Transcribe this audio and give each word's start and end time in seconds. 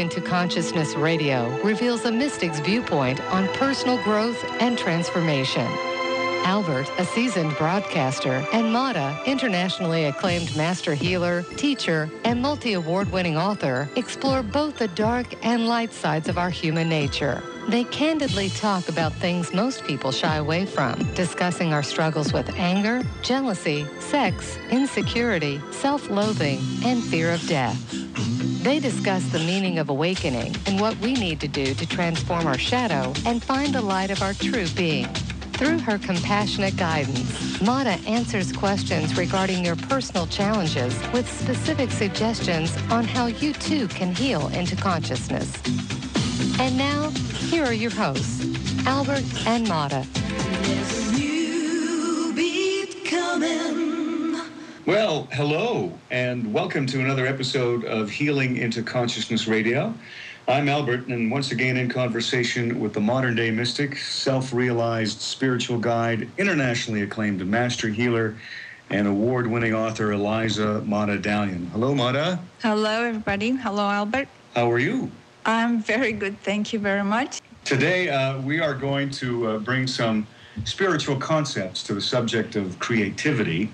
into 0.00 0.20
Consciousness 0.22 0.94
Radio 0.94 1.50
reveals 1.62 2.06
a 2.06 2.10
mystic's 2.10 2.58
viewpoint 2.58 3.20
on 3.32 3.46
personal 3.48 4.02
growth 4.02 4.42
and 4.58 4.78
transformation. 4.78 5.66
Albert, 6.46 6.90
a 6.98 7.04
seasoned 7.04 7.54
broadcaster, 7.58 8.42
and 8.54 8.72
Mada, 8.72 9.20
internationally 9.26 10.06
acclaimed 10.06 10.56
master 10.56 10.94
healer, 10.94 11.42
teacher, 11.56 12.10
and 12.24 12.40
multi-award 12.40 13.12
winning 13.12 13.36
author, 13.36 13.90
explore 13.94 14.42
both 14.42 14.78
the 14.78 14.88
dark 14.88 15.26
and 15.44 15.68
light 15.68 15.92
sides 15.92 16.30
of 16.30 16.38
our 16.38 16.48
human 16.48 16.88
nature. 16.88 17.42
They 17.68 17.84
candidly 17.84 18.48
talk 18.48 18.88
about 18.88 19.12
things 19.12 19.52
most 19.52 19.84
people 19.84 20.12
shy 20.12 20.36
away 20.36 20.64
from, 20.64 20.94
discussing 21.12 21.74
our 21.74 21.82
struggles 21.82 22.32
with 22.32 22.48
anger, 22.56 23.02
jealousy, 23.22 23.86
sex, 23.98 24.56
insecurity, 24.70 25.60
self-loathing, 25.72 26.58
and 26.84 27.04
fear 27.04 27.32
of 27.32 27.46
death. 27.46 27.94
They 28.62 28.78
discuss 28.78 29.24
the 29.32 29.38
meaning 29.38 29.78
of 29.78 29.88
awakening 29.88 30.54
and 30.66 30.78
what 30.78 30.94
we 30.98 31.14
need 31.14 31.40
to 31.40 31.48
do 31.48 31.72
to 31.72 31.86
transform 31.86 32.46
our 32.46 32.58
shadow 32.58 33.14
and 33.24 33.42
find 33.42 33.74
the 33.74 33.80
light 33.80 34.10
of 34.10 34.20
our 34.20 34.34
true 34.34 34.68
being. 34.76 35.06
Through 35.54 35.78
her 35.78 35.98
compassionate 35.98 36.76
guidance, 36.76 37.62
Mada 37.62 37.98
answers 38.06 38.52
questions 38.52 39.16
regarding 39.16 39.64
your 39.64 39.76
personal 39.76 40.26
challenges 40.26 40.94
with 41.14 41.26
specific 41.26 41.90
suggestions 41.90 42.76
on 42.90 43.04
how 43.04 43.26
you 43.26 43.54
too 43.54 43.88
can 43.88 44.14
heal 44.14 44.48
into 44.48 44.76
consciousness. 44.76 45.50
And 46.60 46.76
now, 46.76 47.08
here 47.48 47.64
are 47.64 47.72
your 47.72 47.90
hosts, 47.90 48.44
Albert 48.86 49.24
and 49.46 49.66
Mada. 49.66 50.06
Well, 54.86 55.28
hello, 55.32 55.92
and 56.10 56.54
welcome 56.54 56.86
to 56.86 57.00
another 57.00 57.26
episode 57.26 57.84
of 57.84 58.10
Healing 58.10 58.56
into 58.56 58.82
Consciousness 58.82 59.46
Radio. 59.46 59.92
I'm 60.48 60.70
Albert, 60.70 61.06
and 61.08 61.30
once 61.30 61.52
again 61.52 61.76
in 61.76 61.90
conversation 61.90 62.80
with 62.80 62.94
the 62.94 63.00
modern 63.00 63.34
day 63.34 63.50
mystic, 63.50 63.98
self 63.98 64.54
realized 64.54 65.20
spiritual 65.20 65.78
guide, 65.78 66.28
internationally 66.38 67.02
acclaimed 67.02 67.46
master 67.46 67.88
healer, 67.88 68.36
and 68.88 69.06
award 69.06 69.46
winning 69.46 69.74
author 69.74 70.12
Eliza 70.12 70.80
Mada 70.86 71.18
Dalian. 71.18 71.68
Hello, 71.72 71.94
Mada. 71.94 72.40
Hello, 72.62 73.04
everybody. 73.04 73.50
Hello, 73.50 73.86
Albert. 73.88 74.28
How 74.54 74.70
are 74.72 74.78
you? 74.78 75.10
I'm 75.44 75.82
very 75.82 76.12
good. 76.12 76.40
Thank 76.40 76.72
you 76.72 76.78
very 76.78 77.04
much. 77.04 77.40
Today, 77.64 78.08
uh, 78.08 78.40
we 78.40 78.60
are 78.60 78.74
going 78.74 79.10
to 79.10 79.46
uh, 79.46 79.58
bring 79.58 79.86
some 79.86 80.26
spiritual 80.64 81.16
concepts 81.16 81.82
to 81.84 81.94
the 81.94 82.00
subject 82.00 82.56
of 82.56 82.78
creativity. 82.78 83.70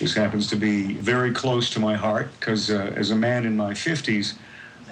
This 0.00 0.14
happens 0.14 0.46
to 0.46 0.56
be 0.56 0.94
very 0.94 1.30
close 1.30 1.68
to 1.70 1.78
my 1.78 1.94
heart 1.94 2.30
because, 2.40 2.70
uh, 2.70 2.90
as 2.96 3.10
a 3.10 3.14
man 3.14 3.44
in 3.44 3.54
my 3.54 3.74
50s, 3.74 4.32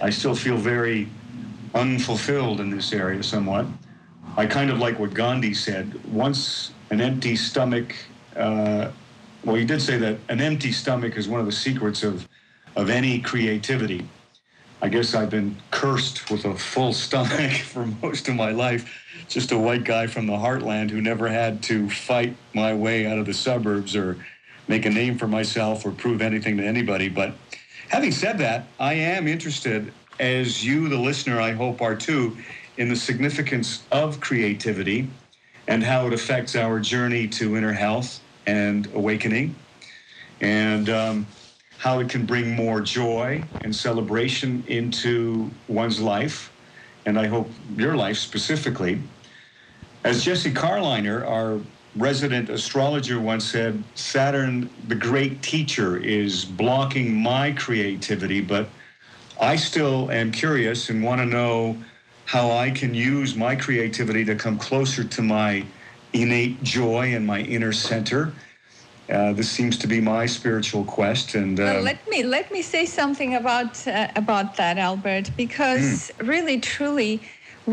I 0.02 0.10
still 0.10 0.34
feel 0.34 0.58
very 0.58 1.08
unfulfilled 1.74 2.60
in 2.60 2.68
this 2.68 2.92
area 2.92 3.22
somewhat. 3.22 3.64
I 4.36 4.44
kind 4.44 4.70
of 4.70 4.80
like 4.80 4.98
what 4.98 5.14
Gandhi 5.14 5.54
said 5.54 6.04
once 6.12 6.72
an 6.90 7.00
empty 7.00 7.36
stomach, 7.36 7.96
uh, 8.36 8.90
well, 9.44 9.56
he 9.56 9.64
did 9.64 9.80
say 9.80 9.96
that 9.96 10.18
an 10.28 10.42
empty 10.42 10.72
stomach 10.72 11.16
is 11.16 11.26
one 11.26 11.40
of 11.40 11.46
the 11.46 11.52
secrets 11.52 12.02
of, 12.02 12.28
of 12.76 12.90
any 12.90 13.18
creativity. 13.18 14.06
I 14.82 14.90
guess 14.90 15.14
I've 15.14 15.30
been 15.30 15.56
cursed 15.70 16.30
with 16.30 16.44
a 16.44 16.54
full 16.54 16.92
stomach 16.92 17.52
for 17.64 17.86
most 18.02 18.28
of 18.28 18.34
my 18.34 18.50
life. 18.50 19.24
Just 19.26 19.52
a 19.52 19.58
white 19.58 19.84
guy 19.84 20.06
from 20.06 20.26
the 20.26 20.34
heartland 20.34 20.90
who 20.90 21.00
never 21.00 21.28
had 21.28 21.62
to 21.64 21.88
fight 21.88 22.36
my 22.54 22.74
way 22.74 23.06
out 23.06 23.18
of 23.18 23.24
the 23.24 23.32
suburbs 23.32 23.96
or 23.96 24.18
make 24.68 24.86
a 24.86 24.90
name 24.90 25.18
for 25.18 25.26
myself 25.26 25.84
or 25.84 25.90
prove 25.90 26.22
anything 26.22 26.56
to 26.58 26.64
anybody. 26.64 27.08
But 27.08 27.34
having 27.88 28.12
said 28.12 28.38
that, 28.38 28.66
I 28.78 28.94
am 28.94 29.26
interested 29.26 29.92
as 30.20 30.64
you, 30.64 30.88
the 30.88 30.98
listener, 30.98 31.40
I 31.40 31.52
hope 31.52 31.80
are 31.80 31.96
too, 31.96 32.36
in 32.76 32.88
the 32.88 32.96
significance 32.96 33.84
of 33.90 34.20
creativity 34.20 35.08
and 35.66 35.82
how 35.82 36.06
it 36.06 36.12
affects 36.12 36.56
our 36.56 36.80
journey 36.80 37.28
to 37.28 37.56
inner 37.56 37.72
health 37.72 38.20
and 38.46 38.86
awakening, 38.94 39.54
and 40.40 40.88
um, 40.88 41.26
how 41.76 41.98
it 41.98 42.08
can 42.08 42.24
bring 42.24 42.56
more 42.56 42.80
joy 42.80 43.42
and 43.60 43.74
celebration 43.74 44.64
into 44.66 45.50
one's 45.68 46.00
life, 46.00 46.50
and 47.04 47.18
I 47.18 47.26
hope 47.26 47.50
your 47.76 47.96
life 47.96 48.16
specifically. 48.16 49.02
As 50.04 50.24
Jesse 50.24 50.52
Carliner, 50.52 51.26
our 51.28 51.60
resident 51.98 52.48
astrologer, 52.48 53.20
once 53.20 53.44
said, 53.44 53.82
Saturn, 53.94 54.70
the 54.88 54.94
great 54.94 55.42
teacher, 55.42 55.96
is 55.96 56.44
blocking 56.44 57.14
my 57.14 57.52
creativity, 57.52 58.40
but 58.40 58.68
I 59.40 59.56
still 59.56 60.10
am 60.10 60.32
curious 60.32 60.90
and 60.90 61.02
want 61.02 61.20
to 61.20 61.26
know 61.26 61.76
how 62.24 62.50
I 62.50 62.70
can 62.70 62.94
use 62.94 63.34
my 63.34 63.56
creativity 63.56 64.24
to 64.24 64.34
come 64.34 64.58
closer 64.58 65.04
to 65.04 65.22
my 65.22 65.64
innate 66.12 66.62
joy 66.62 67.14
and 67.14 67.26
my 67.26 67.40
inner 67.40 67.72
center. 67.72 68.32
Uh, 69.10 69.32
this 69.32 69.50
seems 69.50 69.78
to 69.78 69.86
be 69.86 70.00
my 70.00 70.26
spiritual 70.26 70.84
quest, 70.84 71.34
and 71.34 71.58
uh, 71.58 71.62
well, 71.62 71.82
let 71.82 72.06
me 72.10 72.22
let 72.22 72.52
me 72.52 72.60
say 72.60 72.84
something 72.84 73.36
about 73.36 73.86
uh, 73.88 74.08
about 74.16 74.54
that, 74.56 74.76
Albert, 74.76 75.30
because 75.34 76.12
mm. 76.18 76.28
really, 76.28 76.60
truly, 76.60 77.22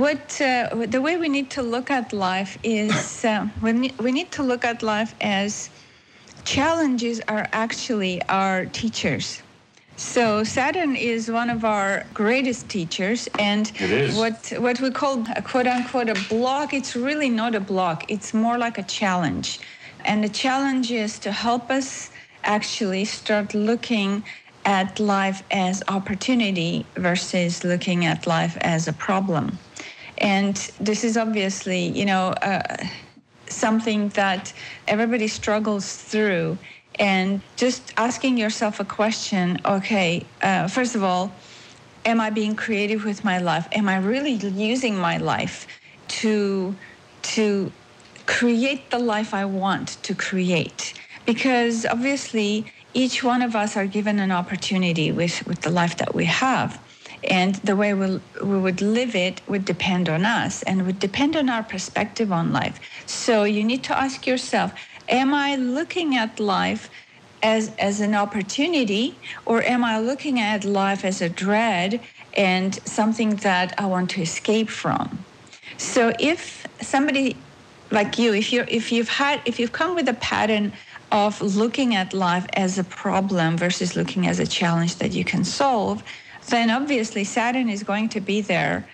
what 0.03 0.41
uh, 0.41 0.85
the 0.87 1.01
way 1.01 1.15
we 1.15 1.29
need 1.29 1.49
to 1.49 1.61
look 1.61 1.89
at 1.89 2.11
life 2.11 2.57
is 2.63 3.23
uh, 3.23 3.47
we 3.61 3.71
need, 3.71 3.97
we 3.97 4.11
need 4.11 4.29
to 4.31 4.43
look 4.43 4.65
at 4.65 4.83
life 4.83 5.15
as 5.21 5.69
challenges 6.43 7.21
are 7.27 7.47
actually 7.53 8.21
our 8.27 8.65
teachers 8.65 9.41
so 9.97 10.43
Saturn 10.43 10.97
is 10.97 11.31
one 11.31 11.49
of 11.49 11.63
our 11.63 12.05
greatest 12.13 12.67
teachers, 12.67 13.29
and 13.39 13.65
what 14.15 14.51
what 14.57 14.81
we 14.81 14.91
call 14.91 15.23
a 15.37 15.41
quote 15.41 15.67
unquote 15.67 16.09
a 16.09 16.15
block. 16.27 16.73
It's 16.73 16.97
really 16.97 17.29
not 17.29 17.55
a 17.55 17.61
block. 17.61 18.03
It's 18.09 18.33
more 18.33 18.57
like 18.57 18.77
a 18.77 18.83
challenge, 18.83 19.59
and 20.03 20.21
the 20.21 20.29
challenge 20.29 20.91
is 20.91 21.17
to 21.19 21.31
help 21.31 21.71
us 21.71 22.11
actually 22.43 23.05
start 23.05 23.53
looking 23.53 24.25
at 24.65 24.99
life 24.99 25.43
as 25.49 25.81
opportunity 25.87 26.85
versus 26.97 27.63
looking 27.63 28.03
at 28.03 28.27
life 28.27 28.57
as 28.61 28.89
a 28.89 28.93
problem. 28.93 29.57
And 30.25 30.55
this 30.79 31.03
is 31.03 31.17
obviously, 31.17 31.89
you 31.89 32.05
know, 32.05 32.29
uh, 32.29 32.87
something 33.47 34.09
that 34.09 34.53
everybody 34.87 35.27
struggles 35.27 35.95
through. 35.95 36.57
And 36.97 37.41
just 37.57 37.93
asking 37.97 38.37
yourself 38.37 38.79
a 38.79 38.85
question 38.85 39.59
okay 39.65 40.25
uh, 40.41 40.67
first 40.67 40.95
of 40.95 41.03
all 41.03 41.33
am 42.05 42.21
i 42.21 42.29
being 42.29 42.55
creative 42.55 43.03
with 43.03 43.23
my 43.25 43.37
life? 43.39 43.67
Am 43.73 43.89
i 43.89 43.97
really 43.97 44.31
using 44.73 44.95
my 44.95 45.17
life 45.17 45.67
to 46.19 46.73
to 47.33 47.71
create 48.25 48.89
the 48.91 48.99
life 48.99 49.33
i 49.33 49.43
want 49.43 49.87
to 50.03 50.15
create? 50.15 50.93
Because 51.25 51.85
obviously 51.85 52.65
each 52.93 53.23
one 53.23 53.41
of 53.41 53.55
us 53.55 53.75
are 53.75 53.87
given 53.87 54.19
an 54.19 54.31
opportunity 54.31 55.11
with, 55.11 55.45
with 55.45 55.61
the 55.61 55.69
life 55.69 55.97
that 55.97 56.15
we 56.15 56.25
have 56.25 56.79
and 57.25 57.55
the 57.55 57.75
way 57.75 57.93
we, 57.93 58.19
we 58.41 58.57
would 58.57 58.81
live 58.81 59.15
it 59.15 59.41
would 59.47 59.65
depend 59.65 60.09
on 60.09 60.25
us 60.25 60.63
and 60.63 60.85
would 60.85 60.99
depend 60.99 61.35
on 61.35 61.49
our 61.49 61.63
perspective 61.63 62.31
on 62.31 62.51
life 62.53 62.79
so 63.05 63.43
you 63.43 63.63
need 63.63 63.83
to 63.83 63.97
ask 63.97 64.25
yourself 64.27 64.73
am 65.09 65.33
I 65.33 65.55
looking 65.55 66.15
at 66.15 66.39
life 66.39 66.89
as, 67.45 67.71
as 67.77 67.99
an 67.99 68.15
opportunity, 68.15 69.15
or 69.45 69.61
am 69.61 69.83
I 69.83 69.99
looking 69.99 70.39
at 70.39 70.65
life 70.65 71.05
as 71.05 71.21
a 71.21 71.29
dread 71.29 72.01
and 72.35 72.73
something 72.87 73.35
that 73.47 73.75
I 73.77 73.85
want 73.85 74.09
to 74.11 74.21
escape 74.21 74.69
from? 74.69 75.23
So 75.77 76.11
if 76.19 76.65
somebody 76.81 77.37
like 77.91 78.17
you, 78.17 78.33
if 78.33 78.51
you 78.51 78.65
if 78.67 78.91
you've 78.91 79.09
had 79.09 79.41
if 79.45 79.59
you've 79.59 79.71
come 79.71 79.93
with 79.93 80.07
a 80.09 80.15
pattern 80.15 80.73
of 81.11 81.39
looking 81.41 81.93
at 81.93 82.13
life 82.13 82.47
as 82.53 82.79
a 82.79 82.83
problem 82.83 83.57
versus 83.57 83.95
looking 83.95 84.25
as 84.25 84.39
a 84.39 84.47
challenge 84.47 84.95
that 84.95 85.11
you 85.11 85.23
can 85.23 85.43
solve, 85.43 86.03
then 86.47 86.69
obviously 86.69 87.23
Saturn 87.23 87.69
is 87.69 87.83
going 87.83 88.09
to 88.09 88.19
be 88.19 88.41
there, 88.41 88.87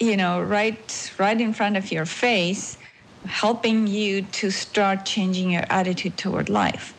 you 0.00 0.16
know, 0.16 0.42
right 0.42 1.12
right 1.18 1.40
in 1.40 1.52
front 1.52 1.76
of 1.76 1.90
your 1.92 2.06
face 2.06 2.78
helping 3.26 3.86
you 3.86 4.22
to 4.22 4.50
start 4.50 5.04
changing 5.04 5.50
your 5.50 5.64
attitude 5.68 6.16
toward 6.16 6.48
life. 6.48 6.94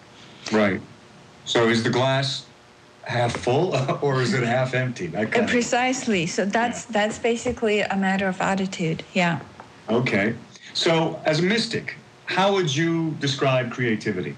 Right. 0.51 0.81
So 1.45 1.69
is 1.69 1.83
the 1.83 1.89
glass 1.89 2.45
half 3.03 3.35
full 3.35 3.75
or 4.01 4.21
is 4.21 4.33
it 4.33 4.43
half 4.43 4.73
empty? 4.73 5.15
Uh, 5.15 5.25
precisely. 5.47 6.25
So 6.27 6.45
that's 6.45 6.85
yeah. 6.85 6.91
that's 6.91 7.17
basically 7.17 7.81
a 7.81 7.95
matter 7.95 8.27
of 8.27 8.39
attitude. 8.41 9.03
Yeah. 9.13 9.39
Okay. 9.89 10.35
So 10.73 11.19
as 11.25 11.39
a 11.39 11.43
mystic, 11.43 11.95
how 12.25 12.53
would 12.53 12.73
you 12.73 13.11
describe 13.19 13.71
creativity? 13.71 14.35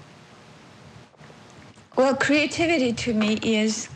Well, 1.94 2.16
creativity 2.16 2.94
to 2.94 3.12
me 3.12 3.38
is 3.42 3.90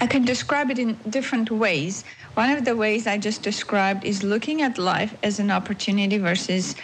I 0.00 0.06
can 0.06 0.24
describe 0.24 0.70
it 0.70 0.78
in 0.78 0.94
different 1.10 1.50
ways. 1.50 2.04
One 2.34 2.50
of 2.50 2.64
the 2.64 2.76
ways 2.76 3.06
I 3.06 3.18
just 3.18 3.42
described 3.42 4.04
is 4.04 4.22
looking 4.22 4.62
at 4.62 4.78
life 4.78 5.14
as 5.24 5.40
an 5.40 5.50
opportunity 5.50 6.18
versus, 6.18 6.76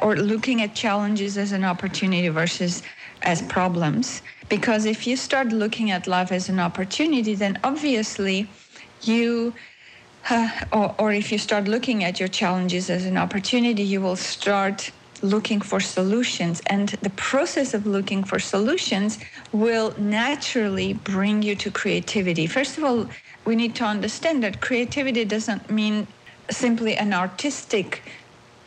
or 0.00 0.16
looking 0.16 0.62
at 0.62 0.74
challenges 0.74 1.36
as 1.36 1.50
an 1.50 1.64
opportunity 1.64 2.28
versus 2.28 2.82
as 3.22 3.42
problems. 3.42 4.22
Because 4.48 4.84
if 4.86 5.06
you 5.06 5.16
start 5.16 5.48
looking 5.48 5.90
at 5.90 6.06
life 6.06 6.30
as 6.30 6.48
an 6.48 6.60
opportunity, 6.60 7.34
then 7.34 7.58
obviously 7.64 8.48
you 9.02 9.52
uh, 10.28 10.50
or, 10.72 10.94
or 10.98 11.12
if 11.12 11.32
you 11.32 11.38
start 11.38 11.66
looking 11.66 12.04
at 12.04 12.20
your 12.20 12.28
challenges 12.28 12.90
as 12.90 13.06
an 13.06 13.16
opportunity, 13.16 13.82
you 13.82 14.00
will 14.00 14.16
start 14.16 14.90
looking 15.22 15.60
for 15.60 15.80
solutions. 15.80 16.60
And 16.66 16.88
the 17.02 17.10
process 17.10 17.74
of 17.74 17.86
looking 17.86 18.24
for 18.24 18.38
solutions 18.38 19.18
will 19.52 19.94
naturally 19.98 20.92
bring 20.92 21.42
you 21.42 21.54
to 21.56 21.70
creativity. 21.70 22.46
First 22.46 22.78
of 22.78 22.84
all, 22.84 23.08
we 23.44 23.56
need 23.56 23.74
to 23.76 23.84
understand 23.84 24.42
that 24.42 24.60
creativity 24.60 25.24
doesn't 25.24 25.70
mean 25.70 26.06
simply 26.50 26.96
an 26.96 27.12
artistic 27.12 28.02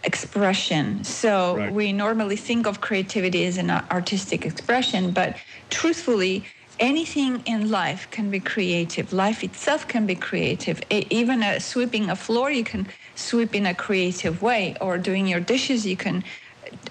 expression. 0.03 1.03
So 1.03 1.57
right. 1.57 1.73
we 1.73 1.93
normally 1.93 2.35
think 2.35 2.67
of 2.67 2.81
creativity 2.81 3.45
as 3.45 3.57
an 3.57 3.69
artistic 3.69 4.45
expression, 4.45 5.11
but 5.11 5.37
truthfully, 5.69 6.45
anything 6.79 7.41
in 7.45 7.69
life 7.69 8.09
can 8.11 8.29
be 8.29 8.39
creative. 8.39 9.13
Life 9.13 9.43
itself 9.43 9.87
can 9.87 10.05
be 10.05 10.15
creative. 10.15 10.81
Even 10.89 11.43
a, 11.43 11.59
sweeping 11.59 12.09
a 12.09 12.15
floor, 12.15 12.51
you 12.51 12.63
can 12.63 12.87
sweep 13.15 13.55
in 13.55 13.65
a 13.65 13.73
creative 13.73 14.41
way, 14.41 14.75
or 14.81 14.97
doing 14.97 15.27
your 15.27 15.39
dishes, 15.39 15.85
you 15.85 15.95
can 15.95 16.23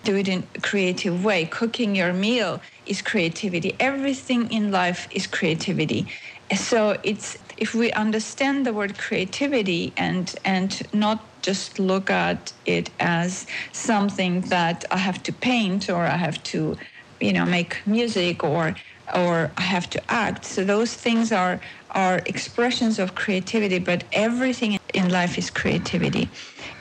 do 0.04 0.16
it 0.16 0.28
in 0.28 0.46
a 0.54 0.60
creative 0.60 1.24
way. 1.24 1.44
Cooking 1.46 1.94
your 1.94 2.12
meal 2.12 2.60
is 2.86 3.02
creativity. 3.02 3.76
Everything 3.80 4.50
in 4.50 4.70
life 4.70 5.08
is 5.10 5.26
creativity. 5.26 6.08
So 6.54 6.98
it's 7.02 7.38
if 7.56 7.74
we 7.74 7.92
understand 7.92 8.66
the 8.66 8.72
word 8.72 8.98
creativity 8.98 9.92
and 9.96 10.34
and 10.44 10.70
not 10.92 11.42
just 11.42 11.78
look 11.78 12.10
at 12.10 12.52
it 12.66 12.90
as 13.00 13.46
something 13.72 14.42
that 14.42 14.84
I 14.90 14.98
have 14.98 15.22
to 15.24 15.32
paint 15.32 15.88
or 15.90 16.02
I 16.06 16.16
have 16.16 16.42
to, 16.44 16.76
you 17.20 17.32
know, 17.32 17.44
make 17.44 17.86
music 17.86 18.44
or 18.44 18.74
or 19.14 19.52
I 19.56 19.62
have 19.62 19.88
to 19.90 20.12
act. 20.12 20.44
So 20.44 20.64
those 20.64 20.94
things 20.94 21.32
are 21.32 21.60
are 21.90 22.22
expressions 22.26 22.98
of 22.98 23.14
creativity, 23.14 23.78
but 23.78 24.04
everything 24.12 24.76
in 24.92 25.08
life 25.10 25.38
is 25.38 25.50
creativity. 25.50 26.30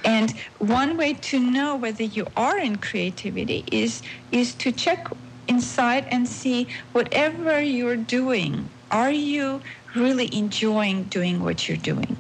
And 0.04 0.34
one 0.58 0.98
way 0.98 1.14
to 1.14 1.40
know 1.40 1.76
whether 1.76 2.04
you 2.04 2.26
are 2.36 2.60
in 2.60 2.78
creativity 2.78 3.66
is 3.72 4.02
is 4.32 4.56
to 4.56 4.72
check 4.72 5.08
inside 5.48 6.06
and 6.12 6.28
see 6.28 6.70
whatever 6.94 7.62
you're 7.62 7.98
doing, 7.98 8.72
are 8.90 9.12
you 9.12 9.62
really 9.96 10.34
enjoying 10.36 11.06
doing 11.06 11.42
what 11.44 11.68
you're 11.68 11.78
doing? 11.78 12.18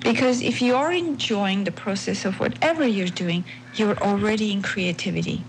Because 0.00 0.40
if 0.42 0.62
you 0.62 0.76
are 0.76 0.92
enjoying 0.92 1.64
the 1.64 1.72
process 1.72 2.24
of 2.24 2.40
whatever 2.40 2.86
you're 2.86 3.08
doing, 3.08 3.44
you're 3.72 3.98
already 3.98 4.52
in 4.52 4.62
creativity. 4.62 5.46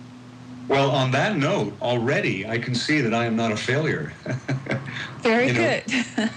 Well, 0.68 0.92
on 0.92 1.12
that 1.12 1.36
note, 1.36 1.78
already 1.82 2.48
I 2.48 2.60
can 2.60 2.76
see 2.76 3.02
that 3.02 3.14
I 3.14 3.26
am 3.26 3.36
not 3.36 3.52
a 3.52 3.58
failure. 3.58 4.14
Very 5.22 5.52
good. 5.54 5.84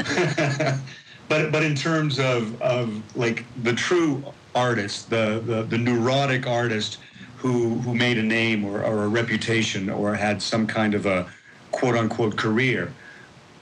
but 1.32 1.50
but 1.50 1.62
in 1.62 1.74
terms 1.74 2.18
of, 2.18 2.60
of 2.60 3.02
like 3.16 3.44
the 3.62 3.72
true 3.72 4.22
artist, 4.54 5.08
the, 5.08 5.42
the, 5.46 5.62
the 5.62 5.78
neurotic 5.78 6.46
artist 6.46 6.98
who 7.38 7.76
who 7.84 7.94
made 7.94 8.18
a 8.18 8.22
name 8.22 8.66
or, 8.66 8.84
or 8.84 9.04
a 9.04 9.08
reputation 9.08 9.88
or 9.88 10.14
had 10.14 10.42
some 10.42 10.66
kind 10.66 10.92
of 10.94 11.06
a 11.06 11.26
quote 11.70 11.96
unquote 11.96 12.36
career, 12.36 12.92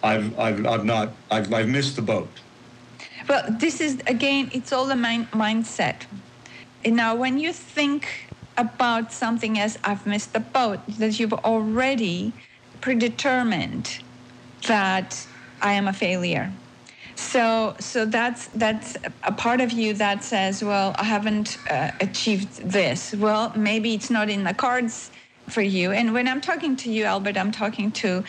I've 0.03 0.37
I've 0.37 0.67
I've 0.67 0.85
not 0.85 1.13
I've 1.31 1.53
I've 1.53 1.69
missed 1.69 1.95
the 1.95 2.03
boat. 2.03 2.29
Well, 3.29 3.45
this 3.65 3.81
is 3.81 4.01
again, 4.09 4.51
it's 4.53 4.73
all 4.73 4.91
a 4.91 4.97
mind, 4.97 5.31
mindset. 5.31 5.99
Now, 6.85 7.15
when 7.15 7.39
you 7.39 7.53
think 7.53 8.03
about 8.57 9.13
something 9.13 9.61
as 9.61 9.79
I've 9.85 10.07
missed 10.07 10.33
the 10.33 10.41
boat, 10.41 10.81
that 10.99 11.21
you've 11.21 11.39
already 11.53 12.33
predetermined 12.81 14.03
that 14.67 15.25
I 15.63 15.75
am 15.75 15.87
a 15.87 15.93
failure. 15.93 16.51
So, 17.21 17.77
so 17.79 18.07
that's 18.07 18.47
that's 18.49 18.97
a 19.23 19.31
part 19.31 19.61
of 19.61 19.71
you 19.73 19.93
that 19.95 20.25
says, 20.25 20.65
well, 20.65 20.95
I 20.99 21.05
haven't 21.05 21.59
uh, 21.71 21.93
achieved 22.01 22.63
this. 22.63 23.15
Well, 23.15 23.53
maybe 23.55 23.95
it's 23.95 24.11
not 24.11 24.31
in 24.31 24.43
the 24.43 24.55
cards 24.55 25.11
for 25.49 25.61
you. 25.61 25.93
And 25.93 26.15
when 26.15 26.27
I'm 26.27 26.41
talking 26.41 26.77
to 26.77 26.91
you, 26.91 27.05
Albert, 27.05 27.37
I'm 27.37 27.53
talking 27.53 27.93
to 28.03 28.25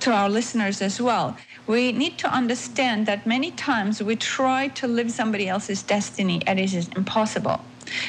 to 0.00 0.10
our 0.10 0.28
listeners 0.28 0.80
as 0.80 1.00
well. 1.00 1.36
We 1.66 1.92
need 1.92 2.18
to 2.18 2.28
understand 2.28 3.06
that 3.06 3.26
many 3.26 3.50
times 3.52 4.02
we 4.02 4.16
try 4.16 4.68
to 4.68 4.88
live 4.88 5.10
somebody 5.10 5.46
else's 5.46 5.82
destiny, 5.82 6.42
and 6.46 6.58
it 6.58 6.72
is 6.72 6.88
impossible. 6.96 7.60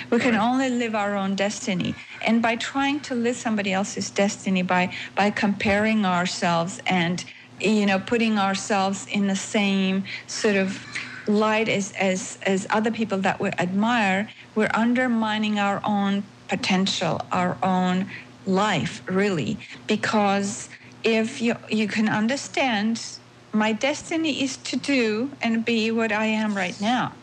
We 0.10 0.19
can 0.19 0.36
only 0.36 0.69
live 0.69 0.95
our 0.95 1.16
own 1.16 1.36
destiny. 1.36 1.95
And 2.25 2.42
by 2.42 2.56
trying 2.56 3.00
to 3.01 3.16
live 3.16 3.36
somebody 3.36 3.74
else's 3.74 4.10
destiny, 4.10 4.62
by, 4.62 4.94
by 5.16 5.31
comparing 5.31 6.06
ourselves 6.06 6.80
and 6.86 7.24
you 7.62 7.86
know 7.86 8.00
putting 8.00 8.38
ourselves 8.38 9.08
in 9.08 9.28
the 9.28 9.36
same 9.36 10.04
sort 10.28 10.56
of 10.56 10.86
light 11.28 11.69
as, 11.69 11.94
as, 11.94 12.38
as 12.44 12.68
other 12.69 12.92
people 12.92 13.19
that 13.19 13.40
we 13.40 13.50
admire, 13.58 14.30
we're 14.56 14.72
undermining 14.74 15.60
our 15.60 15.81
own 15.86 16.24
potential, 16.48 17.22
our 17.31 17.58
own 17.63 18.08
life, 18.46 19.02
really. 19.08 19.58
Because 19.88 20.69
if 21.04 21.42
you, 21.42 21.56
you 21.69 21.88
can 21.88 22.10
understand 22.10 23.02
my 23.54 23.74
destiny 23.74 24.44
is 24.44 24.58
to 24.58 24.78
do 24.78 25.31
and 25.42 25.66
be 25.66 25.92
what 25.92 26.12
I 26.12 26.25
am 26.25 26.56
right 26.56 26.80
now. 26.80 27.13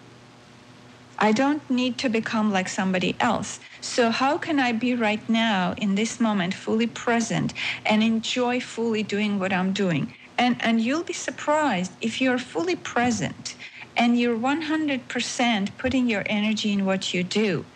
I 1.20 1.32
don't 1.32 1.69
need 1.69 1.99
to 1.99 2.08
become 2.08 2.52
like 2.52 2.69
somebody 2.69 3.17
else. 3.19 3.58
So, 3.81 4.11
how 4.11 4.38
can 4.38 4.61
I 4.61 4.70
be 4.70 4.94
right 4.94 5.26
now 5.29 5.75
in 5.76 5.96
this 5.96 6.20
moment 6.20 6.55
fully 6.55 6.87
present 6.87 7.55
and 7.85 8.05
enjoy 8.05 8.61
fully 8.61 9.02
doing 9.02 9.40
what 9.40 9.52
I'm 9.52 9.73
doing? 9.73 10.14
And, 10.38 10.56
and 10.64 10.81
you'll 10.81 11.05
be 11.05 11.14
surprised 11.14 11.93
if 12.00 12.20
you're 12.20 12.38
fully 12.38 12.76
present 12.76 13.56
and 13.96 14.19
you're 14.19 14.38
100% 14.38 15.76
putting 15.79 16.08
your 16.08 16.23
energy 16.26 16.73
in 16.73 16.87
what 16.87 17.12
you 17.12 17.25
do. 17.25 17.67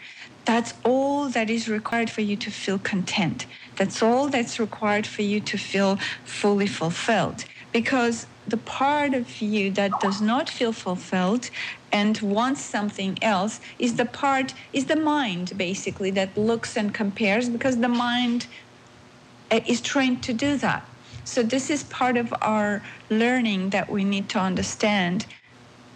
That's 0.46 0.74
all 0.84 1.28
that 1.30 1.50
is 1.50 1.68
required 1.68 2.10
for 2.10 2.22
you 2.22 2.36
to 2.36 2.50
feel 2.50 2.78
content. 2.78 3.46
That's 3.76 4.02
all 4.02 4.28
that's 4.28 4.60
required 4.60 5.06
for 5.06 5.22
you 5.22 5.40
to 5.40 5.58
feel 5.58 5.98
fully 6.24 6.68
fulfilled. 6.68 7.44
Because 7.72 8.26
the 8.46 8.58
part 8.58 9.14
of 9.14 9.40
you 9.40 9.70
that 9.72 10.00
does 10.00 10.20
not 10.20 10.48
feel 10.50 10.72
fulfilled 10.72 11.50
and 11.92 12.20
wants 12.20 12.62
something 12.62 13.18
else 13.22 13.60
is 13.78 13.96
the 13.96 14.06
part 14.06 14.54
is 14.72 14.86
the 14.86 14.96
mind 14.96 15.56
basically 15.56 16.10
that 16.12 16.36
looks 16.36 16.76
and 16.76 16.94
compares 16.94 17.48
because 17.48 17.78
the 17.78 17.88
mind 17.88 18.48
eh, 19.50 19.60
is 19.66 19.80
trained 19.80 20.22
to 20.24 20.32
do 20.32 20.56
that 20.58 20.91
so 21.24 21.42
this 21.42 21.70
is 21.70 21.84
part 21.84 22.16
of 22.16 22.34
our 22.42 22.82
learning 23.10 23.70
that 23.70 23.90
we 23.90 24.04
need 24.04 24.28
to 24.30 24.38
understand. 24.38 25.26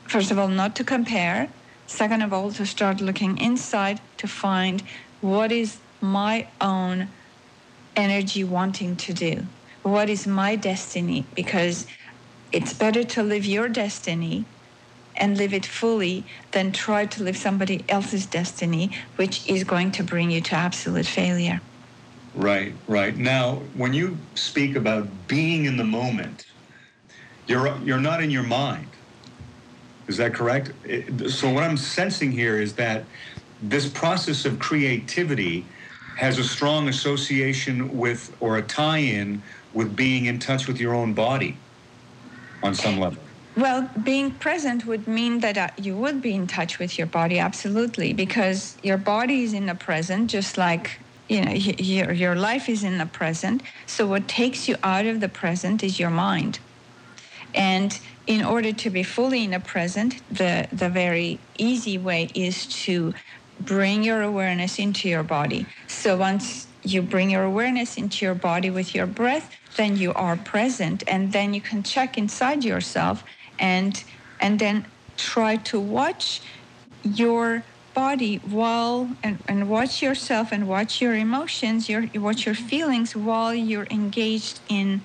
First 0.07 0.31
of 0.31 0.39
all 0.39 0.49
not 0.49 0.77
to 0.77 0.85
compare. 0.85 1.49
Second 1.87 2.23
of 2.23 2.33
all 2.33 2.51
to 2.53 2.67
start 2.67 3.01
looking 3.01 3.39
inside 3.39 4.01
to 4.19 4.29
find 4.29 4.83
what 5.21 5.53
is 5.53 5.79
my 6.01 6.47
own 6.61 7.09
energy 7.95 8.45
wanting 8.45 8.97
to 8.97 9.13
do. 9.13 9.47
What 9.83 10.11
is 10.11 10.27
my 10.27 10.57
destiny? 10.57 11.27
Because 11.35 11.87
it's 12.53 12.73
better 12.73 13.05
to 13.05 13.23
live 13.23 13.45
your 13.45 13.69
destiny 13.69 14.45
and 15.17 15.37
live 15.39 15.55
it 15.55 15.65
fully 15.65 16.25
than 16.53 16.73
try 16.73 17.07
to 17.07 17.23
live 17.23 17.37
somebody 17.37 17.85
else's 17.89 18.27
destiny, 18.27 18.91
which 19.17 19.49
is 19.49 19.65
going 19.65 19.91
to 19.93 20.03
bring 20.03 20.31
you 20.31 20.41
to 20.43 20.55
absolute 20.55 21.07
failure. 21.07 21.61
Right, 22.37 22.75
right. 22.87 23.17
Now, 23.17 23.57
when 23.77 23.95
you 23.95 24.19
speak 24.35 24.77
about 24.77 25.09
being 25.27 25.65
in 25.65 25.79
the 25.79 25.85
moment, 25.85 26.47
you're 27.47 27.77
you're 27.79 28.01
not 28.01 28.23
in 28.23 28.31
your 28.31 28.43
mind. 28.43 28.89
Is 30.07 30.19
that 30.19 30.35
correct? 30.35 30.73
So 31.29 31.51
what 31.51 31.65
I'm 31.65 31.79
sensing 31.79 32.31
here 32.31 32.61
is 32.61 32.75
that 32.75 33.05
this 33.63 33.89
process 33.89 34.45
of 34.45 34.59
creativity 34.59 35.65
has 36.17 36.39
a 36.39 36.45
strong 36.45 36.89
association 36.89 37.97
with 37.97 38.37
or 38.41 38.59
a 38.59 38.63
tie-in 38.63 39.43
with 39.73 39.97
being 39.97 40.27
in 40.27 40.39
touch 40.39 40.67
with 40.69 40.79
your 40.79 40.95
own 40.95 41.15
body 41.15 41.57
on 42.63 42.75
some 42.75 42.99
level? 42.99 43.23
Well, 43.57 43.89
being 44.03 44.33
present 44.33 44.85
would 44.85 45.09
mean 45.09 45.41
that 45.41 45.57
uh, 45.57 45.69
you 45.79 45.97
would 45.97 46.21
be 46.21 46.35
in 46.35 46.47
touch 46.47 46.79
with 46.79 46.99
your 46.99 47.07
body, 47.07 47.39
absolutely, 47.39 48.13
because 48.13 48.77
your 48.83 48.99
body 48.99 49.45
is 49.45 49.55
in 49.55 49.65
the 49.65 49.75
present, 49.75 50.31
just 50.31 50.59
like 50.59 51.01
you 51.29 51.45
know 51.45 51.53
your 51.53 52.13
your 52.13 52.35
life 52.37 52.69
is 52.69 52.85
in 52.85 52.99
the 52.99 53.07
present. 53.07 53.63
So 53.87 54.07
what 54.07 54.29
takes 54.29 54.69
you 54.69 54.77
out 54.83 55.07
of 55.07 55.21
the 55.21 55.29
present 55.29 55.83
is 55.83 55.99
your 55.99 56.11
mind, 56.11 56.61
and 57.55 57.99
in 58.27 58.45
order 58.45 58.73
to 58.73 58.91
be 58.91 59.03
fully 59.03 59.45
in 59.45 59.51
the 59.51 59.61
present, 59.61 60.23
the 60.31 60.69
the 60.73 60.89
very 60.89 61.41
easy 61.59 61.99
way 61.99 62.31
is 62.35 62.67
to 62.85 63.15
bring 63.61 64.03
your 64.03 64.23
awareness 64.23 64.79
into 64.79 65.09
your 65.09 65.23
body. 65.23 65.67
So 65.87 66.17
once 66.17 66.67
you 66.83 67.03
bring 67.03 67.31
your 67.31 67.43
awareness 67.43 67.97
into 67.97 68.25
your 68.25 68.35
body 68.35 68.71
with 68.71 68.95
your 68.95 69.07
breath, 69.07 69.51
then 69.77 69.97
you 69.97 70.13
are 70.15 70.37
present 70.37 71.03
and 71.07 71.33
then 71.33 71.55
you 71.55 71.61
can 71.61 71.83
check 71.83 72.19
inside 72.19 72.65
yourself 72.65 73.25
and 73.59 74.03
and 74.41 74.59
then 74.59 74.87
try 75.17 75.57
to 75.57 75.81
watch 75.81 76.43
your 77.03 77.65
body 77.97 78.37
while 78.37 79.09
and, 79.23 79.39
and 79.49 79.71
watch 79.71 80.03
yourself 80.03 80.53
and 80.53 80.69
watch 80.69 81.01
your 81.01 81.15
emotions 81.15 81.89
your 81.89 82.03
watch 82.17 82.45
your 82.45 82.55
feelings 82.55 83.17
while 83.17 83.55
you're 83.55 83.89
engaged 83.91 84.61
in 84.69 85.01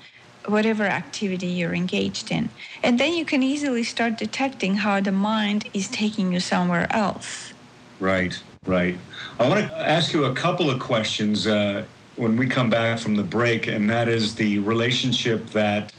whatever 0.46 0.84
activity 0.84 1.48
you're 1.48 1.74
engaged 1.74 2.32
in. 2.32 2.50
And 2.84 3.00
then 3.00 3.14
you 3.14 3.26
can 3.26 3.42
easily 3.44 3.84
start 3.84 4.18
detecting 4.18 4.76
how 4.76 5.00
the 5.00 5.12
mind 5.12 5.70
is 5.74 5.88
taking 5.88 6.34
you 6.34 6.40
somewhere 6.40 6.88
else. 6.92 7.54
Right, 8.00 8.38
right. 8.66 8.98
I 9.40 9.48
want 9.48 9.68
to 9.68 9.90
ask 9.90 10.14
you 10.14 10.26
a 10.26 10.34
couple 10.34 10.70
of 10.70 10.80
questions 10.80 11.48
uh, 11.48 11.86
when 12.16 12.36
we 12.36 12.48
come 12.48 12.70
back 12.70 13.00
from 13.00 13.16
the 13.16 13.24
break, 13.24 13.68
and 13.68 13.90
that 13.90 14.08
is 14.10 14.36
the 14.36 14.60
relationship 14.60 15.48
that 15.52 15.94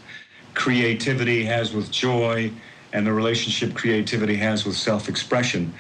creativity 0.55 1.45
has 1.45 1.73
with 1.73 1.91
joy 1.91 2.51
and 2.93 3.07
the 3.07 3.13
relationship 3.13 3.75
creativity 3.75 4.37
has 4.37 4.67
with 4.67 4.77
self 4.77 5.09
expression. 5.09 5.73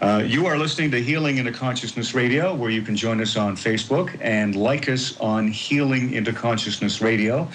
Uh, 0.00 0.22
you 0.24 0.46
are 0.46 0.56
listening 0.56 0.92
to 0.92 1.02
Healing 1.02 1.38
into 1.38 1.50
Consciousness 1.50 2.14
Radio, 2.14 2.54
where 2.54 2.70
you 2.70 2.82
can 2.82 2.94
join 2.94 3.20
us 3.20 3.36
on 3.36 3.56
Facebook 3.56 4.16
and 4.20 4.54
like 4.54 4.88
us 4.88 5.18
on 5.18 5.48
Healing 5.48 6.12
into 6.12 6.32
Consciousness 6.32 7.00
Radio. 7.00 7.48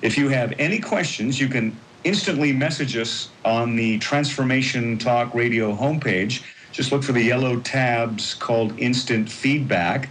If 0.00 0.16
you 0.16 0.28
have 0.28 0.52
any 0.60 0.78
questions, 0.78 1.40
you 1.40 1.48
can 1.48 1.76
instantly 2.04 2.52
message 2.52 2.96
us 2.96 3.30
on 3.44 3.74
the 3.74 3.98
Transformation 3.98 4.96
Talk 4.96 5.34
Radio 5.34 5.74
homepage. 5.74 6.44
Just 6.70 6.92
look 6.92 7.02
for 7.02 7.10
the 7.10 7.22
yellow 7.22 7.58
tabs 7.58 8.34
called 8.34 8.78
Instant 8.78 9.28
Feedback. 9.28 10.08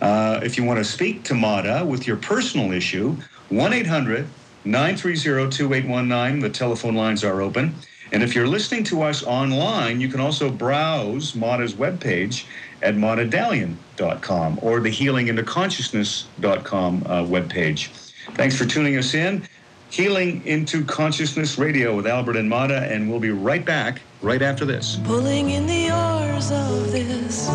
Uh, 0.00 0.38
if 0.44 0.56
you 0.56 0.62
want 0.62 0.78
to 0.78 0.84
speak 0.84 1.24
to 1.24 1.34
Mada 1.34 1.84
with 1.84 2.06
your 2.06 2.18
personal 2.18 2.70
issue, 2.70 3.16
1 3.48 3.72
800 3.72 4.28
930 4.64 5.50
2819. 5.50 6.40
The 6.40 6.50
telephone 6.50 6.94
lines 6.94 7.24
are 7.24 7.40
open. 7.42 7.74
And 8.12 8.22
if 8.22 8.34
you're 8.34 8.46
listening 8.46 8.84
to 8.84 9.02
us 9.02 9.22
online, 9.24 10.00
you 10.00 10.08
can 10.08 10.20
also 10.20 10.50
browse 10.50 11.34
Mada's 11.34 11.74
webpage 11.74 12.46
at 12.82 12.94
madadalian.com 12.94 14.58
or 14.62 14.80
the 14.80 14.90
healingintoconsciousness.com 14.90 17.02
uh, 17.06 17.22
webpage. 17.24 17.88
Thanks 18.34 18.56
for 18.56 18.66
tuning 18.66 18.96
us 18.96 19.14
in. 19.14 19.46
Healing 19.90 20.44
into 20.46 20.84
Consciousness 20.84 21.58
Radio 21.58 21.96
with 21.96 22.06
Albert 22.06 22.36
and 22.36 22.48
Mada, 22.48 22.92
and 22.92 23.08
we'll 23.08 23.20
be 23.20 23.30
right 23.30 23.64
back 23.64 24.00
right 24.20 24.42
after 24.42 24.64
this. 24.64 24.98
Pulling 25.04 25.50
in 25.50 25.66
the 25.66 25.90
oars 25.90 26.50
of 26.50 26.90
this 26.90 27.46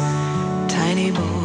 tiny 0.72 1.12
boat, 1.12 1.41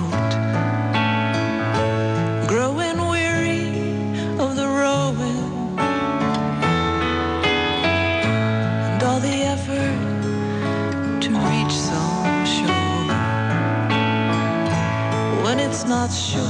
not 15.88 16.10
sure 16.10 16.42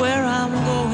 where 0.00 0.24
I'm 0.24 0.50
going. 0.50 0.87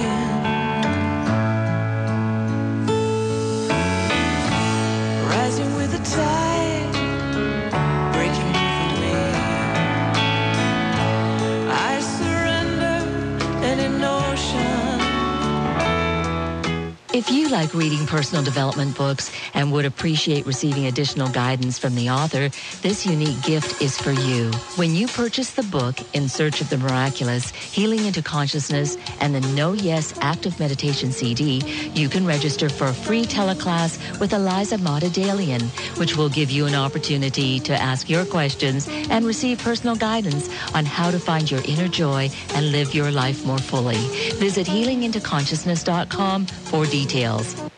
If 17.15 17.31
you 17.31 17.49
like 17.49 17.73
reading 17.75 18.05
personal 18.09 18.43
development 18.43 18.97
books 18.97 19.31
and 19.55 19.71
would 19.71 19.85
appreciate 19.85 20.47
receiving 20.47 20.87
additional 20.87 21.29
guidance 21.29 21.79
from 21.79 21.95
the 21.95 22.11
author, 22.11 22.49
this 22.83 23.07
unique 23.07 23.41
gift 23.45 23.81
is 23.81 23.97
for 23.97 24.11
you. 24.11 24.51
When 24.75 24.97
you 24.97 25.07
purchase 25.07 25.53
the 25.53 25.63
book 25.63 25.95
In 26.13 26.29
Search 26.29 26.61
of 26.61 26.71
the 26.71 26.77
Miraculous, 26.77 27.53
Healing 27.53 28.07
into 28.07 28.21
Consciousness, 28.21 28.99
and 29.21 29.33
the 29.33 29.43
No 29.55 29.75
Yes 29.75 30.13
Active 30.23 30.59
Meditation 30.59 31.13
CD, 31.13 31.63
you 31.95 32.09
can 32.09 32.27
register 32.27 32.69
for 32.69 32.89
a 32.89 32.93
free 32.93 33.25
teleclass 33.25 34.19
with 34.19 34.33
Eliza 34.33 34.79
Mada 34.79 35.09
Dalian, 35.09 35.63
which 36.01 36.17
will 36.17 36.29
give 36.29 36.51
you 36.51 36.67
an 36.67 36.75
opportunity 36.75 37.61
to 37.61 37.81
ask 37.81 38.11
your 38.11 38.25
questions 38.25 38.89
and 38.89 39.25
receive 39.25 39.61
personal 39.61 39.95
guidance 39.95 40.49
on 40.75 40.85
how 40.85 41.13
to 41.13 41.21
find 41.21 41.49
your 41.49 41.63
inner 41.65 41.87
joy 41.87 42.29
and 42.55 42.73
live 42.73 42.93
your 42.93 43.13
life 43.13 43.47
more 43.47 43.59
fully. 43.59 44.03
Visit 44.41 44.67
healingintoconsciousness.com 44.67 46.47
for 46.47 46.85
details 46.87 47.04
details. 47.05 47.74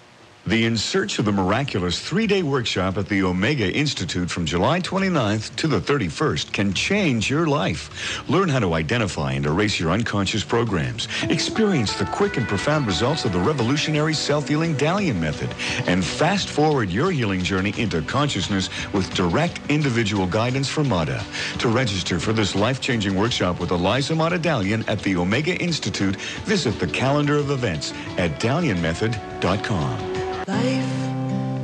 The 0.47 0.65
In 0.65 0.77
Search 0.77 1.19
of 1.19 1.25
the 1.25 1.33
Miraculous 1.33 1.99
three-day 1.99 2.45
workshop 2.45 2.99
at 2.99 3.09
the 3.09 3.25
Omega 3.25 3.69
Institute 3.69 4.31
from 4.31 4.47
July 4.47 4.79
29th 4.79 5.57
to 5.57 5.67
the 5.67 5.81
31st 5.81 6.53
can 6.53 6.73
change 6.73 7.29
your 7.29 7.49
life. 7.49 8.23
Learn 8.31 8.49
how 8.49 8.61
to 8.61 8.75
identify 8.75 9.33
and 9.33 9.45
erase 9.45 9.81
your 9.81 9.91
unconscious 9.91 10.45
programs. 10.45 11.09
Experience 11.25 11.97
the 11.97 12.05
quick 12.05 12.37
and 12.37 12.47
profound 12.47 12.87
results 12.87 13.25
of 13.25 13.33
the 13.33 13.41
revolutionary 13.41 14.15
self-healing 14.15 14.77
Dalian 14.77 15.17
method. 15.17 15.53
And 15.89 16.05
fast 16.05 16.49
forward 16.49 16.91
your 16.91 17.11
healing 17.11 17.43
journey 17.43 17.75
into 17.77 18.01
consciousness 18.03 18.71
with 18.93 19.13
direct 19.15 19.61
individual 19.69 20.29
guidance 20.29 20.69
from 20.69 20.89
Mada. 20.89 21.25
To 21.59 21.69
register 21.69 22.21
for 22.21 22.33
this 22.33 22.55
life-changing 22.55 23.17
workshop 23.17 23.59
with 23.59 23.73
Eliza 23.73 24.15
Mada 24.15 24.39
Dalian 24.39 24.89
at 24.89 25.01
the 25.01 25.17
Omega 25.17 25.57
Institute, 25.61 26.15
visit 26.45 26.79
the 26.79 26.87
calendar 26.87 27.37
of 27.37 27.51
events 27.51 27.93
at 28.17 28.39
dalianmethod.com. 28.39 30.16
Life 30.49 30.95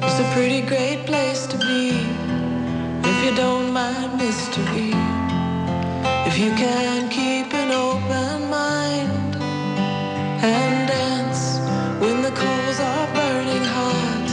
is 0.03 0.19
a 0.19 0.29
pretty 0.35 0.61
great 0.61 1.07
place 1.07 1.47
to 1.47 1.57
be 1.57 1.91
if 3.09 3.25
you 3.25 3.33
don't 3.37 3.73
mind 3.73 4.19
mystery. 4.19 4.91
If 6.27 6.37
you 6.37 6.51
can 6.57 7.09
keep 7.09 7.55
an 7.55 7.71
open 7.71 8.51
mind 8.51 9.37
and 10.43 10.89
dance 10.89 11.61
when 12.01 12.23
the 12.23 12.33
coals 12.33 12.81
are 12.81 13.07
burning 13.15 13.63
hot 13.63 14.31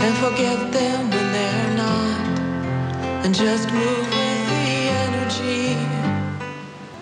and 0.00 0.16
forget 0.18 0.72
them 0.72 1.10
when 1.10 1.32
they're 1.32 1.76
not 1.76 2.28
and 3.26 3.34
just 3.34 3.68
move 3.72 3.98
with 3.98 4.48
the 4.48 4.90
energy. 5.02 5.76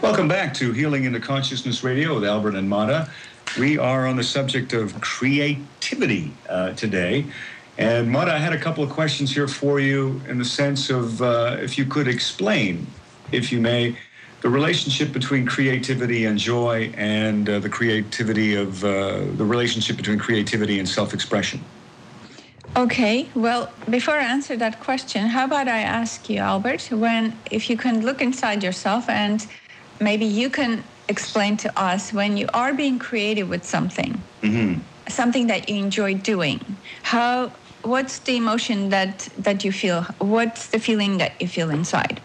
Welcome 0.01 0.29
back 0.29 0.55
to 0.55 0.73
Healing 0.73 1.05
into 1.05 1.21
Consciousness 1.21 1.85
Radio 1.85 2.15
with 2.15 2.25
Albert 2.25 2.55
and 2.55 2.67
Mada. 2.67 3.11
We 3.59 3.79
are 3.79 4.07
on 4.07 4.17
the 4.17 4.25
subject 4.25 4.73
of 4.73 5.01
creativity 5.01 6.33
uh, 6.49 6.73
today. 6.75 7.27
And 7.79 8.11
Mada, 8.11 8.33
I 8.33 8.39
had 8.39 8.53
a 8.53 8.59
couple 8.59 8.85
of 8.85 8.91
questions 8.91 9.35
here 9.35 9.49
for 9.49 9.81
you 9.81 10.21
in 10.29 10.39
the 10.39 10.45
sense 10.45 10.91
of 10.91 11.21
uh, 11.21 11.57
if 11.61 11.77
you 11.77 11.85
could 11.85 12.07
explain, 12.07 12.87
if 13.33 13.51
you 13.51 13.61
may, 13.61 13.97
the 14.43 14.49
relationship 14.49 15.13
between 15.13 15.47
creativity 15.47 16.27
and 16.27 16.39
joy 16.39 16.93
and 16.97 17.49
uh, 17.49 17.59
the 17.59 17.69
creativity 17.69 18.55
of 18.55 18.85
uh, 18.85 19.19
the 19.37 19.45
relationship 19.45 19.97
between 19.97 20.19
creativity 20.19 20.79
and 20.79 20.89
self 20.89 21.13
expression. 21.13 21.61
Okay, 22.77 23.29
well, 23.35 23.73
before 23.89 24.15
I 24.15 24.25
answer 24.25 24.57
that 24.57 24.79
question, 24.81 25.27
how 25.27 25.45
about 25.45 25.67
I 25.67 25.81
ask 25.81 26.31
you, 26.31 26.39
Albert, 26.39 26.89
when 26.93 27.37
if 27.51 27.69
you 27.69 27.77
can 27.77 28.05
look 28.07 28.23
inside 28.23 28.63
yourself 28.63 29.09
and 29.09 29.45
maybe 30.01 30.25
you 30.25 30.49
can 30.49 30.85
explain 31.11 31.57
to 31.59 31.71
us 31.81 32.13
when 32.13 32.37
you 32.39 32.49
are 32.55 32.75
being 32.75 32.99
creative 32.99 33.49
with 33.49 33.65
something, 33.67 34.25
Mm-hmm. 34.43 34.83
something 35.09 35.49
that 35.49 35.69
you 35.69 35.77
enjoy 35.77 36.15
doing, 36.15 36.81
how 37.03 37.55
what's 37.83 38.21
the 38.21 38.37
emotion 38.37 38.91
that 38.91 39.29
that 39.39 39.65
you 39.65 39.73
feel? 39.73 40.07
What's 40.21 40.69
the 40.71 40.79
feeling 40.79 41.19
that 41.19 41.33
you 41.43 41.49
feel 41.49 41.71
inside? 41.71 42.23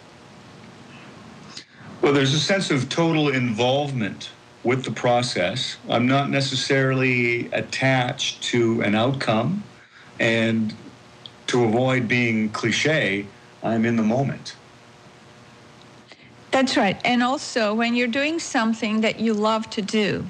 Well, 2.02 2.14
there's 2.14 2.34
a 2.34 2.40
sense 2.40 2.72
of 2.72 2.90
total 2.90 3.30
involvement 3.30 4.34
with 4.64 4.86
the 4.86 4.92
process. 4.92 5.78
I'm 5.90 6.08
not 6.08 6.30
necessarily 6.30 7.50
attached 7.52 8.44
to 8.52 8.82
an 8.82 8.96
outcome. 8.96 9.70
And 10.20 10.92
to 11.48 11.66
avoid 11.66 12.08
being 12.08 12.52
cliche, 12.52 13.32
I'm 13.64 13.86
in 13.86 13.96
the 13.98 14.04
moment. 14.04 14.58
That's 16.56 16.78
right. 16.78 16.98
And 17.04 17.22
also, 17.22 17.74
when 17.74 17.96
you're 17.96 18.08
doing 18.08 18.40
something 18.40 19.02
that 19.02 19.20
you 19.20 19.34
love 19.34 19.70
to 19.72 19.82
do, 19.82 20.24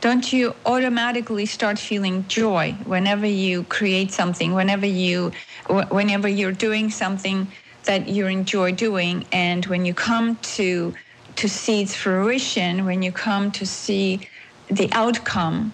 don't 0.00 0.32
you 0.32 0.56
automatically 0.66 1.46
start 1.46 1.78
feeling 1.78 2.26
joy 2.26 2.72
whenever 2.84 3.26
you 3.26 3.62
create 3.62 4.10
something, 4.10 4.54
whenever 4.54 4.86
you, 4.86 5.30
whenever 5.68 6.26
you're 6.26 6.50
doing 6.50 6.90
something 6.90 7.46
that 7.84 8.08
you 8.08 8.26
enjoy 8.26 8.72
doing, 8.72 9.24
and 9.30 9.64
when 9.66 9.84
you 9.84 9.94
come 9.94 10.34
to 10.58 10.94
to 11.36 11.48
see 11.48 11.80
its 11.82 11.94
fruition, 11.94 12.84
when 12.84 13.00
you 13.00 13.12
come 13.12 13.52
to 13.52 13.64
see 13.64 14.26
the 14.66 14.88
outcome, 14.90 15.72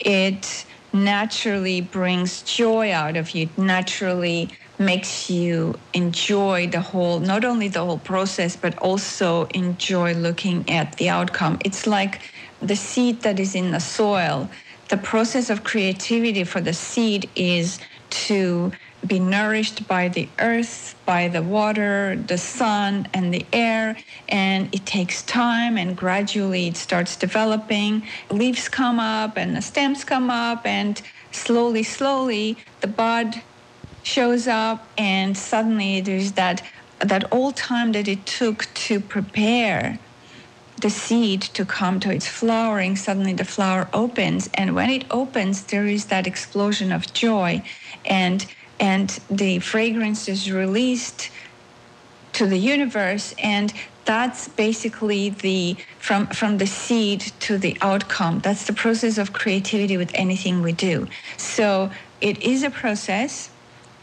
it 0.00 0.64
naturally 0.94 1.82
brings 1.82 2.40
joy 2.44 2.90
out 2.92 3.18
of 3.18 3.32
you. 3.34 3.50
Naturally 3.58 4.48
makes 4.80 5.30
you 5.30 5.78
enjoy 5.94 6.66
the 6.66 6.80
whole, 6.80 7.20
not 7.20 7.44
only 7.44 7.68
the 7.68 7.84
whole 7.84 7.98
process, 7.98 8.56
but 8.56 8.76
also 8.78 9.44
enjoy 9.54 10.14
looking 10.14 10.68
at 10.68 10.96
the 10.96 11.08
outcome. 11.08 11.58
It's 11.64 11.86
like 11.86 12.22
the 12.60 12.76
seed 12.76 13.22
that 13.22 13.38
is 13.38 13.54
in 13.54 13.70
the 13.70 13.80
soil 13.80 14.50
the 14.90 14.96
process 14.96 15.50
of 15.50 15.62
creativity 15.62 16.42
for 16.42 16.60
the 16.60 16.72
seed 16.74 17.30
is 17.36 17.78
to 18.10 18.72
be 19.06 19.20
nourished 19.20 19.86
by 19.86 20.08
the 20.08 20.28
earth, 20.40 20.96
by 21.06 21.28
the 21.28 21.42
water, 21.42 22.16
the 22.26 22.36
sun, 22.36 23.06
and 23.14 23.32
the 23.32 23.46
air. 23.52 23.96
And 24.28 24.68
it 24.74 24.84
takes 24.84 25.22
time, 25.22 25.78
and 25.78 25.96
gradually 25.96 26.66
it 26.66 26.76
starts 26.76 27.14
developing. 27.16 28.02
Leaves 28.30 28.68
come 28.68 28.98
up, 28.98 29.36
and 29.36 29.56
the 29.56 29.62
stems 29.62 30.02
come 30.02 30.28
up, 30.28 30.66
and 30.66 31.00
slowly, 31.30 31.84
slowly, 31.84 32.56
the 32.80 32.88
bud 32.88 33.40
shows 34.14 34.48
up, 34.48 34.86
and 34.98 35.36
suddenly 35.36 36.00
there's 36.00 36.32
that 36.32 36.62
that 37.12 37.24
all 37.32 37.52
time 37.52 37.92
that 37.92 38.06
it 38.08 38.26
took 38.26 38.58
to 38.74 39.00
prepare 39.00 39.98
the 40.82 40.90
seed 40.90 41.40
to 41.42 41.64
come 41.64 42.00
to 42.00 42.10
its 42.10 42.26
flowering, 42.26 42.96
suddenly 42.96 43.32
the 43.32 43.44
flower 43.44 43.88
opens. 43.92 44.50
And 44.54 44.74
when 44.74 44.90
it 44.90 45.04
opens, 45.10 45.62
there 45.64 45.86
is 45.86 46.06
that 46.06 46.26
explosion 46.26 46.92
of 46.92 47.12
joy. 47.12 47.62
And 48.04 48.46
and 48.78 49.08
the 49.30 49.58
fragrance 49.58 50.28
is 50.28 50.50
released 50.50 51.30
to 52.32 52.46
the 52.46 52.56
universe 52.56 53.34
and 53.38 53.72
that's 54.06 54.48
basically 54.48 55.30
the 55.30 55.76
from 55.98 56.26
from 56.28 56.58
the 56.58 56.66
seed 56.66 57.20
to 57.40 57.58
the 57.58 57.76
outcome 57.82 58.38
that's 58.40 58.66
the 58.66 58.72
process 58.72 59.18
of 59.18 59.32
creativity 59.32 59.96
with 59.96 60.10
anything 60.14 60.62
we 60.62 60.72
do 60.72 61.06
so 61.36 61.90
it 62.20 62.40
is 62.42 62.62
a 62.62 62.70
process 62.70 63.50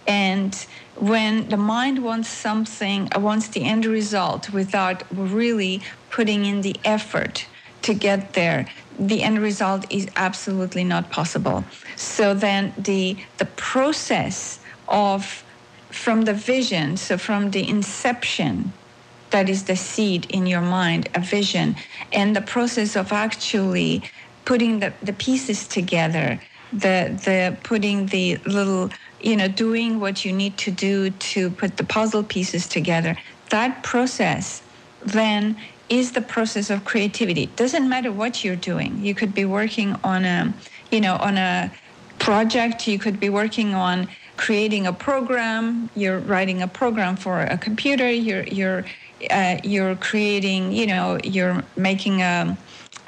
and 0.08 0.66
when 0.96 1.50
the 1.50 1.58
mind 1.58 2.04
wants 2.04 2.30
something 2.30 3.10
uh, 3.16 3.20
wants 3.20 3.48
the 3.50 3.64
end 3.64 3.86
result 3.86 4.50
without 4.52 5.04
really 5.12 5.82
putting 6.10 6.46
in 6.46 6.62
the 6.62 6.76
effort 6.84 7.46
to 7.82 7.94
get 7.94 8.34
there 8.34 8.66
the 9.00 9.22
end 9.22 9.40
result 9.40 9.86
is 9.92 10.08
absolutely 10.16 10.84
not 10.84 11.10
possible. 11.12 11.64
So 11.96 12.34
then 12.34 12.74
the 12.78 13.18
the 13.38 13.46
process 13.46 14.60
of 14.88 15.44
from 15.90 16.24
the 16.24 16.34
vision, 16.34 16.98
so 16.98 17.18
from 17.18 17.52
the 17.52 17.68
inception, 17.68 18.74
that 19.30 19.50
is 19.50 19.66
the 19.66 19.76
seed 19.76 20.26
in 20.30 20.46
your 20.46 20.62
mind, 20.62 21.10
a 21.16 21.20
vision, 21.20 21.76
and 22.12 22.36
the 22.36 22.42
process 22.42 22.96
of 22.96 23.12
actually 23.12 24.04
putting 24.46 24.80
the, 24.80 24.94
the 25.02 25.14
pieces 25.14 25.68
together, 25.68 26.40
the 26.72 27.20
the 27.26 27.58
putting 27.64 28.08
the 28.08 28.38
little, 28.46 28.90
you 29.22 29.36
know, 29.36 29.48
doing 29.48 30.00
what 30.00 30.26
you 30.26 30.34
need 30.34 30.58
to 30.58 30.72
do 30.72 31.10
to 31.10 31.50
put 31.50 31.78
the 31.78 31.84
puzzle 31.84 32.24
pieces 32.24 32.68
together. 32.68 33.16
That 33.50 33.84
process 33.84 34.62
then 35.06 35.58
is 35.90 36.12
the 36.12 36.22
process 36.22 36.70
of 36.70 36.84
creativity. 36.84 37.44
It 37.44 37.56
doesn't 37.56 37.88
matter 37.88 38.12
what 38.12 38.44
you're 38.44 38.58
doing. 38.58 39.00
You 39.04 39.16
could 39.16 39.34
be 39.34 39.46
working 39.46 39.96
on 40.04 40.26
a, 40.26 40.54
you 40.92 41.00
know, 41.00 41.16
on 41.16 41.38
a 41.38 41.72
project. 42.20 42.88
You 42.88 43.00
could 43.00 43.20
be 43.20 43.30
working 43.30 43.74
on 43.74 44.08
creating 44.38 44.86
a 44.86 44.94
program, 44.94 45.90
you're 45.96 46.20
writing 46.20 46.62
a 46.62 46.68
program 46.68 47.16
for 47.16 47.42
a 47.42 47.58
computer, 47.58 48.10
you're 48.10 48.44
you're 48.44 48.86
uh, 49.32 49.58
you're 49.64 49.96
creating, 49.96 50.72
you 50.72 50.86
know, 50.86 51.18
you're 51.24 51.64
making 51.76 52.22
a 52.22 52.56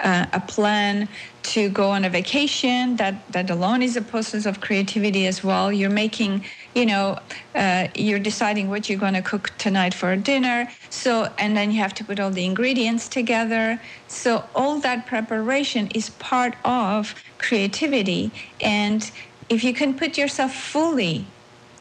a 0.03 0.43
plan 0.47 1.07
to 1.43 1.69
go 1.69 1.89
on 1.89 2.05
a 2.05 2.09
vacation. 2.09 2.95
That 2.97 3.31
that 3.31 3.49
alone 3.49 3.81
is 3.81 3.95
a 3.97 4.01
process 4.01 4.45
of 4.45 4.61
creativity 4.61 5.27
as 5.27 5.43
well. 5.43 5.71
You're 5.71 5.89
making, 5.89 6.45
you 6.75 6.85
know, 6.85 7.19
uh, 7.55 7.87
you're 7.95 8.19
deciding 8.19 8.69
what 8.69 8.89
you're 8.89 8.99
going 8.99 9.15
to 9.15 9.21
cook 9.21 9.51
tonight 9.57 9.93
for 9.93 10.15
dinner. 10.15 10.69
So 10.89 11.29
and 11.37 11.55
then 11.57 11.71
you 11.71 11.79
have 11.79 11.93
to 11.95 12.03
put 12.03 12.19
all 12.19 12.31
the 12.31 12.45
ingredients 12.45 13.07
together. 13.07 13.81
So 14.07 14.45
all 14.55 14.79
that 14.79 15.07
preparation 15.07 15.87
is 15.87 16.09
part 16.11 16.55
of 16.63 17.15
creativity 17.37 18.31
and 18.61 19.09
if 19.49 19.63
you 19.63 19.73
can 19.73 19.95
put 19.95 20.17
yourself 20.17 20.53
fully 20.53 21.25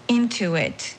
into 0.09 0.55
it, 0.55 0.97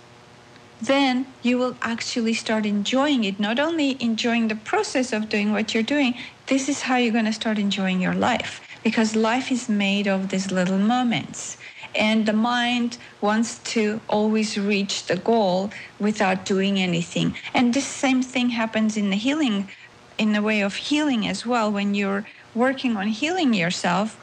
then 0.82 1.26
you 1.42 1.58
will 1.58 1.76
actually 1.82 2.34
start 2.34 2.66
enjoying 2.66 3.24
it. 3.24 3.40
Not 3.40 3.60
only 3.60 3.98
enjoying 4.02 4.48
the 4.48 4.56
process 4.56 5.12
of 5.12 5.28
doing 5.28 5.52
what 5.52 5.74
you're 5.74 5.84
doing, 5.84 6.16
this 6.50 6.68
is 6.68 6.82
how 6.82 6.98
you're 6.98 7.14
going 7.14 7.26
to 7.26 7.34
start 7.34 7.60
enjoying 7.60 8.02
your 8.02 8.16
life 8.16 8.68
because 8.84 9.16
life 9.16 9.52
is 9.52 9.70
made 9.70 10.08
of 10.08 10.30
these 10.30 10.52
little 10.52 10.80
moments. 10.80 11.58
And 11.94 12.26
the 12.26 12.34
mind 12.34 12.98
wants 13.22 13.60
to 13.74 14.02
always 14.10 14.58
reach 14.58 15.06
the 15.06 15.16
goal 15.16 15.72
without 16.00 16.46
doing 16.46 16.80
anything. 16.80 17.36
And 17.54 17.74
this 17.74 17.86
same 17.86 18.24
thing 18.24 18.50
happens 18.50 18.98
in 18.98 19.12
the 19.12 19.16
healing, 19.16 19.70
in 20.18 20.34
the 20.34 20.42
way 20.42 20.62
of 20.62 20.76
healing 20.76 21.28
as 21.28 21.46
well. 21.46 21.72
When 21.72 21.94
you're 21.94 22.26
working 22.56 22.98
on 22.98 23.08
healing 23.08 23.54
yourself, 23.54 24.18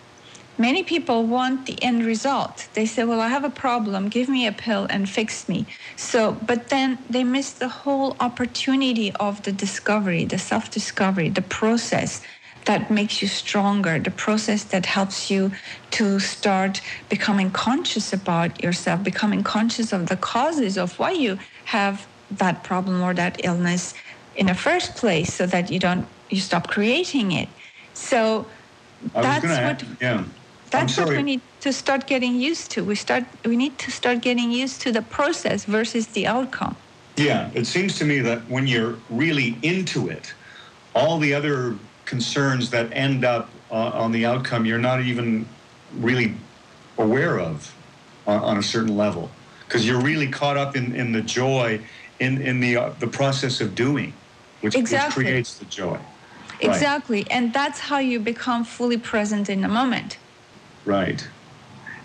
Many 0.58 0.84
people 0.84 1.26
want 1.26 1.66
the 1.66 1.82
end 1.82 2.04
result. 2.06 2.68
They 2.74 2.86
say, 2.86 3.04
Well, 3.04 3.20
I 3.20 3.28
have 3.28 3.44
a 3.44 3.50
problem, 3.50 4.08
give 4.08 4.28
me 4.28 4.46
a 4.46 4.52
pill 4.52 4.86
and 4.88 5.08
fix 5.08 5.48
me. 5.48 5.66
So, 5.96 6.32
but 6.32 6.70
then 6.70 7.04
they 7.10 7.24
miss 7.24 7.52
the 7.54 7.68
whole 7.68 8.16
opportunity 8.20 9.12
of 9.16 9.42
the 9.42 9.52
discovery, 9.52 10.24
the 10.24 10.38
self 10.38 10.70
discovery, 10.70 11.28
the 11.30 11.42
process 11.42 12.22
that 12.66 12.90
makes 12.90 13.22
you 13.22 13.28
stronger, 13.28 13.98
the 13.98 14.10
process 14.10 14.64
that 14.64 14.86
helps 14.86 15.30
you 15.30 15.52
to 15.92 16.18
start 16.20 16.80
becoming 17.10 17.50
conscious 17.50 18.12
about 18.12 18.62
yourself, 18.62 19.02
becoming 19.02 19.42
conscious 19.42 19.92
of 19.92 20.06
the 20.06 20.16
causes 20.16 20.78
of 20.78 20.98
why 20.98 21.12
you 21.12 21.38
have 21.66 22.08
that 22.30 22.64
problem 22.64 23.02
or 23.02 23.14
that 23.14 23.40
illness 23.44 23.94
in 24.34 24.46
the 24.46 24.54
first 24.54 24.96
place 24.96 25.34
so 25.34 25.46
that 25.46 25.70
you 25.70 25.78
don't 25.78 26.08
you 26.30 26.40
stop 26.40 26.68
creating 26.68 27.32
it. 27.32 27.50
So 27.94 28.50
that's 29.14 29.60
what 29.60 29.82
add, 29.82 29.98
yeah 30.00 30.24
that's 30.80 30.98
what 30.98 31.08
we 31.08 31.22
need 31.22 31.40
to 31.60 31.72
start 31.72 32.06
getting 32.06 32.34
used 32.34 32.70
to. 32.72 32.84
We 32.84 32.94
start 32.94 33.24
we 33.44 33.56
need 33.56 33.78
to 33.78 33.90
start 33.90 34.20
getting 34.20 34.50
used 34.50 34.80
to 34.82 34.92
the 34.92 35.02
process 35.02 35.64
versus 35.64 36.06
the 36.08 36.26
outcome. 36.26 36.76
Yeah, 37.16 37.50
it 37.54 37.66
seems 37.66 37.98
to 37.98 38.04
me 38.04 38.20
that 38.20 38.40
when 38.48 38.66
you're 38.66 38.96
really 39.08 39.56
into 39.62 40.08
it, 40.08 40.34
all 40.94 41.18
the 41.18 41.34
other 41.34 41.76
concerns 42.06 42.70
that 42.70 42.88
end 42.92 43.24
up 43.24 43.50
uh, 43.70 43.74
on 43.74 44.12
the 44.12 44.24
outcome 44.24 44.64
you're 44.64 44.78
not 44.78 45.00
even 45.02 45.46
really 45.98 46.32
aware 46.98 47.38
of 47.38 47.74
on, 48.26 48.40
on 48.40 48.56
a 48.58 48.62
certain 48.62 48.96
level 48.96 49.30
because 49.66 49.86
you're 49.86 50.00
really 50.00 50.28
caught 50.28 50.56
up 50.56 50.76
in, 50.76 50.94
in 50.94 51.12
the 51.12 51.20
joy 51.20 51.78
in, 52.20 52.40
in 52.40 52.60
the 52.60 52.76
uh, 52.76 52.90
the 53.00 53.06
process 53.06 53.60
of 53.60 53.74
doing 53.74 54.12
which, 54.60 54.74
exactly. 54.74 55.24
which 55.24 55.30
creates 55.30 55.58
the 55.58 55.64
joy 55.66 55.98
exactly 56.60 57.18
right. 57.18 57.28
and 57.30 57.52
that's 57.52 57.80
how 57.80 57.98
you 57.98 58.18
become 58.18 58.64
fully 58.64 58.96
present 58.96 59.50
in 59.50 59.60
the 59.60 59.68
moment 59.68 60.16
Right. 60.86 61.26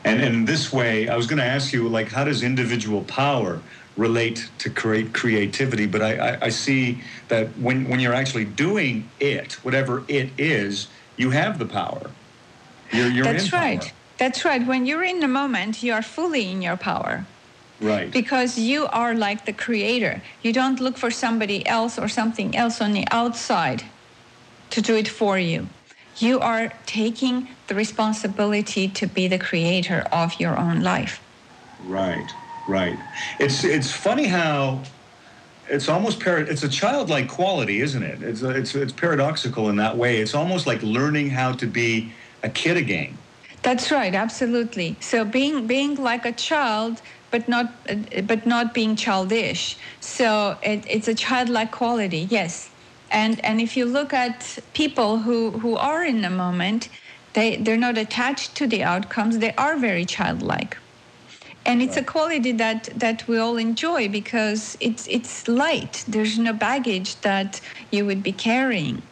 And 0.04 0.22
in 0.22 0.46
this 0.46 0.74
way, 0.74 1.08
I 1.08 1.16
was 1.16 1.28
going 1.28 1.38
to 1.38 1.46
ask 1.46 1.72
you, 1.72 1.88
like, 1.88 2.10
how 2.10 2.24
does 2.24 2.42
individual 2.42 3.04
power 3.04 3.62
relate 3.96 4.50
to 4.58 4.70
create 4.70 5.14
creativity? 5.14 5.86
But 5.86 6.02
I, 6.02 6.16
I, 6.16 6.38
I, 6.46 6.50
see 6.50 7.04
that 7.28 7.48
when, 7.60 7.88
when 7.88 8.00
you're 8.00 8.14
actually 8.14 8.46
doing 8.46 9.08
it, 9.20 9.54
whatever 9.64 10.04
it 10.08 10.32
is, 10.40 10.88
you 11.18 11.30
have 11.30 11.60
the 11.60 11.68
power. 11.68 12.10
You're, 12.92 13.10
you're 13.10 13.24
That's 13.24 13.54
right. 13.54 13.82
Power. 13.82 13.92
That's 14.18 14.44
right. 14.44 14.66
When 14.66 14.88
you're 14.88 15.04
in 15.04 15.20
the 15.20 15.28
moment, 15.28 15.84
you 15.84 15.94
are 15.94 16.02
fully 16.02 16.50
in 16.50 16.64
your 16.64 16.78
power. 16.78 17.26
Right. 17.80 18.12
Because 18.12 18.58
you 18.58 18.88
are 18.88 19.14
like 19.14 19.46
the 19.46 19.54
creator. 19.54 20.22
You 20.42 20.52
don't 20.52 20.80
look 20.80 20.98
for 20.98 21.12
somebody 21.12 21.66
else 21.68 22.00
or 22.00 22.08
something 22.08 22.56
else 22.56 22.82
on 22.82 22.94
the 22.94 23.06
outside 23.12 23.84
to 24.72 24.82
do 24.82 24.96
it 24.96 25.08
for 25.08 25.38
you 25.38 25.68
you 26.22 26.40
are 26.40 26.72
taking 26.86 27.48
the 27.68 27.76
responsibility 27.76 28.88
to 28.90 29.08
be 29.08 29.28
the 29.28 29.40
creator 29.40 30.02
of 30.12 30.40
your 30.40 30.58
own 30.58 30.82
life. 30.82 31.22
Right, 31.84 32.34
right. 32.68 32.98
It's 33.40 33.64
it's 33.64 33.92
funny 33.92 34.28
how 34.28 34.84
it's 35.70 35.90
almost 35.90 36.20
par- 36.20 36.40
it's 36.40 36.64
a 36.64 36.70
childlike 36.70 37.28
quality, 37.28 37.82
isn't 37.82 38.04
it? 38.04 38.22
It's 38.22 38.42
it's 38.42 38.76
it's 38.76 38.94
paradoxical 38.94 39.70
in 39.70 39.78
that 39.78 39.98
way. 39.98 40.18
It's 40.18 40.36
almost 40.36 40.68
like 40.68 40.82
learning 40.84 41.30
how 41.30 41.54
to 41.54 41.68
be 41.68 42.12
a 42.44 42.50
kid 42.50 42.78
again. 42.78 43.18
That's 43.64 43.92
right, 43.92 44.16
absolutely. 44.16 44.98
So 45.02 45.24
being 45.24 45.68
being 45.68 45.96
like 45.96 46.26
a 46.26 46.32
child 46.32 47.02
but 47.32 47.48
not 47.48 47.88
but 48.28 48.46
not 48.46 48.74
being 48.74 48.96
childish. 48.96 49.78
So 50.02 50.58
it, 50.62 50.86
it's 50.88 51.08
a 51.08 51.16
childlike 51.16 51.72
quality. 51.72 52.28
Yes, 52.30 52.71
and 53.12 53.44
and 53.46 53.62
if 53.62 53.78
you 53.78 53.86
look 53.86 54.14
at 54.14 54.58
people 54.74 55.20
who 55.20 55.52
who 55.52 55.76
are 55.76 56.04
in 56.04 56.22
the 56.22 56.30
moment, 56.30 56.90
they 57.34 57.58
they're 57.58 57.78
not 57.78 57.98
attached 57.98 58.56
to 58.56 58.68
the 58.68 58.84
outcomes. 58.84 59.40
They 59.40 59.54
are 59.56 59.78
very 59.78 60.06
childlike. 60.06 60.78
And 61.64 61.82
it's 61.82 61.96
a 61.96 62.04
quality 62.04 62.54
that, 62.54 62.86
that 62.96 63.28
we 63.28 63.38
all 63.38 63.58
enjoy 63.58 64.10
because 64.10 64.78
it's 64.80 65.08
it's 65.08 65.48
light. 65.48 66.04
There's 66.08 66.40
no 66.40 66.54
baggage 66.54 67.22
that 67.22 67.62
you 67.92 68.06
would 68.06 68.24
be 68.24 68.32
carrying. 68.32 69.04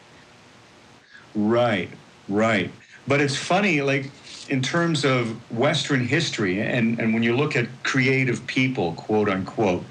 Right, 1.36 1.90
right. 2.28 2.72
But 3.08 3.22
it's 3.22 3.36
funny, 3.36 3.82
like 3.82 4.10
in 4.50 4.64
terms 4.64 5.06
of 5.06 5.30
Western 5.52 6.06
history, 6.06 6.62
and, 6.62 7.00
and 7.00 7.14
when 7.14 7.22
you 7.22 7.36
look 7.36 7.56
at 7.56 7.68
creative 7.84 8.46
people, 8.48 8.94
quote 8.94 9.30
unquote, 9.30 9.84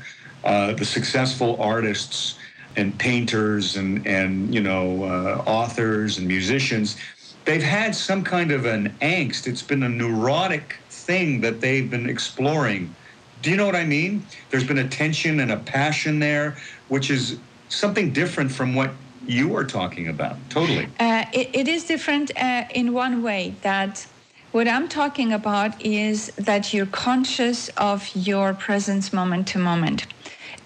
uh, 0.44 0.72
the 0.72 0.84
successful 0.84 1.56
artists 1.60 2.37
and 2.78 2.98
painters 2.98 3.76
and 3.76 4.06
and 4.06 4.54
you 4.54 4.60
know 4.60 5.02
uh, 5.04 5.42
authors 5.46 6.18
and 6.18 6.26
musicians 6.26 6.96
they've 7.44 7.62
had 7.62 7.94
some 7.94 8.22
kind 8.22 8.52
of 8.52 8.66
an 8.66 8.94
angst. 9.00 9.46
It's 9.46 9.62
been 9.62 9.82
a 9.82 9.88
neurotic 9.88 10.76
thing 10.90 11.40
that 11.40 11.62
they've 11.62 11.90
been 11.90 12.08
exploring. 12.08 12.94
Do 13.40 13.50
you 13.50 13.56
know 13.56 13.64
what 13.64 13.74
I 13.74 13.86
mean? 13.86 14.26
There's 14.50 14.66
been 14.66 14.78
a 14.78 14.88
tension 14.88 15.40
and 15.40 15.50
a 15.50 15.56
passion 15.56 16.18
there, 16.18 16.58
which 16.88 17.10
is 17.10 17.40
something 17.68 18.12
different 18.12 18.52
from 18.52 18.74
what 18.74 18.90
you 19.26 19.56
are 19.56 19.64
talking 19.64 20.08
about. 20.08 20.36
Totally. 20.50 20.88
Uh, 21.00 21.24
it, 21.32 21.48
it 21.54 21.68
is 21.68 21.84
different 21.84 22.30
uh, 22.36 22.64
in 22.74 22.92
one 22.92 23.22
way 23.22 23.54
that 23.62 24.06
what 24.50 24.68
I'm 24.68 24.88
talking 24.88 25.32
about 25.32 25.80
is 25.80 26.26
that 26.36 26.74
you're 26.74 26.86
conscious 26.86 27.68
of 27.78 28.10
your 28.14 28.52
presence 28.52 29.10
moment 29.12 29.48
to 29.48 29.58
moment. 29.58 30.06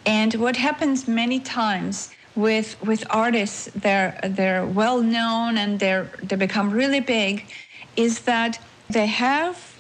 And 0.07 0.35
what 0.35 0.57
happens 0.57 1.07
many 1.07 1.39
times 1.41 2.11
with 2.35 2.81
with 2.83 3.05
artists, 3.11 3.71
they're 3.75 4.19
they're 4.25 4.67
well 4.67 5.03
known 5.03 5.59
and 5.59 5.79
they're 5.79 6.11
they 6.23 6.37
become 6.37 6.71
really 6.71 7.01
big, 7.01 7.47
is 7.97 8.21
that 8.21 8.59
they 8.89 9.07
have 9.07 9.79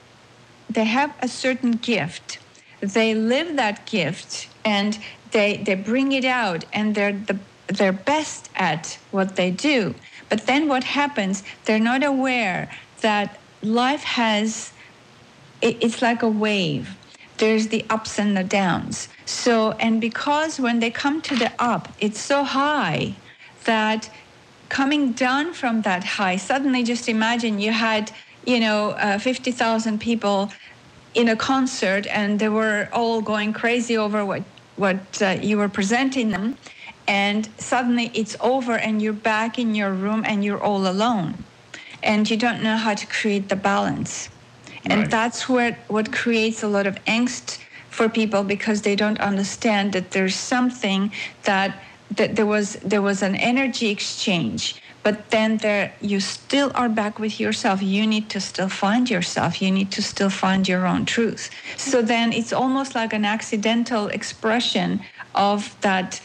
they 0.70 0.84
have 0.84 1.14
a 1.20 1.28
certain 1.28 1.72
gift. 1.72 2.38
They 2.80 3.14
live 3.14 3.56
that 3.56 3.86
gift 3.86 4.48
and 4.64 4.98
they 5.32 5.56
they 5.56 5.74
bring 5.74 6.12
it 6.12 6.24
out 6.24 6.64
and 6.72 6.94
they're 6.94 7.12
the 7.12 7.38
they're 7.68 7.92
best 7.92 8.50
at 8.54 8.98
what 9.10 9.36
they 9.36 9.50
do. 9.50 9.94
But 10.28 10.46
then 10.46 10.68
what 10.68 10.84
happens? 10.84 11.42
They're 11.64 11.78
not 11.78 12.02
aware 12.04 12.70
that 13.00 13.38
life 13.62 14.02
has 14.02 14.72
it's 15.60 16.02
like 16.02 16.22
a 16.22 16.28
wave 16.28 16.96
there's 17.38 17.68
the 17.68 17.84
ups 17.90 18.18
and 18.18 18.36
the 18.36 18.44
downs. 18.44 19.08
So 19.24 19.72
and 19.72 20.00
because 20.00 20.60
when 20.60 20.80
they 20.80 20.90
come 20.90 21.20
to 21.22 21.36
the 21.36 21.52
up 21.58 21.88
it's 22.00 22.20
so 22.20 22.44
high 22.44 23.14
that 23.64 24.10
coming 24.68 25.12
down 25.12 25.52
from 25.52 25.82
that 25.82 26.04
high 26.04 26.36
suddenly 26.36 26.82
just 26.82 27.08
imagine 27.08 27.58
you 27.58 27.72
had 27.72 28.10
you 28.46 28.58
know 28.58 28.90
uh, 28.90 29.18
50,000 29.18 30.00
people 30.00 30.50
in 31.14 31.28
a 31.28 31.36
concert 31.36 32.06
and 32.06 32.38
they 32.38 32.48
were 32.48 32.88
all 32.92 33.20
going 33.20 33.52
crazy 33.52 33.96
over 33.96 34.24
what 34.24 34.42
what 34.76 35.22
uh, 35.22 35.38
you 35.40 35.58
were 35.58 35.68
presenting 35.68 36.30
them. 36.30 36.56
And 37.06 37.48
suddenly 37.58 38.10
it's 38.14 38.36
over 38.40 38.76
and 38.76 39.02
you're 39.02 39.12
back 39.12 39.58
in 39.58 39.74
your 39.74 39.92
room 39.92 40.22
and 40.26 40.44
you're 40.44 40.62
all 40.62 40.86
alone. 40.86 41.44
And 42.02 42.28
you 42.30 42.36
don't 42.36 42.62
know 42.62 42.76
how 42.76 42.94
to 42.94 43.06
create 43.06 43.48
the 43.48 43.56
balance. 43.56 44.28
And 44.90 45.00
Right. 45.02 45.10
that's 45.10 45.48
where 45.48 45.76
what 45.88 46.12
creates 46.12 46.62
a 46.62 46.68
lot 46.68 46.86
of 46.86 46.96
angst 47.04 47.58
for 47.90 48.08
people 48.08 48.42
because 48.42 48.82
they 48.82 48.96
don't 48.96 49.20
understand 49.20 49.92
that 49.92 50.10
there's 50.12 50.34
something 50.34 51.12
that 51.44 51.82
that 52.16 52.36
there 52.36 52.46
was 52.46 52.74
there 52.84 53.02
was 53.02 53.22
an 53.22 53.34
energy 53.36 53.88
exchange. 53.88 54.76
But 55.02 55.30
then 55.30 55.58
there 55.58 55.94
you 56.00 56.20
still 56.20 56.70
are 56.74 56.88
back 56.88 57.18
with 57.18 57.40
yourself. 57.40 57.82
You 57.82 58.06
need 58.06 58.30
to 58.30 58.40
still 58.40 58.68
find 58.68 59.10
yourself. 59.10 59.60
You 59.60 59.70
need 59.70 59.90
to 59.92 60.02
still 60.02 60.30
find 60.30 60.68
your 60.68 60.86
own 60.86 61.04
truth. 61.06 61.50
So 61.76 62.02
then 62.02 62.32
it's 62.32 62.52
almost 62.52 62.94
like 62.94 63.12
an 63.12 63.24
accidental 63.24 64.08
expression 64.08 65.00
of 65.34 65.74
that 65.80 66.20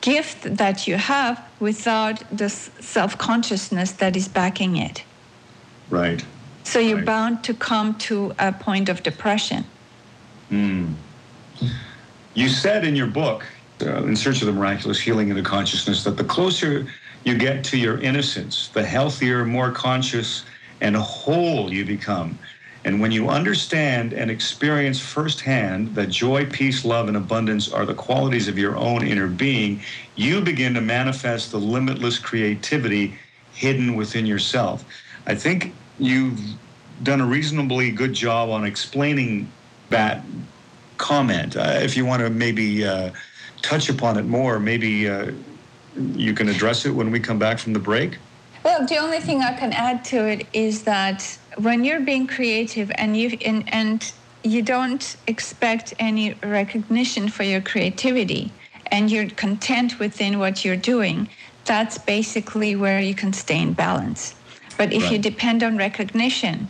gift 0.00 0.56
that 0.56 0.86
you 0.86 0.96
have 0.96 1.42
without 1.58 2.22
the 2.36 2.48
self-consciousness 2.48 3.92
that 3.92 4.16
is 4.16 4.28
backing 4.28 4.76
it. 4.76 5.04
Right. 5.90 6.22
So 6.68 6.78
you're 6.78 6.96
Right. 6.98 7.06
bound 7.06 7.42
to 7.44 7.54
come 7.54 7.94
to 7.94 8.34
a 8.38 8.52
point 8.52 8.88
of 8.88 9.02
depression 9.02 9.64
You 12.34 12.48
said 12.48 12.84
in 12.84 12.94
your 12.94 13.08
book, 13.08 13.44
uh, 13.82 14.04
In 14.04 14.14
Search 14.14 14.40
of 14.42 14.46
the 14.46 14.52
Miraculous 14.52 15.00
Healing 15.00 15.30
of 15.30 15.36
the 15.36 15.42
Consciousness, 15.42 16.04
that 16.04 16.16
the 16.16 16.24
closer 16.24 16.86
you 17.24 17.34
get 17.34 17.64
to 17.64 17.76
your 17.76 17.98
innocence, 17.98 18.68
the 18.72 18.84
healthier, 18.84 19.44
more 19.44 19.72
conscious, 19.72 20.44
and 20.80 20.96
whole 20.96 21.72
you 21.72 21.84
become. 21.84 22.38
And 22.84 23.00
when 23.00 23.10
you 23.10 23.28
understand 23.28 24.12
and 24.12 24.30
experience 24.30 25.00
firsthand 25.00 25.94
that 25.96 26.10
joy, 26.10 26.46
peace, 26.46 26.84
love, 26.84 27.08
and 27.08 27.16
abundance 27.16 27.72
are 27.72 27.84
the 27.84 27.94
qualities 27.94 28.46
of 28.46 28.56
your 28.56 28.76
own 28.76 29.04
inner 29.04 29.26
being, 29.26 29.82
you 30.14 30.40
begin 30.40 30.74
to 30.74 30.80
manifest 30.80 31.50
the 31.50 31.58
limitless 31.58 32.18
creativity 32.18 33.18
hidden 33.52 33.96
within 33.96 34.26
yourself. 34.26 34.84
I 35.26 35.34
think 35.34 35.74
you've 35.98 36.40
done 37.02 37.20
a 37.20 37.26
reasonably 37.26 37.90
good 37.90 38.12
job 38.12 38.50
on 38.50 38.64
explaining 38.64 39.50
that 39.90 40.22
comment. 40.96 41.56
Uh, 41.56 41.78
if 41.80 41.96
you 41.96 42.04
want 42.04 42.20
to 42.22 42.30
maybe 42.30 42.84
uh, 42.84 43.10
touch 43.62 43.88
upon 43.88 44.18
it 44.18 44.24
more, 44.24 44.58
maybe 44.58 45.08
uh, 45.08 45.32
you 46.14 46.34
can 46.34 46.48
address 46.48 46.84
it 46.86 46.90
when 46.90 47.10
we 47.10 47.20
come 47.20 47.38
back 47.38 47.58
from 47.58 47.72
the 47.72 47.78
break. 47.78 48.18
Well, 48.64 48.86
the 48.86 48.98
only 48.98 49.20
thing 49.20 49.42
I 49.42 49.54
can 49.54 49.72
add 49.72 50.04
to 50.06 50.28
it 50.28 50.46
is 50.52 50.82
that 50.82 51.38
when 51.56 51.84
you're 51.84 52.00
being 52.00 52.26
creative 52.26 52.90
and 52.96 53.16
you 53.16 53.38
and, 53.44 53.72
and 53.72 54.12
you 54.42 54.62
don't 54.62 55.16
expect 55.26 55.94
any 55.98 56.34
recognition 56.42 57.28
for 57.28 57.44
your 57.44 57.60
creativity 57.60 58.52
and 58.90 59.10
you're 59.10 59.30
content 59.30 59.98
within 59.98 60.38
what 60.38 60.64
you're 60.64 60.76
doing, 60.76 61.28
that's 61.64 61.98
basically 61.98 62.74
where 62.74 63.00
you 63.00 63.14
can 63.14 63.32
stay 63.32 63.60
in 63.60 63.72
balance. 63.72 64.34
But 64.78 64.92
if 64.92 65.10
you 65.10 65.18
depend 65.18 65.62
on 65.62 65.76
recognition, 65.76 66.68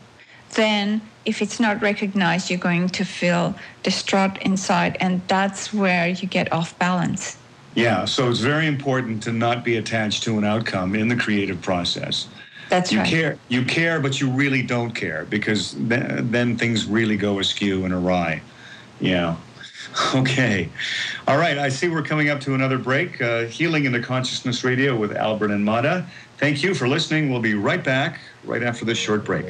then 0.54 1.02
if 1.26 1.42
it's 1.42 1.60
not 1.60 1.80
recognized, 1.82 2.48
you're 2.48 2.58
going 2.58 2.88
to 2.88 3.04
feel 3.04 3.54
distraught 3.82 4.40
inside, 4.42 4.96
and 4.98 5.20
that's 5.28 5.72
where 5.72 6.08
you 6.08 6.26
get 6.26 6.50
off 6.50 6.76
balance. 6.78 7.36
Yeah, 7.74 8.06
so 8.06 8.28
it's 8.30 8.40
very 8.40 8.66
important 8.66 9.22
to 9.24 9.32
not 9.32 9.62
be 9.62 9.76
attached 9.76 10.22
to 10.24 10.38
an 10.38 10.44
outcome 10.44 10.94
in 10.94 11.08
the 11.08 11.16
creative 11.16 11.60
process. 11.60 12.28
That's 12.70 12.92
right 12.92 12.96
you 12.96 13.00
right. 13.00 13.08
care, 13.08 13.38
you 13.48 13.64
care, 13.64 14.00
but 14.00 14.20
you 14.20 14.30
really 14.30 14.62
don't 14.62 14.92
care 14.92 15.26
because 15.26 15.74
then, 15.78 16.30
then 16.30 16.56
things 16.56 16.86
really 16.86 17.16
go 17.16 17.38
askew 17.38 17.84
and 17.84 17.94
awry. 17.94 18.42
Yeah. 19.00 19.36
Okay. 20.14 20.68
All 21.26 21.38
right. 21.38 21.58
I 21.58 21.70
see 21.70 21.88
we're 21.88 22.02
coming 22.02 22.28
up 22.28 22.40
to 22.42 22.54
another 22.54 22.78
break. 22.78 23.20
Uh, 23.20 23.44
Healing 23.44 23.84
into 23.84 24.00
Consciousness 24.00 24.62
Radio 24.62 24.94
with 24.94 25.16
Albert 25.16 25.50
and 25.50 25.64
Mada. 25.64 26.06
Thank 26.38 26.62
you 26.62 26.72
for 26.72 26.86
listening. 26.86 27.30
We'll 27.30 27.40
be 27.40 27.54
right 27.54 27.82
back 27.82 28.20
right 28.44 28.62
after 28.62 28.84
this 28.84 28.96
short 28.96 29.24
break. 29.24 29.46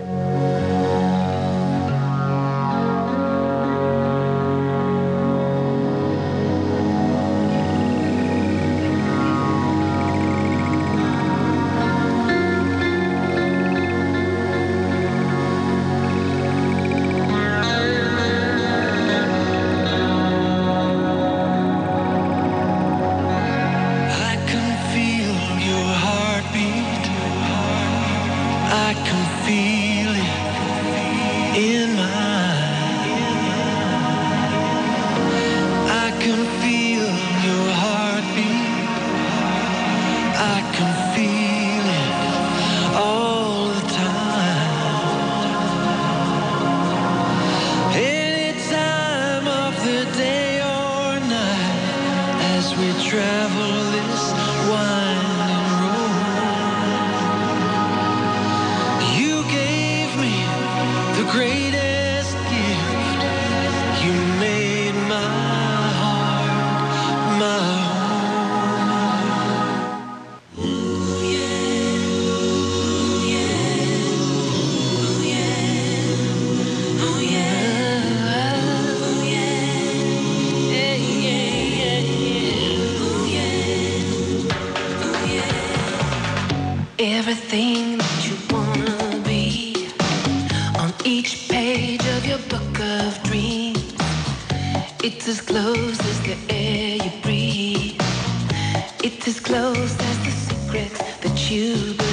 You 101.51 101.95
believe. 101.95 102.09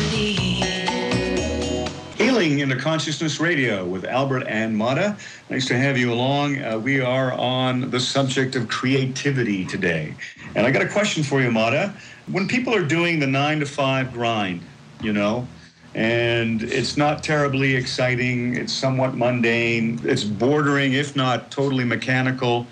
into 2.65 2.75
Consciousness 2.75 3.39
Radio 3.39 3.85
with 3.85 4.05
Albert 4.05 4.45
and 4.47 4.75
Mada. 4.75 5.17
Nice 5.49 5.67
to 5.67 5.77
have 5.77 5.97
you 5.97 6.11
along. 6.11 6.61
Uh, 6.61 6.77
we 6.77 6.99
are 6.99 7.33
on 7.33 7.89
the 7.89 7.99
subject 7.99 8.55
of 8.55 8.67
creativity 8.67 9.65
today. 9.65 10.13
And 10.55 10.65
I 10.65 10.71
got 10.71 10.81
a 10.81 10.87
question 10.87 11.23
for 11.23 11.41
you, 11.41 11.51
Mada. 11.51 11.93
When 12.27 12.47
people 12.47 12.73
are 12.73 12.83
doing 12.83 13.19
the 13.19 13.27
nine 13.27 13.59
to 13.59 13.65
five 13.65 14.13
grind, 14.13 14.61
you 15.01 15.13
know, 15.13 15.47
and 15.93 16.63
it's 16.63 16.97
not 16.97 17.23
terribly 17.23 17.75
exciting, 17.75 18.55
it's 18.55 18.73
somewhat 18.73 19.15
mundane, 19.15 19.99
it's 20.03 20.23
bordering, 20.23 20.93
if 20.93 21.15
not 21.15 21.51
totally 21.51 21.83
mechanical. 21.83 22.67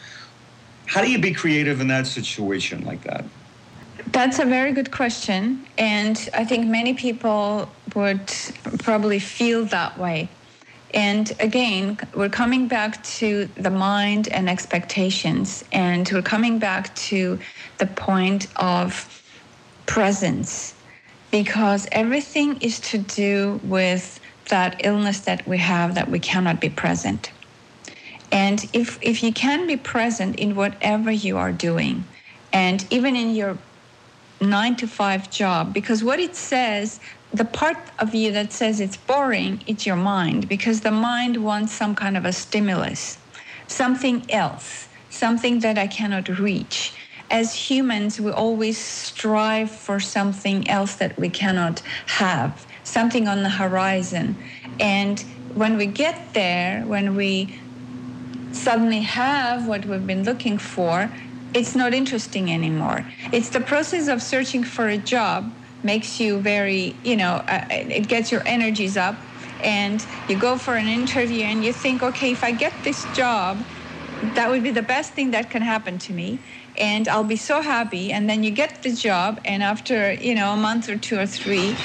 How 0.85 1.01
do 1.01 1.09
you 1.09 1.19
be 1.19 1.33
creative 1.33 1.81
in 1.81 1.87
that 1.87 2.07
situation 2.07 2.83
like 2.85 3.03
that? 3.03 3.25
That's 4.13 4.37
a 4.37 4.45
very 4.45 4.73
good 4.73 4.91
question. 4.91 5.65
And 5.75 6.29
I 6.35 6.45
think 6.45 6.67
many 6.67 6.93
people 6.93 7.67
would 7.95 8.31
probably 8.77 9.17
feel 9.17 9.65
that 9.65 9.97
way. 9.97 10.29
And 10.93 11.35
again, 11.39 11.97
we're 12.13 12.29
coming 12.29 12.67
back 12.67 13.03
to 13.17 13.49
the 13.55 13.71
mind 13.71 14.27
and 14.27 14.47
expectations, 14.47 15.65
and 15.71 16.07
we're 16.13 16.21
coming 16.21 16.59
back 16.59 16.93
to 17.07 17.39
the 17.79 17.87
point 17.87 18.45
of 18.55 19.23
presence 19.87 20.75
because 21.31 21.87
everything 21.91 22.61
is 22.61 22.79
to 22.91 22.99
do 22.99 23.59
with 23.63 24.19
that 24.49 24.81
illness 24.85 25.21
that 25.21 25.47
we 25.47 25.57
have 25.57 25.95
that 25.95 26.11
we 26.11 26.19
cannot 26.19 26.61
be 26.61 26.69
present. 26.69 27.31
And 28.31 28.63
if, 28.73 28.99
if 29.01 29.23
you 29.23 29.33
can 29.33 29.65
be 29.65 29.77
present 29.77 30.35
in 30.35 30.55
whatever 30.55 31.11
you 31.11 31.37
are 31.37 31.51
doing, 31.51 32.03
and 32.51 32.85
even 32.91 33.15
in 33.15 33.33
your 33.33 33.57
nine 34.41 34.75
to 34.75 34.87
five 34.87 35.29
job 35.29 35.73
because 35.73 36.03
what 36.03 36.19
it 36.19 36.35
says 36.35 36.99
the 37.33 37.45
part 37.45 37.77
of 37.99 38.13
you 38.13 38.31
that 38.31 38.51
says 38.53 38.79
it's 38.79 38.97
boring 38.97 39.61
it's 39.67 39.85
your 39.85 39.95
mind 39.95 40.47
because 40.47 40.81
the 40.81 40.91
mind 40.91 41.37
wants 41.37 41.71
some 41.73 41.95
kind 41.95 42.17
of 42.17 42.25
a 42.25 42.33
stimulus 42.33 43.17
something 43.67 44.29
else 44.29 44.87
something 45.09 45.59
that 45.59 45.77
i 45.77 45.87
cannot 45.87 46.27
reach. 46.39 46.93
As 47.29 47.53
humans 47.69 48.19
we 48.19 48.31
always 48.31 48.77
strive 48.77 49.71
for 49.71 49.99
something 49.99 50.67
else 50.69 50.95
that 50.95 51.17
we 51.17 51.29
cannot 51.29 51.81
have 52.07 52.65
something 52.83 53.27
on 53.27 53.43
the 53.43 53.49
horizon. 53.49 54.37
And 54.79 55.23
when 55.53 55.77
we 55.77 55.87
get 55.87 56.33
there 56.33 56.83
when 56.85 57.15
we 57.15 57.55
suddenly 58.51 59.01
have 59.01 59.67
what 59.67 59.85
we've 59.85 60.05
been 60.05 60.23
looking 60.23 60.57
for 60.57 61.11
it's 61.53 61.75
not 61.75 61.93
interesting 61.93 62.51
anymore. 62.51 63.05
It's 63.31 63.49
the 63.49 63.61
process 63.61 64.07
of 64.07 64.21
searching 64.21 64.63
for 64.63 64.87
a 64.87 64.97
job 64.97 65.51
makes 65.83 66.19
you 66.19 66.39
very, 66.39 66.95
you 67.03 67.15
know, 67.15 67.43
uh, 67.47 67.65
it 67.69 68.07
gets 68.07 68.31
your 68.31 68.41
energies 68.45 68.95
up 68.97 69.15
and 69.61 70.05
you 70.27 70.35
go 70.35 70.57
for 70.57 70.75
an 70.75 70.87
interview 70.87 71.43
and 71.43 71.63
you 71.63 71.73
think, 71.73 72.01
okay, 72.01 72.31
if 72.31 72.43
I 72.43 72.51
get 72.51 72.83
this 72.83 73.05
job, 73.05 73.65
that 74.35 74.49
would 74.49 74.63
be 74.63 74.71
the 74.71 74.81
best 74.81 75.13
thing 75.13 75.31
that 75.31 75.49
can 75.49 75.61
happen 75.61 75.99
to 75.99 76.13
me 76.13 76.39
and 76.77 77.07
I'll 77.07 77.23
be 77.23 77.35
so 77.35 77.61
happy. 77.61 78.11
And 78.11 78.29
then 78.29 78.43
you 78.43 78.51
get 78.51 78.83
the 78.83 78.93
job, 78.93 79.39
and 79.45 79.61
after 79.61 80.13
you 80.13 80.35
know 80.35 80.53
a 80.53 80.57
month 80.57 80.89
or 80.89 80.97
two 80.97 81.19
or 81.19 81.25
three, 81.25 81.77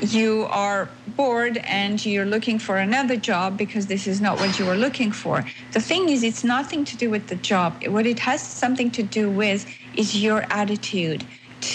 you 0.00 0.46
are 0.50 0.88
bored 1.20 1.58
and 1.80 1.96
you're 2.06 2.30
looking 2.34 2.58
for 2.58 2.76
another 2.78 3.14
job 3.30 3.48
because 3.62 3.84
this 3.88 4.06
is 4.06 4.18
not 4.26 4.34
what 4.40 4.58
you 4.58 4.64
were 4.70 4.80
looking 4.86 5.12
for. 5.12 5.36
The 5.72 5.82
thing 5.90 6.08
is, 6.08 6.22
it's 6.22 6.44
nothing 6.58 6.82
to 6.90 6.94
do 6.96 7.10
with 7.14 7.24
the 7.32 7.38
job. 7.52 7.68
What 7.96 8.06
it 8.06 8.20
has 8.20 8.40
something 8.62 8.90
to 8.98 9.02
do 9.02 9.24
with 9.42 9.60
is 10.02 10.08
your 10.26 10.40
attitude 10.62 11.22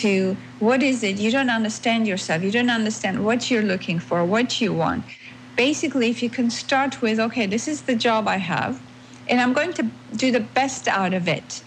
to 0.02 0.36
what 0.68 0.82
is 0.82 1.04
it 1.04 1.16
you 1.26 1.30
don't 1.38 1.52
understand 1.52 2.08
yourself 2.12 2.42
you 2.42 2.52
don't 2.58 2.72
understand 2.82 3.24
what 3.24 3.52
you're 3.52 3.68
looking 3.74 4.00
for 4.08 4.26
what 4.26 4.50
you 4.60 4.74
want 4.74 5.04
basically 5.56 6.08
if 6.10 6.24
you 6.24 6.30
can 6.38 6.50
start 6.50 6.94
with 7.04 7.20
okay 7.20 7.46
this 7.46 7.68
is 7.74 7.84
the 7.84 7.96
job 8.08 8.28
i 8.28 8.38
have 8.38 8.82
and 9.30 9.40
i'm 9.40 9.54
going 9.54 9.72
to 9.80 9.84
do 10.16 10.32
the 10.32 10.46
best 10.60 10.88
out 10.88 11.14
of 11.14 11.28
it 11.28 11.62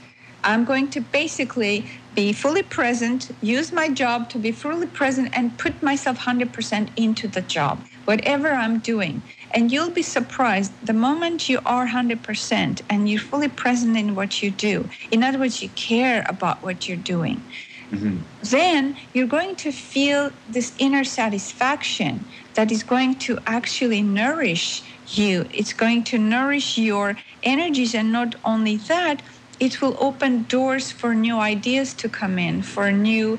I'm 0.44 0.64
going 0.64 0.88
to 0.90 1.00
basically 1.00 1.86
be 2.14 2.32
fully 2.32 2.62
present, 2.62 3.30
use 3.40 3.72
my 3.72 3.88
job 3.88 4.28
to 4.30 4.38
be 4.38 4.52
fully 4.52 4.86
present, 4.86 5.28
and 5.36 5.56
put 5.58 5.82
myself 5.82 6.18
100% 6.20 6.90
into 6.96 7.28
the 7.28 7.42
job, 7.42 7.80
whatever 8.04 8.50
I'm 8.50 8.78
doing. 8.78 9.22
And 9.50 9.72
you'll 9.72 9.90
be 9.90 10.02
surprised 10.02 10.72
the 10.84 10.92
moment 10.92 11.48
you 11.48 11.60
are 11.64 11.86
100% 11.86 12.82
and 12.90 13.08
you're 13.08 13.20
fully 13.20 13.48
present 13.48 13.96
in 13.96 14.14
what 14.14 14.42
you 14.42 14.50
do. 14.50 14.88
In 15.10 15.22
other 15.22 15.38
words, 15.38 15.62
you 15.62 15.68
care 15.70 16.24
about 16.28 16.62
what 16.62 16.88
you're 16.88 16.96
doing. 16.96 17.42
Mm-hmm. 17.90 18.18
Then 18.42 18.96
you're 19.14 19.26
going 19.26 19.56
to 19.56 19.72
feel 19.72 20.30
this 20.48 20.74
inner 20.78 21.04
satisfaction 21.04 22.24
that 22.54 22.70
is 22.70 22.82
going 22.82 23.14
to 23.20 23.38
actually 23.46 24.02
nourish 24.02 24.82
you. 25.06 25.46
It's 25.54 25.72
going 25.72 26.04
to 26.04 26.18
nourish 26.18 26.76
your 26.76 27.16
energies. 27.42 27.94
And 27.94 28.12
not 28.12 28.34
only 28.44 28.76
that, 28.76 29.22
it 29.60 29.80
will 29.82 29.96
open 30.00 30.44
doors 30.44 30.90
for 30.92 31.14
new 31.14 31.38
ideas 31.38 31.94
to 31.94 32.08
come 32.08 32.38
in, 32.38 32.62
for 32.62 32.92
new 32.92 33.38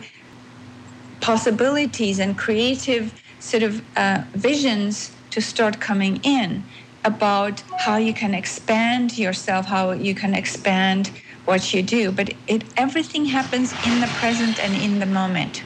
possibilities 1.22 2.20
and 2.20 2.38
creative 2.38 3.14
sort 3.40 3.64
of 3.64 3.86
uh, 3.96 4.24
visions 4.34 5.16
to 5.32 5.42
start 5.42 5.80
coming 5.80 6.18
in 6.24 6.66
about 7.06 7.64
how 7.80 7.98
you 7.98 8.14
can 8.14 8.34
expand 8.34 9.18
yourself, 9.18 9.66
how 9.66 9.92
you 9.92 10.14
can 10.14 10.34
expand 10.34 11.12
what 11.46 11.74
you 11.74 11.82
do. 11.82 12.12
But 12.12 12.36
it 12.48 12.74
everything 12.78 13.26
happens 13.26 13.74
in 13.82 14.00
the 14.02 14.08
present 14.08 14.60
and 14.60 14.76
in 14.76 15.00
the 15.00 15.06
moment. 15.06 15.64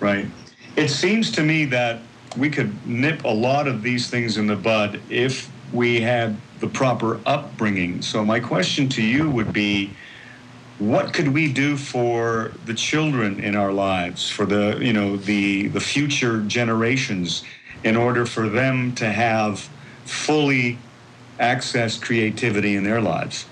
Right. 0.00 0.32
It 0.76 0.88
seems 0.88 1.30
to 1.32 1.42
me 1.42 1.64
that 1.66 2.02
we 2.36 2.48
could 2.50 2.84
nip 2.86 3.24
a 3.24 3.34
lot 3.34 3.68
of 3.68 3.82
these 3.82 4.08
things 4.08 4.36
in 4.36 4.46
the 4.46 4.56
bud 4.56 5.02
if 5.08 5.52
we 5.70 6.00
had 6.00 6.40
the 6.62 6.68
proper 6.68 7.20
upbringing. 7.26 8.00
So 8.02 8.24
my 8.24 8.40
question 8.40 8.88
to 8.90 9.02
you 9.02 9.28
would 9.28 9.52
be 9.52 9.90
what 10.78 11.12
could 11.12 11.28
we 11.34 11.52
do 11.52 11.76
for 11.76 12.52
the 12.64 12.72
children 12.72 13.40
in 13.40 13.54
our 13.56 13.72
lives, 13.72 14.30
for 14.30 14.46
the 14.46 14.78
you 14.80 14.92
know 14.92 15.16
the 15.16 15.68
the 15.68 15.80
future 15.80 16.40
generations 16.58 17.42
in 17.84 17.96
order 17.96 18.24
for 18.24 18.48
them 18.48 18.94
to 18.94 19.06
have 19.10 19.68
fully 20.04 20.78
access 21.38 21.98
creativity 21.98 22.76
in 22.76 22.84
their 22.84 23.00
lives? 23.00 23.46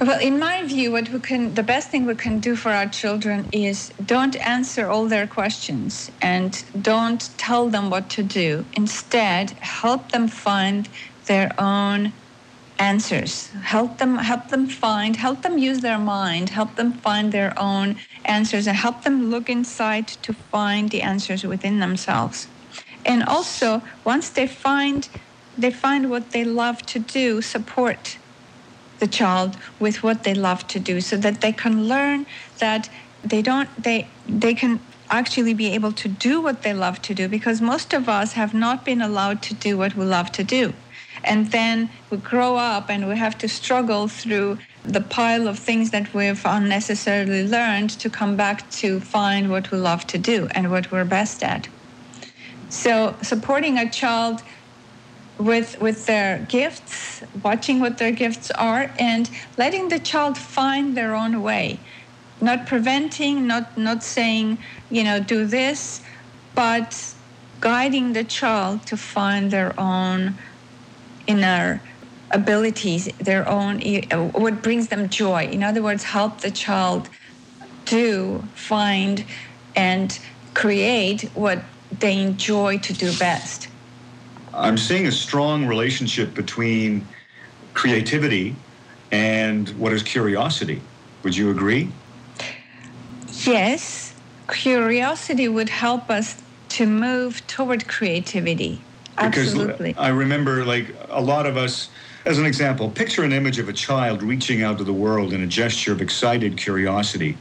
Well, 0.00 0.20
in 0.20 0.38
my 0.38 0.62
view, 0.62 0.92
what 0.92 1.08
we 1.08 1.20
can, 1.20 1.54
the 1.54 1.62
best 1.62 1.90
thing 1.90 2.04
we 2.04 2.16
can 2.16 2.38
do 2.38 2.54
for 2.54 2.70
our 2.70 2.86
children 2.86 3.48
is 3.50 3.94
don't 4.04 4.36
answer 4.36 4.90
all 4.90 5.06
their 5.08 5.26
questions 5.26 6.10
and 6.20 6.52
don't 6.82 7.22
tell 7.38 7.70
them 7.70 7.88
what 7.88 8.10
to 8.10 8.22
do. 8.22 8.66
Instead, 8.74 9.52
help 9.80 10.12
them 10.12 10.28
find 10.28 10.90
their 11.26 11.52
own 11.58 12.12
answers. 12.78 13.48
Help 13.62 13.98
them 13.98 14.18
help 14.18 14.48
them 14.48 14.66
find 14.66 15.16
help 15.16 15.42
them 15.42 15.58
use 15.58 15.80
their 15.80 15.98
mind 15.98 16.50
help 16.50 16.74
them 16.76 16.92
find 16.92 17.32
their 17.32 17.58
own 17.58 17.96
answers 18.24 18.66
and 18.66 18.76
help 18.76 19.02
them 19.02 19.30
look 19.30 19.48
inside 19.48 20.06
to 20.08 20.32
find 20.32 20.90
the 20.90 21.02
answers 21.02 21.44
within 21.44 21.80
themselves. 21.80 22.48
And 23.04 23.22
also 23.22 23.82
once 24.04 24.28
they 24.28 24.46
find 24.46 25.08
they 25.56 25.70
find 25.70 26.10
what 26.10 26.32
they 26.32 26.44
love 26.44 26.82
to 26.86 26.98
do 26.98 27.40
support 27.40 28.18
the 28.98 29.06
child 29.06 29.56
with 29.78 30.02
what 30.02 30.24
they 30.24 30.34
love 30.34 30.66
to 30.68 30.80
do 30.80 31.00
so 31.00 31.16
that 31.16 31.40
they 31.40 31.52
can 31.52 31.88
learn 31.88 32.26
that 32.58 32.90
they 33.22 33.42
don't 33.42 33.70
they 33.82 34.08
they 34.28 34.54
can 34.54 34.80
actually 35.08 35.54
be 35.54 35.68
able 35.68 35.92
to 35.92 36.08
do 36.08 36.40
what 36.40 36.62
they 36.62 36.74
love 36.74 37.00
to 37.00 37.14
do 37.14 37.28
because 37.28 37.60
most 37.60 37.94
of 37.94 38.08
us 38.08 38.32
have 38.32 38.52
not 38.52 38.84
been 38.84 39.00
allowed 39.00 39.40
to 39.40 39.54
do 39.54 39.78
what 39.78 39.94
we 39.94 40.04
love 40.04 40.30
to 40.32 40.42
do 40.42 40.72
and 41.26 41.50
then 41.50 41.90
we 42.10 42.16
grow 42.18 42.56
up 42.56 42.88
and 42.88 43.08
we 43.08 43.16
have 43.16 43.36
to 43.38 43.48
struggle 43.48 44.08
through 44.08 44.58
the 44.84 45.00
pile 45.00 45.48
of 45.48 45.58
things 45.58 45.90
that 45.90 46.14
we've 46.14 46.42
unnecessarily 46.44 47.46
learned 47.46 47.90
to 47.90 48.08
come 48.08 48.36
back 48.36 48.70
to 48.70 49.00
find 49.00 49.50
what 49.50 49.70
we 49.70 49.78
love 49.78 50.06
to 50.06 50.18
do 50.18 50.48
and 50.54 50.70
what 50.70 50.90
we're 50.92 51.04
best 51.04 51.42
at. 51.42 51.68
So 52.68 53.16
supporting 53.22 53.78
a 53.78 53.90
child 53.90 54.42
with 55.38 55.78
with 55.80 56.06
their 56.06 56.38
gifts, 56.48 57.22
watching 57.42 57.80
what 57.80 57.98
their 57.98 58.12
gifts 58.12 58.50
are 58.52 58.90
and 58.98 59.28
letting 59.58 59.88
the 59.88 59.98
child 59.98 60.38
find 60.38 60.96
their 60.96 61.14
own 61.14 61.42
way. 61.42 61.78
Not 62.40 62.66
preventing, 62.66 63.46
not 63.46 63.76
not 63.76 64.02
saying, 64.02 64.58
you 64.90 65.04
know, 65.04 65.20
do 65.20 65.46
this, 65.46 66.00
but 66.54 67.14
guiding 67.60 68.12
the 68.12 68.24
child 68.24 68.86
to 68.86 68.96
find 68.96 69.50
their 69.50 69.78
own 69.78 70.36
inner 71.26 71.82
abilities, 72.32 73.08
their 73.18 73.48
own, 73.48 73.80
uh, 74.10 74.28
what 74.28 74.62
brings 74.62 74.88
them 74.88 75.08
joy. 75.08 75.44
In 75.46 75.62
other 75.62 75.82
words, 75.82 76.04
help 76.04 76.40
the 76.40 76.50
child 76.50 77.08
do, 77.84 78.44
find, 78.54 79.24
and 79.74 80.18
create 80.54 81.22
what 81.34 81.62
they 82.00 82.20
enjoy 82.20 82.78
to 82.78 82.92
do 82.92 83.16
best. 83.18 83.68
I'm 84.52 84.78
seeing 84.78 85.06
a 85.06 85.12
strong 85.12 85.66
relationship 85.66 86.34
between 86.34 87.06
creativity 87.74 88.54
and 89.12 89.68
what 89.70 89.92
is 89.92 90.02
curiosity. 90.02 90.80
Would 91.22 91.36
you 91.36 91.50
agree? 91.50 91.92
Yes. 93.46 94.14
Curiosity 94.48 95.48
would 95.48 95.68
help 95.68 96.10
us 96.10 96.42
to 96.70 96.86
move 96.86 97.46
toward 97.46 97.86
creativity 97.86 98.85
Because 99.16 99.48
Absolutely. 99.48 99.94
I 99.96 100.08
remember, 100.08 100.64
like, 100.64 100.94
a 101.08 101.20
lot 101.20 101.46
of 101.46 101.56
us, 101.56 101.88
as 102.24 102.38
an 102.38 102.46
example, 102.46 102.90
picture 102.90 103.24
an 103.24 103.32
image 103.32 103.58
of 103.58 103.68
a 103.68 103.72
child 103.72 104.22
reaching 104.22 104.62
out 104.62 104.78
to 104.78 104.84
the 104.84 104.92
world 104.92 105.32
in 105.32 105.42
a 105.42 105.46
gesture 105.46 105.92
of 105.92 106.02
excited 106.02 106.56
curiosity. 106.56 107.36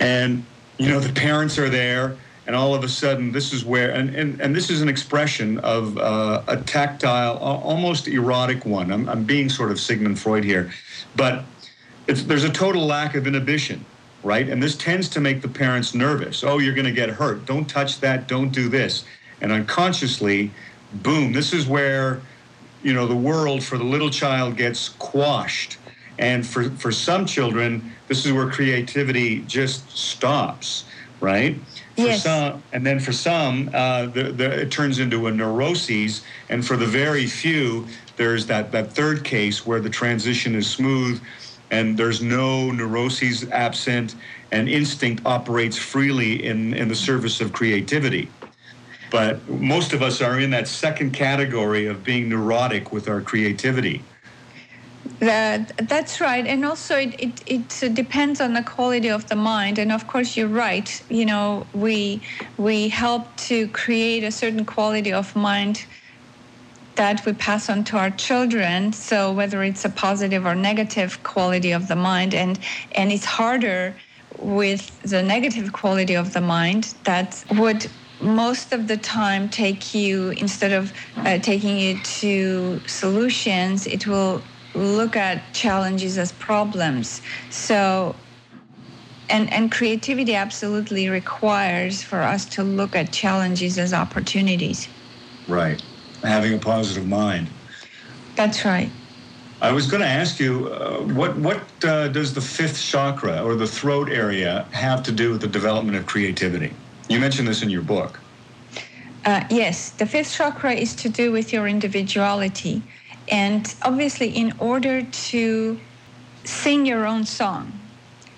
And, 0.00 0.44
you 0.78 0.88
know, 0.88 0.98
the 0.98 1.12
parents 1.12 1.58
are 1.58 1.68
there, 1.68 2.16
and 2.46 2.56
all 2.56 2.74
of 2.74 2.82
a 2.82 2.88
sudden, 2.88 3.30
this 3.30 3.52
is 3.52 3.64
where, 3.64 3.92
and, 3.92 4.14
and, 4.16 4.40
and 4.40 4.54
this 4.54 4.68
is 4.68 4.82
an 4.82 4.88
expression 4.88 5.58
of 5.60 5.96
uh, 5.96 6.42
a 6.48 6.56
tactile, 6.56 7.36
almost 7.38 8.08
erotic 8.08 8.66
one. 8.66 8.90
I'm, 8.90 9.08
I'm 9.08 9.22
being 9.22 9.48
sort 9.48 9.70
of 9.70 9.78
Sigmund 9.78 10.18
Freud 10.18 10.42
here. 10.42 10.72
But 11.14 11.44
it's, 12.08 12.24
there's 12.24 12.44
a 12.44 12.50
total 12.50 12.84
lack 12.84 13.14
of 13.14 13.26
inhibition 13.26 13.84
right? 14.22 14.48
And 14.48 14.62
this 14.62 14.76
tends 14.76 15.08
to 15.10 15.20
make 15.20 15.42
the 15.42 15.48
parents 15.48 15.94
nervous. 15.94 16.44
Oh, 16.44 16.58
you're 16.58 16.74
going 16.74 16.86
to 16.86 16.92
get 16.92 17.10
hurt. 17.10 17.44
Don't 17.46 17.68
touch 17.68 18.00
that. 18.00 18.28
Don't 18.28 18.50
do 18.50 18.68
this. 18.68 19.04
And 19.40 19.50
unconsciously, 19.50 20.52
boom, 20.94 21.32
this 21.32 21.52
is 21.52 21.66
where, 21.66 22.20
you 22.82 22.92
know, 22.92 23.06
the 23.06 23.16
world 23.16 23.62
for 23.62 23.78
the 23.78 23.84
little 23.84 24.10
child 24.10 24.56
gets 24.56 24.90
quashed. 24.90 25.78
And 26.18 26.46
for, 26.46 26.70
for 26.70 26.92
some 26.92 27.26
children, 27.26 27.92
this 28.08 28.26
is 28.26 28.32
where 28.32 28.50
creativity 28.50 29.40
just 29.40 29.90
stops, 29.90 30.84
right? 31.20 31.56
For 31.96 32.02
yes. 32.02 32.22
some, 32.22 32.62
and 32.72 32.86
then 32.86 33.00
for 33.00 33.12
some, 33.12 33.70
uh, 33.72 34.06
the, 34.06 34.24
the, 34.32 34.60
it 34.62 34.70
turns 34.70 34.98
into 34.98 35.26
a 35.26 35.32
neuroses. 35.32 36.22
And 36.48 36.66
for 36.66 36.76
the 36.76 36.86
very 36.86 37.26
few, 37.26 37.86
there's 38.16 38.46
that, 38.46 38.72
that 38.72 38.92
third 38.92 39.24
case 39.24 39.66
where 39.66 39.80
the 39.80 39.90
transition 39.90 40.54
is 40.54 40.68
smooth 40.68 41.20
and 41.72 41.96
there's 41.96 42.22
no 42.22 42.70
neuroses 42.70 43.48
absent, 43.48 44.14
and 44.52 44.68
instinct 44.68 45.22
operates 45.24 45.78
freely 45.78 46.44
in, 46.44 46.74
in 46.74 46.86
the 46.86 46.94
service 46.94 47.40
of 47.40 47.52
creativity. 47.54 48.28
But 49.12 49.46
most 49.48 49.92
of 49.92 50.02
us 50.02 50.22
are 50.22 50.40
in 50.40 50.50
that 50.50 50.66
second 50.66 51.12
category 51.12 51.86
of 51.86 52.02
being 52.02 52.30
neurotic 52.30 52.92
with 52.92 53.08
our 53.08 53.20
creativity. 53.20 54.02
That, 55.18 55.76
that's 55.88 56.20
right. 56.20 56.46
And 56.46 56.64
also, 56.64 56.96
it, 56.96 57.42
it, 57.46 57.82
it 57.82 57.94
depends 57.94 58.40
on 58.40 58.54
the 58.54 58.62
quality 58.62 59.10
of 59.10 59.28
the 59.28 59.36
mind. 59.36 59.78
And 59.78 59.92
of 59.92 60.06
course, 60.06 60.36
you're 60.36 60.48
right. 60.48 60.90
You 61.10 61.26
know, 61.26 61.66
we, 61.74 62.22
we 62.56 62.88
help 62.88 63.36
to 63.48 63.68
create 63.68 64.24
a 64.24 64.32
certain 64.32 64.64
quality 64.64 65.12
of 65.12 65.36
mind 65.36 65.84
that 66.94 67.24
we 67.26 67.34
pass 67.34 67.68
on 67.68 67.84
to 67.84 67.98
our 67.98 68.10
children. 68.10 68.92
So 68.92 69.32
whether 69.32 69.62
it's 69.62 69.84
a 69.84 69.90
positive 69.90 70.46
or 70.46 70.54
negative 70.54 71.22
quality 71.22 71.72
of 71.72 71.88
the 71.88 71.96
mind, 71.96 72.34
and 72.34 72.58
and 72.92 73.10
it's 73.10 73.24
harder 73.24 73.94
with 74.38 75.00
the 75.02 75.22
negative 75.22 75.72
quality 75.72 76.14
of 76.14 76.32
the 76.32 76.40
mind 76.40 76.94
that 77.04 77.44
would 77.52 77.86
most 78.22 78.72
of 78.72 78.88
the 78.88 78.96
time 78.96 79.48
take 79.48 79.94
you 79.94 80.30
instead 80.30 80.72
of 80.72 80.92
uh, 81.16 81.38
taking 81.38 81.76
you 81.78 81.98
to 81.98 82.80
solutions 82.86 83.86
it 83.86 84.06
will 84.06 84.42
look 84.74 85.16
at 85.16 85.52
challenges 85.52 86.16
as 86.16 86.32
problems. 86.32 87.20
So 87.50 88.16
and 89.28 89.52
and 89.52 89.70
creativity 89.70 90.34
absolutely 90.34 91.08
requires 91.08 92.02
for 92.02 92.22
us 92.22 92.44
to 92.46 92.62
look 92.62 92.96
at 92.96 93.12
challenges 93.12 93.78
as 93.78 93.92
opportunities. 93.92 94.88
Right. 95.46 95.82
Having 96.22 96.54
a 96.54 96.58
positive 96.58 97.06
mind. 97.06 97.48
That's 98.36 98.64
right. 98.64 98.90
I 99.60 99.70
was 99.70 99.86
going 99.86 100.02
to 100.02 100.08
ask 100.08 100.40
you, 100.40 100.68
uh, 100.68 101.02
what 101.02 101.36
what 101.36 101.84
uh, 101.84 102.08
does 102.08 102.34
the 102.34 102.40
fifth 102.40 102.80
chakra 102.82 103.42
or 103.44 103.54
the 103.54 103.66
throat 103.66 104.10
area 104.10 104.66
have 104.72 105.02
to 105.04 105.12
do 105.12 105.30
with 105.30 105.40
the 105.40 105.48
development 105.48 105.96
of 105.96 106.06
creativity? 106.06 106.74
You 107.12 107.20
mentioned 107.20 107.46
this 107.46 107.62
in 107.62 107.68
your 107.68 107.82
book. 107.82 108.18
Uh, 109.26 109.44
yes, 109.50 109.90
the 109.90 110.06
fifth 110.06 110.34
chakra 110.34 110.72
is 110.72 110.94
to 110.96 111.10
do 111.10 111.30
with 111.30 111.52
your 111.52 111.68
individuality. 111.68 112.82
And 113.28 113.72
obviously, 113.82 114.30
in 114.30 114.54
order 114.58 115.02
to 115.02 115.78
sing 116.44 116.86
your 116.86 117.06
own 117.06 117.24
song, 117.26 117.78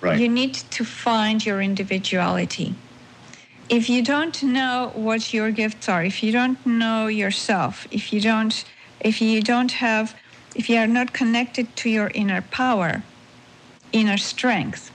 right. 0.01 0.19
you 0.19 0.27
need 0.27 0.55
to 0.55 0.83
find 0.83 1.45
your 1.45 1.61
individuality. 1.61 2.75
If 3.69 3.89
you 3.89 4.03
don't 4.03 4.43
know 4.43 4.91
what 4.93 5.33
your 5.33 5.51
gifts 5.51 5.87
are, 5.87 6.03
if 6.03 6.21
you 6.21 6.33
don't 6.33 6.63
know 6.65 7.07
yourself, 7.07 7.87
if 7.91 8.11
you 8.11 8.19
don't, 8.19 8.63
if 8.99 9.21
you 9.21 9.41
don't 9.41 9.71
have, 9.71 10.13
if 10.53 10.69
you 10.69 10.77
are 10.77 10.87
not 10.87 11.13
connected 11.13 11.73
to 11.77 11.89
your 11.89 12.11
inner 12.13 12.41
power, 12.41 13.03
inner 13.93 14.17
strength, 14.17 14.91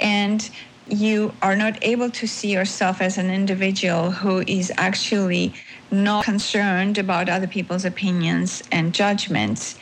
and 0.00 0.50
you 0.90 1.32
are 1.42 1.56
not 1.56 1.78
able 1.82 2.10
to 2.10 2.26
see 2.26 2.52
yourself 2.52 3.00
as 3.00 3.18
an 3.18 3.30
individual 3.30 4.10
who 4.10 4.42
is 4.46 4.72
actually 4.76 5.54
not 5.90 6.24
concerned 6.24 6.98
about 6.98 7.28
other 7.28 7.46
people's 7.46 7.84
opinions 7.84 8.62
and 8.72 8.94
judgments, 8.94 9.76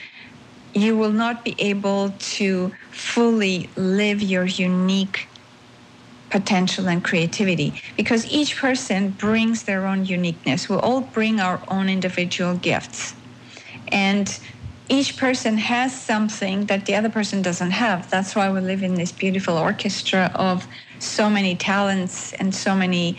you 0.75 0.97
will 0.97 1.12
not 1.12 1.45
be 1.45 1.55
able 1.59 2.11
to 2.19 2.73
fully 2.90 3.71
live 3.77 4.21
your 4.23 4.45
unique 4.45 5.29
potential 6.31 6.88
and 6.88 7.05
creativity 7.05 7.81
because 7.97 8.27
each 8.31 8.57
person 8.59 9.11
brings 9.11 9.62
their 9.64 9.87
own 9.87 10.05
uniqueness. 10.05 10.69
We 10.69 10.77
all 10.77 11.01
bring 11.01 11.40
our 11.40 11.62
own 11.69 11.88
individual 11.88 12.57
gifts. 12.57 13.14
And 13.88 14.38
each 14.88 15.16
person 15.16 15.59
has 15.59 15.99
something 16.01 16.66
that 16.66 16.87
the 16.87 16.95
other 16.95 17.09
person 17.09 17.42
doesn't 17.42 17.73
have. 17.73 18.11
That's 18.11 18.37
why 18.37 18.51
we 18.51 18.61
live 18.61 18.83
in 18.83 18.95
this 18.95 19.12
beautiful 19.12 19.57
orchestra 19.57 20.31
of 20.35 20.66
so 20.98 21.28
many 21.30 21.54
talents 21.54 22.32
and 22.35 22.54
so 22.54 22.74
many 22.74 23.18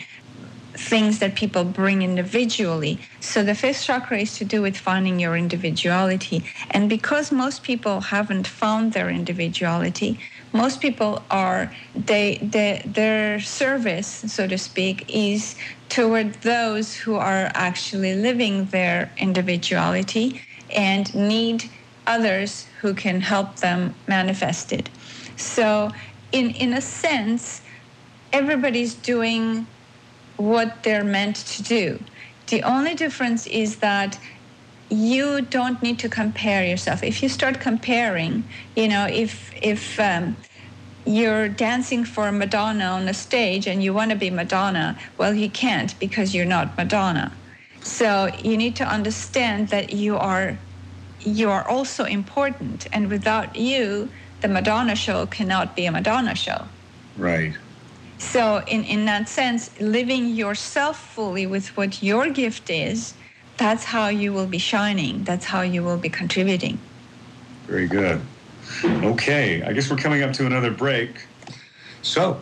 things 0.77 1.19
that 1.19 1.35
people 1.35 1.63
bring 1.63 2.01
individually. 2.03 2.99
So 3.19 3.43
the 3.43 3.55
fifth 3.55 3.83
chakra 3.83 4.19
is 4.19 4.37
to 4.37 4.45
do 4.45 4.61
with 4.61 4.77
finding 4.77 5.19
your 5.19 5.35
individuality. 5.35 6.43
And 6.69 6.87
because 6.89 7.31
most 7.31 7.63
people 7.63 8.01
haven't 8.01 8.47
found 8.47 8.93
their 8.93 9.09
individuality, 9.09 10.19
most 10.53 10.79
people 10.79 11.23
are 11.29 11.73
they, 11.95 12.37
they 12.41 12.83
their 12.85 13.39
service, 13.39 14.07
so 14.07 14.47
to 14.47 14.57
speak, 14.57 15.05
is 15.13 15.55
toward 15.89 16.35
those 16.35 16.95
who 16.95 17.15
are 17.15 17.51
actually 17.53 18.15
living 18.15 18.65
their 18.65 19.11
individuality 19.17 20.41
and 20.75 21.13
need 21.15 21.69
others 22.05 22.67
who 22.81 22.93
can 22.93 23.21
help 23.21 23.57
them 23.57 23.95
manifest 24.07 24.71
it. 24.71 24.89
So 25.35 25.91
in 26.31 26.51
in 26.51 26.73
a 26.73 26.81
sense, 26.81 27.61
everybody's 28.37 28.95
doing 28.95 29.67
what 30.37 30.83
they're 30.83 31.03
meant 31.03 31.37
to 31.53 31.63
do. 31.63 32.03
The 32.47 32.63
only 32.63 32.93
difference 32.95 33.47
is 33.47 33.77
that 33.79 34.19
you 34.89 35.41
don't 35.41 35.81
need 35.83 35.99
to 35.99 36.09
compare 36.09 36.63
yourself. 36.65 37.03
If 37.03 37.21
you 37.21 37.29
start 37.29 37.59
comparing, 37.59 38.49
you 38.75 38.87
know, 38.87 39.05
if 39.07 39.51
if 39.61 39.99
um, 39.99 40.37
you're 41.05 41.49
dancing 41.49 42.05
for 42.05 42.31
Madonna 42.31 42.85
on 42.85 43.07
a 43.07 43.13
stage 43.13 43.67
and 43.67 43.83
you 43.83 43.93
want 43.93 44.11
to 44.11 44.17
be 44.17 44.29
Madonna, 44.29 44.97
well, 45.17 45.33
you 45.33 45.49
can't 45.49 45.97
because 45.99 46.33
you're 46.35 46.45
not 46.57 46.77
Madonna. 46.77 47.37
So 47.81 48.29
you 48.43 48.57
need 48.57 48.75
to 48.77 48.85
understand 48.85 49.69
that 49.69 49.93
you 49.93 50.17
are 50.17 50.47
you 51.19 51.49
are 51.49 51.67
also 51.67 52.05
important, 52.05 52.87
and 52.93 53.09
without 53.09 53.55
you, 53.55 54.11
the 54.41 54.47
Madonna 54.47 54.95
show 54.95 55.25
cannot 55.25 55.75
be 55.75 55.85
a 55.87 55.91
Madonna 55.91 56.35
show. 56.35 56.69
Right. 57.15 57.55
So, 58.19 58.63
in, 58.67 58.83
in 58.83 59.05
that 59.05 59.29
sense, 59.29 59.79
living 59.79 60.29
yourself 60.29 60.97
fully 60.97 61.45
with 61.45 61.75
what 61.77 62.01
your 62.01 62.29
gift 62.29 62.69
is, 62.69 63.13
that's 63.57 63.83
how 63.83 64.07
you 64.07 64.33
will 64.33 64.47
be 64.47 64.57
shining. 64.57 65.23
That's 65.23 65.45
how 65.45 65.61
you 65.61 65.83
will 65.83 65.97
be 65.97 66.09
contributing. 66.09 66.79
Very 67.65 67.87
good. 67.87 68.21
Okay, 68.83 69.61
I 69.61 69.71
guess 69.71 69.89
we're 69.89 69.97
coming 69.97 70.23
up 70.23 70.33
to 70.33 70.45
another 70.45 70.71
break. 70.71 71.27
So, 72.01 72.41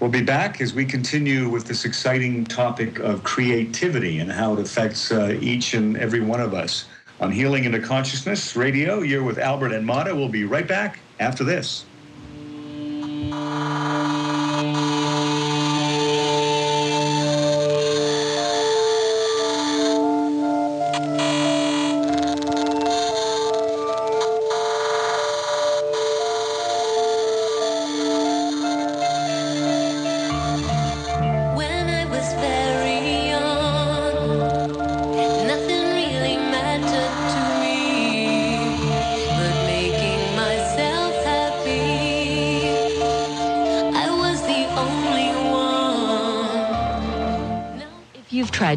we'll 0.00 0.10
be 0.10 0.22
back 0.22 0.60
as 0.60 0.72
we 0.72 0.84
continue 0.84 1.48
with 1.48 1.66
this 1.66 1.84
exciting 1.84 2.44
topic 2.44 2.98
of 2.98 3.22
creativity 3.22 4.18
and 4.18 4.32
how 4.32 4.54
it 4.54 4.60
affects 4.60 5.12
uh, 5.12 5.36
each 5.40 5.74
and 5.74 5.96
every 5.96 6.20
one 6.20 6.40
of 6.40 6.54
us. 6.54 6.86
On 7.20 7.30
Healing 7.30 7.64
into 7.64 7.80
Consciousness 7.80 8.56
Radio, 8.56 9.02
you're 9.02 9.22
with 9.22 9.38
Albert 9.38 9.72
and 9.72 9.84
Mada. 9.84 10.14
We'll 10.16 10.30
be 10.30 10.44
right 10.44 10.66
back 10.66 11.00
after 11.18 11.44
this. 11.44 11.84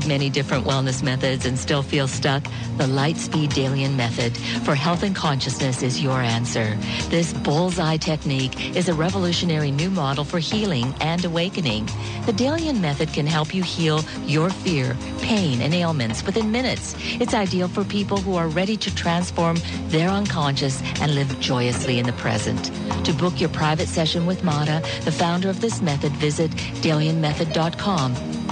Tried 0.03 0.09
many 0.09 0.29
different 0.29 0.65
wellness 0.65 1.01
methods 1.01 1.45
and 1.45 1.57
still 1.57 1.81
feel 1.81 2.07
stuck, 2.07 2.43
the 2.77 2.83
Lightspeed 2.83 3.49
Dalian 3.49 3.95
method 3.95 4.35
for 4.65 4.75
health 4.75 5.03
and 5.03 5.15
consciousness 5.15 5.81
is 5.81 6.01
your 6.01 6.19
answer. 6.19 6.77
This 7.09 7.31
bullseye 7.31 7.97
technique 7.97 8.75
is 8.75 8.89
a 8.89 8.93
revolutionary 8.93 9.71
new 9.71 9.89
model 9.89 10.25
for 10.25 10.39
healing 10.39 10.93
and 10.99 11.23
awakening. 11.23 11.85
The 12.25 12.33
Dalian 12.33 12.81
method 12.81 13.13
can 13.13 13.25
help 13.25 13.53
you 13.53 13.63
heal 13.63 14.03
your 14.25 14.49
fear, 14.49 14.97
pain, 15.19 15.61
and 15.61 15.73
ailments 15.73 16.25
within 16.25 16.51
minutes. 16.51 16.95
It's 16.99 17.33
ideal 17.33 17.69
for 17.69 17.85
people 17.85 18.17
who 18.17 18.35
are 18.35 18.49
ready 18.49 18.75
to 18.77 18.93
transform 18.95 19.57
their 19.87 20.09
unconscious 20.09 20.81
and 20.99 21.15
live 21.15 21.39
joyously 21.39 21.99
in 21.99 22.05
the 22.05 22.13
present. 22.13 22.71
To 23.05 23.13
book 23.13 23.39
your 23.39 23.49
private 23.49 23.87
session 23.87 24.25
with 24.25 24.43
Mada, 24.43 24.81
the 25.05 25.11
founder 25.11 25.49
of 25.49 25.61
this 25.61 25.81
method, 25.81 26.11
visit 26.13 26.51
dalianmethod.com 26.81 28.42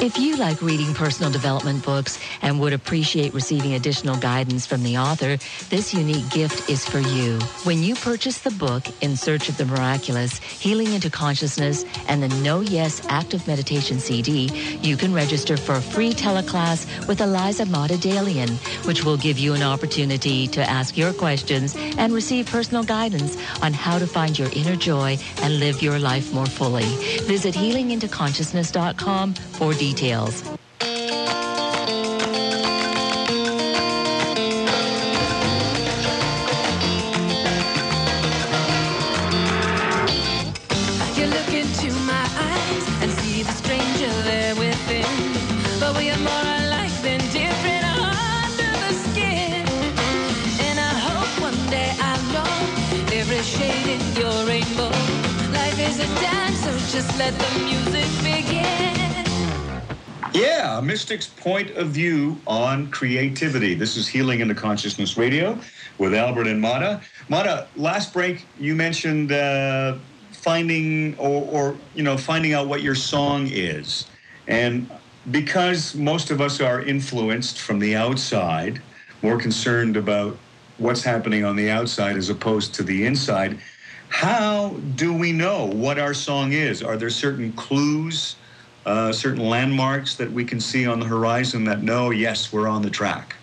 if 0.00 0.18
you 0.18 0.36
like 0.36 0.60
reading 0.60 0.92
personal 0.92 1.30
development 1.30 1.84
books 1.84 2.18
and 2.42 2.58
would 2.58 2.72
appreciate 2.72 3.32
receiving 3.32 3.74
additional 3.74 4.16
guidance 4.16 4.66
from 4.66 4.82
the 4.82 4.98
author, 4.98 5.36
this 5.70 5.94
unique 5.94 6.28
gift 6.30 6.68
is 6.68 6.84
for 6.84 6.98
you. 6.98 7.38
When 7.62 7.82
you 7.82 7.94
purchase 7.94 8.38
the 8.38 8.50
book 8.50 8.82
In 9.02 9.16
Search 9.16 9.48
of 9.48 9.56
the 9.56 9.64
Miraculous, 9.64 10.38
Healing 10.38 10.92
into 10.92 11.10
Consciousness, 11.10 11.84
and 12.08 12.20
the 12.20 12.28
No 12.42 12.60
Yes 12.60 13.02
Active 13.08 13.46
Meditation 13.46 14.00
CD, 14.00 14.50
you 14.82 14.96
can 14.96 15.14
register 15.14 15.56
for 15.56 15.76
a 15.76 15.80
free 15.80 16.12
teleclass 16.12 17.06
with 17.06 17.20
Eliza 17.20 17.64
Mada 17.64 17.96
Dalian, 17.96 18.50
which 18.86 19.04
will 19.04 19.16
give 19.16 19.38
you 19.38 19.54
an 19.54 19.62
opportunity 19.62 20.48
to 20.48 20.68
ask 20.68 20.96
your 20.96 21.12
questions 21.12 21.76
and 21.76 22.12
receive 22.12 22.46
personal 22.46 22.82
guidance 22.82 23.36
on 23.62 23.72
how 23.72 23.98
to 24.00 24.06
find 24.08 24.36
your 24.38 24.48
inner 24.56 24.76
joy 24.76 25.16
and 25.42 25.60
live 25.60 25.82
your 25.82 26.00
life 26.00 26.32
more 26.32 26.46
fully. 26.46 26.84
Visit 27.26 27.54
healingintoconsciousness.com 27.54 29.34
for 29.34 29.72
details 29.72 29.83
details. 29.88 30.34
You 41.18 41.26
look 41.36 41.50
into 41.62 41.88
my 42.12 42.26
eyes 42.50 42.84
and 43.02 43.10
see 43.20 43.42
the 43.42 43.52
stranger 43.62 44.12
there 44.30 44.54
within. 44.64 45.12
But 45.80 45.92
we 45.98 46.04
are 46.14 46.22
more 46.30 46.48
alike 46.62 46.96
than 47.06 47.20
different 47.40 47.84
under 48.16 48.72
the 48.84 48.92
skin. 49.06 49.64
And 50.66 50.76
I 50.90 50.92
hope 51.08 51.32
one 51.48 51.60
day 51.76 51.90
I'll 52.08 52.24
know 52.34 52.54
every 53.20 53.42
shade 53.54 53.88
in 53.96 54.02
your 54.20 54.38
rainbow. 54.52 54.92
Life 55.58 55.78
is 55.88 55.96
a 56.06 56.08
dance, 56.26 56.58
so 56.64 56.72
just 56.96 57.10
let 57.18 57.34
the 57.42 57.50
music 57.68 58.08
begin. 58.24 58.63
Yeah, 60.34 60.80
mystic's 60.82 61.28
point 61.28 61.70
of 61.76 61.90
view 61.90 62.40
on 62.44 62.90
creativity. 62.90 63.74
This 63.74 63.96
is 63.96 64.08
Healing 64.08 64.40
into 64.40 64.56
Consciousness 64.56 65.16
Radio 65.16 65.56
with 65.98 66.12
Albert 66.12 66.48
and 66.48 66.60
Mada. 66.60 67.02
Mada, 67.28 67.68
last 67.76 68.12
break 68.12 68.44
you 68.58 68.74
mentioned 68.74 69.30
uh, 69.30 69.96
finding 70.32 71.16
or, 71.18 71.44
or 71.44 71.76
you 71.94 72.02
know 72.02 72.16
finding 72.16 72.52
out 72.52 72.66
what 72.66 72.82
your 72.82 72.96
song 72.96 73.46
is, 73.46 74.06
and 74.48 74.90
because 75.30 75.94
most 75.94 76.32
of 76.32 76.40
us 76.40 76.60
are 76.60 76.82
influenced 76.82 77.60
from 77.60 77.78
the 77.78 77.94
outside, 77.94 78.82
more 79.22 79.38
concerned 79.38 79.96
about 79.96 80.36
what's 80.78 81.04
happening 81.04 81.44
on 81.44 81.54
the 81.54 81.70
outside 81.70 82.16
as 82.16 82.28
opposed 82.28 82.74
to 82.74 82.82
the 82.82 83.06
inside. 83.06 83.60
How 84.08 84.70
do 84.96 85.12
we 85.12 85.30
know 85.30 85.66
what 85.66 86.00
our 86.00 86.12
song 86.12 86.54
is? 86.54 86.82
Are 86.82 86.96
there 86.96 87.10
certain 87.10 87.52
clues? 87.52 88.34
Uh, 88.86 89.12
certain 89.12 89.48
landmarks 89.48 90.16
that 90.16 90.30
we 90.30 90.44
can 90.44 90.60
see 90.60 90.86
on 90.86 91.00
the 91.00 91.06
horizon 91.06 91.64
that 91.64 91.82
know, 91.82 92.10
yes, 92.10 92.52
we're 92.52 92.68
on 92.68 92.82
the 92.82 92.90
track, 92.90 93.34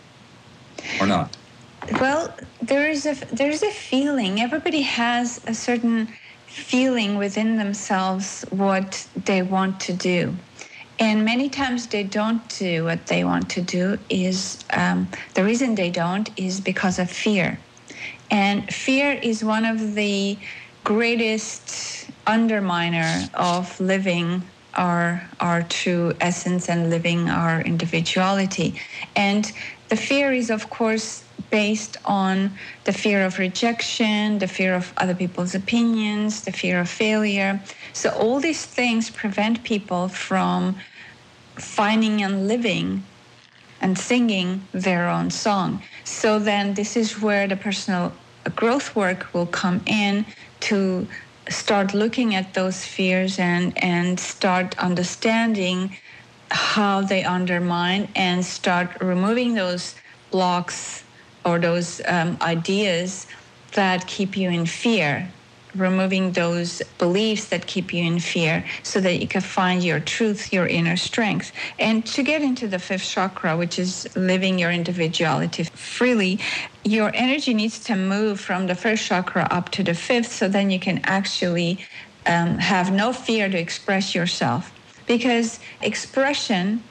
or 0.99 1.07
not? 1.07 1.35
Well, 1.99 2.33
there 2.61 2.89
is 2.89 3.05
a 3.05 3.15
there 3.33 3.49
is 3.49 3.63
a 3.63 3.71
feeling. 3.71 4.39
Everybody 4.39 4.81
has 4.81 5.41
a 5.47 5.53
certain 5.53 6.07
feeling 6.45 7.17
within 7.17 7.57
themselves 7.57 8.45
what 8.51 9.07
they 9.25 9.41
want 9.41 9.79
to 9.81 9.93
do. 9.93 10.35
And 10.99 11.25
many 11.25 11.49
times 11.49 11.87
they 11.87 12.03
don't 12.03 12.47
do 12.59 12.83
what 12.83 13.07
they 13.07 13.23
want 13.23 13.49
to 13.51 13.61
do 13.61 13.97
is 14.09 14.63
um, 14.71 15.07
the 15.33 15.43
reason 15.43 15.73
they 15.73 15.89
don't 15.89 16.29
is 16.37 16.61
because 16.61 16.99
of 16.99 17.09
fear. 17.09 17.57
And 18.29 18.71
fear 18.71 19.13
is 19.13 19.43
one 19.43 19.65
of 19.65 19.95
the 19.95 20.37
greatest 20.83 22.07
underminer 22.27 23.33
of 23.33 23.79
living 23.79 24.43
our 24.75 25.27
our 25.39 25.63
true 25.63 26.13
essence 26.21 26.69
and 26.69 26.89
living 26.89 27.29
our 27.29 27.61
individuality. 27.61 28.79
And 29.15 29.51
the 29.89 29.95
fear 29.95 30.31
is 30.31 30.49
of 30.49 30.69
course 30.69 31.23
based 31.49 31.97
on 32.05 32.51
the 32.85 32.93
fear 32.93 33.25
of 33.25 33.37
rejection 33.37 34.39
the 34.39 34.47
fear 34.47 34.73
of 34.73 34.93
other 34.97 35.13
people's 35.13 35.53
opinions 35.53 36.41
the 36.41 36.51
fear 36.51 36.79
of 36.79 36.89
failure. 36.89 37.61
So 37.93 38.09
all 38.11 38.39
these 38.39 38.65
things 38.65 39.09
prevent 39.09 39.63
people 39.63 40.07
from 40.07 40.75
finding 41.55 42.21
and 42.23 42.47
living 42.47 43.03
and 43.81 43.97
singing 43.97 44.67
their 44.71 45.09
own 45.09 45.29
song. 45.31 45.81
So 46.03 46.39
then 46.39 46.75
this 46.75 46.95
is 46.95 47.21
where 47.21 47.47
the 47.47 47.55
personal 47.55 48.13
growth 48.55 48.95
work 48.95 49.33
will 49.33 49.45
come 49.45 49.81
in 49.85 50.25
to 50.61 51.07
start 51.51 51.93
looking 51.93 52.35
at 52.35 52.53
those 52.53 52.85
fears 52.85 53.39
and 53.39 53.77
and 53.83 54.19
start 54.19 54.77
understanding 54.79 55.95
how 56.49 57.01
they 57.01 57.23
undermine 57.23 58.07
and 58.15 58.43
start 58.43 58.89
removing 59.01 59.53
those 59.53 59.95
blocks 60.31 61.03
or 61.45 61.59
those 61.59 62.01
um, 62.07 62.37
ideas 62.41 63.27
that 63.73 64.05
keep 64.07 64.35
you 64.35 64.49
in 64.49 64.65
fear 64.65 65.29
removing 65.75 66.33
those 66.33 66.81
beliefs 66.97 67.49
that 67.49 67.67
keep 67.67 67.93
you 67.93 68.03
in 68.03 68.19
fear 68.19 68.65
so 68.83 68.99
that 69.01 69.19
you 69.21 69.27
can 69.27 69.41
find 69.41 69.83
your 69.83 69.99
truth, 69.99 70.51
your 70.53 70.67
inner 70.67 70.97
strength. 70.97 71.51
And 71.79 72.05
to 72.07 72.23
get 72.23 72.41
into 72.41 72.67
the 72.67 72.79
fifth 72.79 73.07
chakra, 73.07 73.57
which 73.57 73.79
is 73.79 74.07
living 74.15 74.59
your 74.59 74.71
individuality 74.71 75.65
freely, 75.75 76.39
your 76.83 77.11
energy 77.13 77.53
needs 77.53 77.79
to 77.81 77.95
move 77.95 78.39
from 78.39 78.67
the 78.67 78.75
first 78.75 79.05
chakra 79.05 79.47
up 79.51 79.69
to 79.71 79.83
the 79.83 79.93
fifth 79.93 80.31
so 80.31 80.47
then 80.47 80.69
you 80.69 80.79
can 80.79 81.01
actually 81.03 81.85
um, 82.25 82.57
have 82.57 82.91
no 82.91 83.13
fear 83.13 83.49
to 83.49 83.57
express 83.57 84.13
yourself. 84.15 84.73
Because 85.07 85.59
expression 85.81 86.89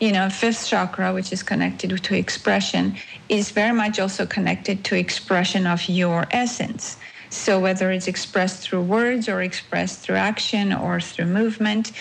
you 0.00 0.12
know, 0.12 0.30
fifth 0.30 0.66
chakra, 0.68 1.12
which 1.12 1.32
is 1.32 1.42
connected 1.42 1.90
to 2.04 2.14
expression, 2.16 2.96
is 3.28 3.50
very 3.50 3.72
much 3.72 3.98
also 3.98 4.26
connected 4.26 4.84
to 4.84 4.96
expression 4.96 5.66
of 5.66 5.88
your 5.88 6.26
essence. 6.30 6.98
So 7.30 7.60
whether 7.60 7.90
it's 7.90 8.08
expressed 8.08 8.62
through 8.62 8.82
words 8.82 9.28
or 9.28 9.42
expressed 9.42 10.00
through 10.00 10.16
action 10.16 10.72
or 10.72 11.00
through 11.00 11.26
movement 11.26 11.92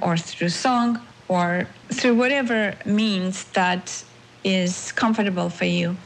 or 0.00 0.16
through 0.16 0.48
song 0.48 1.00
or 1.28 1.66
through 1.92 2.14
whatever 2.14 2.74
means 2.84 3.44
that 3.52 4.04
is 4.42 4.92
comfortable 4.92 5.50
for 5.50 5.66
you. 5.66 5.96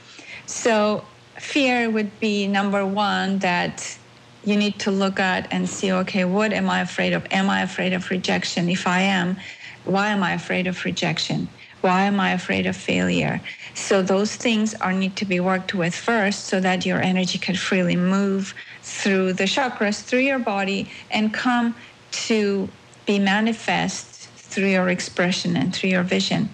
So 0.46 1.04
fear 1.38 1.88
would 1.90 2.18
be 2.20 2.46
number 2.46 2.84
one 2.84 3.38
that 3.38 3.96
you 4.44 4.56
need 4.56 4.78
to 4.80 4.90
look 4.90 5.18
at 5.18 5.48
and 5.50 5.68
see 5.68 5.90
okay 5.90 6.24
what 6.24 6.52
am 6.52 6.68
i 6.68 6.80
afraid 6.80 7.12
of? 7.14 7.26
Am 7.30 7.48
i 7.48 7.62
afraid 7.62 7.92
of 7.92 8.10
rejection? 8.10 8.68
If 8.68 8.86
i 8.86 9.00
am 9.00 9.38
why 9.84 10.08
am 10.08 10.22
i 10.22 10.32
afraid 10.32 10.66
of 10.66 10.84
rejection 10.84 11.48
why 11.84 12.02
am 12.02 12.18
i 12.18 12.32
afraid 12.32 12.66
of 12.66 12.76
failure 12.76 13.40
so 13.74 14.02
those 14.02 14.36
things 14.36 14.74
are 14.74 14.92
need 14.92 15.14
to 15.16 15.24
be 15.24 15.40
worked 15.40 15.74
with 15.74 15.94
first 15.94 16.46
so 16.46 16.60
that 16.60 16.86
your 16.86 17.00
energy 17.02 17.38
can 17.38 17.56
freely 17.56 17.96
move 17.96 18.54
through 18.84 19.32
the 19.32 19.44
chakras, 19.44 20.02
through 20.02 20.20
your 20.20 20.38
body, 20.38 20.90
and 21.10 21.34
come 21.34 21.74
to 22.10 22.68
be 23.06 23.18
manifest 23.18 24.28
through 24.36 24.68
your 24.68 24.88
expression 24.88 25.56
and 25.56 25.74
through 25.74 25.90
your 25.90 26.02
vision. 26.02 26.48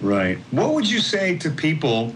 Right. 0.00 0.38
What 0.50 0.74
would 0.74 0.90
you 0.90 1.00
say 1.00 1.38
to 1.38 1.50
people 1.50 2.14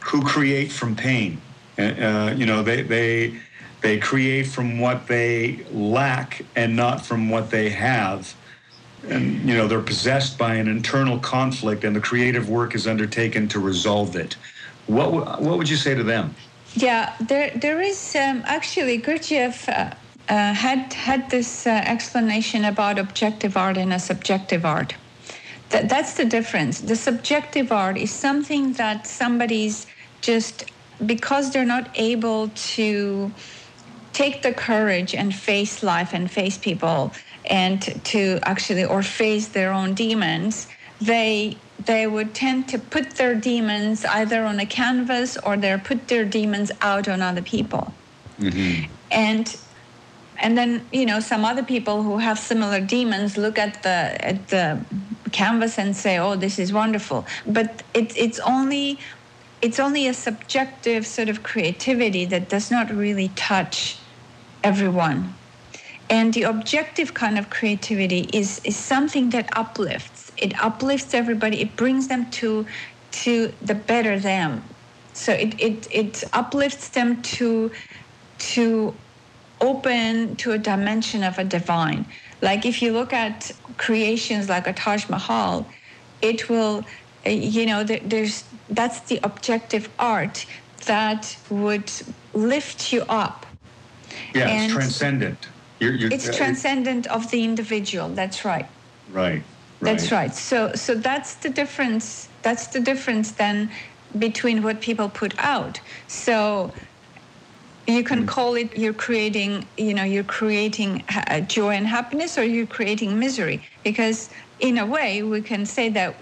who 0.00 0.22
create 0.22 0.70
from 0.70 0.94
pain? 0.94 1.40
Uh, 1.78 1.82
uh 1.82 2.34
you 2.36 2.46
know, 2.46 2.62
they 2.62 2.82
they 2.82 3.40
they 3.80 3.98
create 3.98 4.46
from 4.46 4.78
what 4.78 5.06
they 5.06 5.64
lack 5.72 6.44
and 6.54 6.76
not 6.76 7.06
from 7.06 7.30
what 7.30 7.50
they 7.50 7.70
have 7.70 8.34
and 9.08 9.48
you 9.48 9.56
know 9.56 9.66
they're 9.66 9.80
possessed 9.80 10.38
by 10.38 10.54
an 10.54 10.68
internal 10.68 11.18
conflict 11.18 11.84
and 11.84 11.94
the 11.94 12.00
creative 12.00 12.48
work 12.48 12.74
is 12.74 12.86
undertaken 12.86 13.48
to 13.48 13.60
resolve 13.60 14.16
it. 14.16 14.36
What 14.86 15.12
what 15.40 15.58
would 15.58 15.68
you 15.68 15.76
say 15.76 15.94
to 15.94 16.02
them? 16.02 16.34
Yeah 16.74 17.14
there 17.20 17.50
there 17.54 17.80
is 17.80 18.14
um, 18.16 18.42
actually 18.46 19.00
Gurdjieff 19.00 19.68
uh, 19.68 19.94
uh, 20.28 20.54
had 20.54 20.92
had 20.92 21.30
this 21.30 21.66
uh, 21.66 21.70
explanation 21.70 22.64
about 22.64 22.98
objective 22.98 23.56
art 23.56 23.76
and 23.76 23.92
a 23.92 23.98
subjective 23.98 24.64
art. 24.64 24.94
That, 25.70 25.88
that's 25.88 26.14
the 26.14 26.24
difference. 26.24 26.80
The 26.80 26.96
subjective 26.96 27.70
art 27.72 27.96
is 27.96 28.10
something 28.10 28.72
that 28.74 29.06
somebody's 29.06 29.86
just 30.20 30.64
because 31.06 31.52
they're 31.52 31.64
not 31.64 31.88
able 31.94 32.48
to 32.48 33.32
take 34.12 34.42
the 34.42 34.52
courage 34.52 35.14
and 35.14 35.34
face 35.34 35.82
life 35.82 36.12
and 36.12 36.30
face 36.30 36.58
people 36.58 37.12
and 37.46 37.82
to 38.04 38.38
actually 38.42 38.84
or 38.84 39.02
face 39.02 39.48
their 39.48 39.72
own 39.72 39.94
demons, 39.94 40.66
they 41.00 41.56
they 41.86 42.06
would 42.06 42.34
tend 42.34 42.68
to 42.68 42.78
put 42.78 43.12
their 43.12 43.34
demons 43.34 44.04
either 44.04 44.44
on 44.44 44.60
a 44.60 44.66
canvas 44.66 45.38
or 45.38 45.56
they 45.56 45.74
put 45.82 46.08
their 46.08 46.24
demons 46.24 46.70
out 46.82 47.08
on 47.08 47.22
other 47.22 47.42
people. 47.42 47.94
Mm-hmm. 48.38 48.92
And 49.10 49.56
and 50.38 50.56
then 50.58 50.86
you 50.92 51.06
know 51.06 51.20
some 51.20 51.44
other 51.44 51.62
people 51.62 52.02
who 52.02 52.18
have 52.18 52.38
similar 52.38 52.80
demons 52.80 53.36
look 53.36 53.58
at 53.58 53.82
the 53.82 54.24
at 54.24 54.48
the 54.48 54.80
canvas 55.32 55.78
and 55.78 55.96
say, 55.96 56.18
"Oh, 56.18 56.36
this 56.36 56.58
is 56.58 56.72
wonderful," 56.72 57.26
but 57.46 57.82
it, 57.94 58.16
it's 58.16 58.40
only 58.40 58.98
it's 59.62 59.78
only 59.78 60.06
a 60.06 60.14
subjective 60.14 61.06
sort 61.06 61.28
of 61.28 61.42
creativity 61.42 62.24
that 62.26 62.48
does 62.48 62.70
not 62.70 62.90
really 62.90 63.28
touch 63.36 63.98
everyone. 64.64 65.34
And 66.10 66.34
the 66.34 66.42
objective 66.42 67.14
kind 67.14 67.38
of 67.38 67.50
creativity 67.50 68.28
is, 68.32 68.60
is 68.64 68.76
something 68.76 69.30
that 69.30 69.48
uplifts. 69.56 70.32
It 70.36 70.52
uplifts 70.62 71.14
everybody. 71.14 71.60
It 71.62 71.76
brings 71.76 72.08
them 72.08 72.30
to 72.32 72.66
to 73.12 73.52
the 73.60 73.74
better 73.74 74.18
them. 74.18 74.62
So 75.12 75.32
it, 75.32 75.60
it, 75.60 75.88
it 75.90 76.24
uplifts 76.32 76.88
them 76.90 77.22
to 77.22 77.70
to 78.38 78.94
open 79.60 80.36
to 80.36 80.52
a 80.52 80.58
dimension 80.58 81.22
of 81.22 81.38
a 81.38 81.44
divine. 81.44 82.06
Like 82.40 82.64
if 82.64 82.80
you 82.82 82.92
look 82.92 83.12
at 83.12 83.52
creations 83.76 84.48
like 84.48 84.66
a 84.66 84.72
Taj 84.72 85.08
Mahal, 85.08 85.66
it 86.22 86.48
will, 86.48 86.84
uh, 87.26 87.30
you 87.30 87.66
know, 87.66 87.84
there's 87.84 88.44
that's 88.70 89.00
the 89.00 89.20
objective 89.22 89.88
art 89.98 90.46
that 90.86 91.36
would 91.50 91.90
lift 92.32 92.92
you 92.92 93.02
up. 93.08 93.46
Yeah, 94.34 94.48
and 94.48 94.64
it's 94.64 94.72
transcendent. 94.72 95.48
You're, 95.80 95.94
you're, 95.94 96.12
it's 96.12 96.28
uh, 96.28 96.32
transcendent 96.32 97.06
of 97.08 97.30
the 97.30 97.42
individual. 97.42 98.08
That's 98.10 98.44
right. 98.44 98.66
Right. 99.10 99.42
That's 99.80 100.12
right. 100.12 100.34
So, 100.34 100.72
so 100.74 100.94
that's 100.94 101.34
the 101.36 101.48
difference. 101.48 102.28
That's 102.42 102.66
the 102.68 102.80
difference 102.80 103.32
then 103.32 103.70
between 104.18 104.62
what 104.62 104.80
people 104.82 105.08
put 105.08 105.34
out. 105.38 105.80
So, 106.06 106.72
you 107.86 108.04
can 108.04 108.24
mm. 108.24 108.28
call 108.28 108.54
it 108.54 108.76
you're 108.76 108.92
creating 108.92 109.66
you 109.76 109.94
know 109.94 110.04
you're 110.04 110.22
creating 110.24 111.02
joy 111.48 111.74
and 111.74 111.86
happiness 111.86 112.38
or 112.38 112.44
you're 112.44 112.66
creating 112.66 113.18
misery 113.18 113.62
because 113.82 114.30
in 114.60 114.78
a 114.78 114.86
way 114.86 115.22
we 115.22 115.40
can 115.40 115.66
say 115.66 115.88
that 115.88 116.14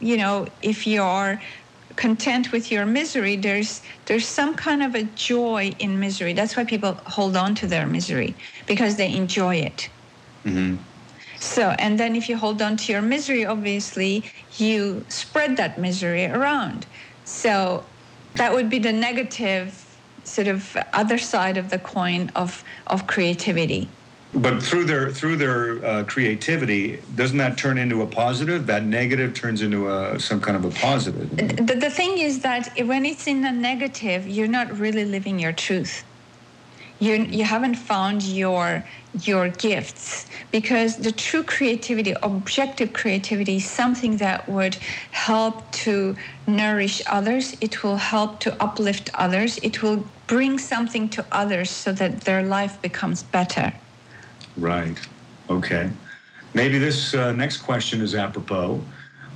you 0.00 0.16
know 0.16 0.46
if 0.62 0.86
you're 0.86 1.40
content 1.96 2.52
with 2.52 2.70
your 2.70 2.86
misery 2.86 3.36
there's 3.36 3.82
there's 4.04 4.26
some 4.26 4.54
kind 4.54 4.82
of 4.82 4.94
a 4.94 5.02
joy 5.14 5.72
in 5.78 5.98
misery 5.98 6.32
that's 6.32 6.56
why 6.56 6.64
people 6.64 6.92
hold 7.06 7.36
on 7.36 7.54
to 7.54 7.66
their 7.66 7.86
misery 7.86 8.34
because 8.66 8.96
they 8.96 9.14
enjoy 9.14 9.56
it 9.56 9.88
mm-hmm. 10.44 10.76
so 11.40 11.70
and 11.78 11.98
then 11.98 12.14
if 12.14 12.28
you 12.28 12.36
hold 12.36 12.60
on 12.60 12.76
to 12.76 12.92
your 12.92 13.02
misery 13.02 13.46
obviously 13.46 14.22
you 14.58 15.04
spread 15.08 15.56
that 15.56 15.78
misery 15.78 16.26
around 16.26 16.86
so 17.24 17.84
that 18.34 18.52
would 18.52 18.68
be 18.68 18.78
the 18.78 18.92
negative 18.92 19.86
sort 20.26 20.48
of 20.48 20.76
other 20.92 21.18
side 21.18 21.56
of 21.56 21.70
the 21.70 21.78
coin 21.78 22.30
of 22.34 22.64
of 22.86 23.06
creativity. 23.06 23.88
But 24.36 24.62
through 24.62 24.84
their 24.84 25.10
through 25.10 25.36
their 25.36 25.84
uh, 25.84 26.04
creativity, 26.04 27.02
doesn't 27.14 27.38
that 27.38 27.56
turn 27.56 27.78
into 27.78 28.02
a 28.02 28.06
positive? 28.06 28.66
That 28.66 28.84
negative 28.84 29.34
turns 29.34 29.62
into 29.62 29.88
a 29.88 30.20
some 30.20 30.40
kind 30.40 30.56
of 30.56 30.64
a 30.64 30.70
positive. 30.70 31.36
The, 31.36 31.74
the 31.74 31.90
thing 31.90 32.18
is 32.18 32.40
that 32.40 32.70
when 32.84 33.06
it's 33.06 33.26
in 33.26 33.44
a 33.44 33.52
negative, 33.52 34.26
you're 34.26 34.48
not 34.48 34.78
really 34.78 35.04
living 35.04 35.38
your 35.38 35.52
truth 35.52 36.04
you 36.98 37.14
you 37.24 37.44
haven't 37.44 37.74
found 37.74 38.22
your 38.22 38.84
your 39.22 39.48
gifts 39.48 40.26
because 40.50 40.96
the 40.96 41.12
true 41.12 41.42
creativity 41.42 42.14
objective 42.22 42.92
creativity 42.92 43.56
is 43.56 43.68
something 43.68 44.16
that 44.16 44.48
would 44.48 44.76
help 45.10 45.70
to 45.72 46.16
nourish 46.46 47.02
others 47.06 47.56
it 47.60 47.82
will 47.82 47.96
help 47.96 48.40
to 48.40 48.62
uplift 48.62 49.10
others 49.14 49.58
it 49.62 49.82
will 49.82 50.04
bring 50.26 50.58
something 50.58 51.08
to 51.08 51.24
others 51.30 51.70
so 51.70 51.92
that 51.92 52.22
their 52.22 52.42
life 52.42 52.80
becomes 52.80 53.22
better 53.22 53.72
right. 54.56 54.98
Okay. 55.48 55.90
Maybe 56.54 56.78
this 56.78 57.14
uh, 57.14 57.32
next 57.32 57.58
question 57.58 58.00
is 58.00 58.14
apropos. 58.14 58.80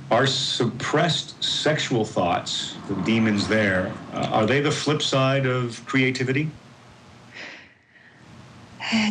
Are 0.09 0.27
suppressed 0.27 1.41
sexual 1.41 2.03
thoughts 2.03 2.75
the 2.89 2.95
demons 3.03 3.47
there 3.47 3.93
uh, 4.13 4.27
are 4.31 4.45
they 4.45 4.59
the 4.59 4.71
flip 4.71 5.01
side 5.01 5.45
of 5.45 5.85
creativity? 5.85 6.49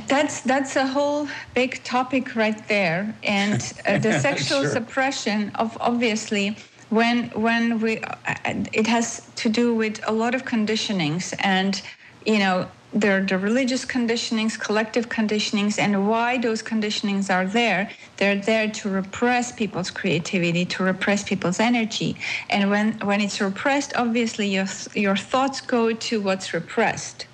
That's 0.09 0.43
that's 0.43 0.77
a 0.77 0.87
whole 0.87 1.29
big 1.55 1.83
topic 1.85 2.37
right 2.37 2.69
there, 2.69 3.15
and 3.23 3.73
uh, 3.87 3.99
the 3.99 4.19
sexual 4.29 4.63
sure. 4.63 4.71
suppression 4.71 5.53
of 5.55 5.79
obviously 5.81 6.57
when 6.91 7.31
when 7.31 7.81
we 7.81 7.99
uh, 7.99 8.35
it 8.73 8.87
has 8.87 9.27
to 9.37 9.49
do 9.49 9.75
with 9.75 10.01
a 10.07 10.13
lot 10.13 10.35
of 10.35 10.45
conditionings. 10.45 11.35
And 11.39 11.81
you 12.27 12.41
know 12.41 12.69
there 12.93 13.19
are 13.19 13.25
the 13.25 13.39
religious 13.39 13.85
conditionings 13.85 14.59
collective 14.59 15.09
conditionings 15.09 15.79
and 15.79 16.09
why 16.09 16.39
those 16.39 16.63
conditionings 16.63 17.33
are 17.33 17.47
there 17.47 17.91
they're 18.17 18.37
there 18.37 18.69
to 18.69 18.91
repress 18.91 19.53
people's 19.53 19.91
creativity 19.91 20.65
to 20.65 20.83
repress 20.83 21.23
people's 21.23 21.61
energy. 21.61 22.17
And 22.49 22.71
when 22.71 22.93
when 23.01 23.21
it's 23.21 23.41
repressed 23.41 23.93
obviously 23.97 24.49
your 24.49 24.67
your 24.95 25.17
thoughts 25.17 25.61
go 25.61 25.93
to 25.93 26.21
what's 26.21 26.53
repressed. 26.53 27.27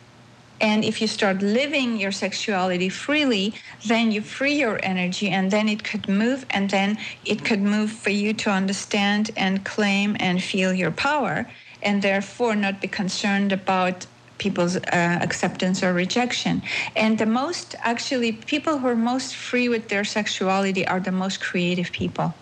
And 0.59 0.85
if 0.85 1.03
you 1.03 1.07
start 1.07 1.43
living 1.43 1.99
your 1.99 2.13
sexuality 2.13 2.89
freely, 2.89 3.55
then 3.87 4.11
you 4.11 4.23
free 4.23 4.55
your 4.55 4.81
energy 4.83 5.29
and 5.29 5.51
then 5.51 5.69
it 5.69 5.85
could 5.85 6.09
move 6.09 6.47
and 6.49 6.71
then 6.71 6.99
it 7.27 7.45
could 7.45 7.61
move 7.61 7.91
for 7.93 8.11
you 8.11 8.33
to 8.35 8.51
understand 8.51 9.31
and 9.37 9.65
claim 9.67 10.17
and 10.19 10.43
feel 10.43 10.73
your 10.73 10.93
power 10.93 11.47
and 11.83 12.01
therefore 12.01 12.57
not 12.57 12.81
be 12.81 12.89
concerned 12.89 13.53
about 13.53 14.07
people's 14.39 14.77
uh, 14.77 15.19
acceptance 15.23 15.83
or 15.83 15.93
rejection. 15.93 16.63
And 16.95 17.19
the 17.19 17.27
most, 17.27 17.75
actually, 17.81 18.33
people 18.33 18.79
who 18.79 18.89
are 18.89 18.97
most 18.97 19.37
free 19.37 19.69
with 19.69 19.89
their 19.89 20.05
sexuality 20.05 20.87
are 20.87 21.01
the 21.01 21.13
most 21.13 21.41
creative 21.41 21.91
people. 21.93 22.35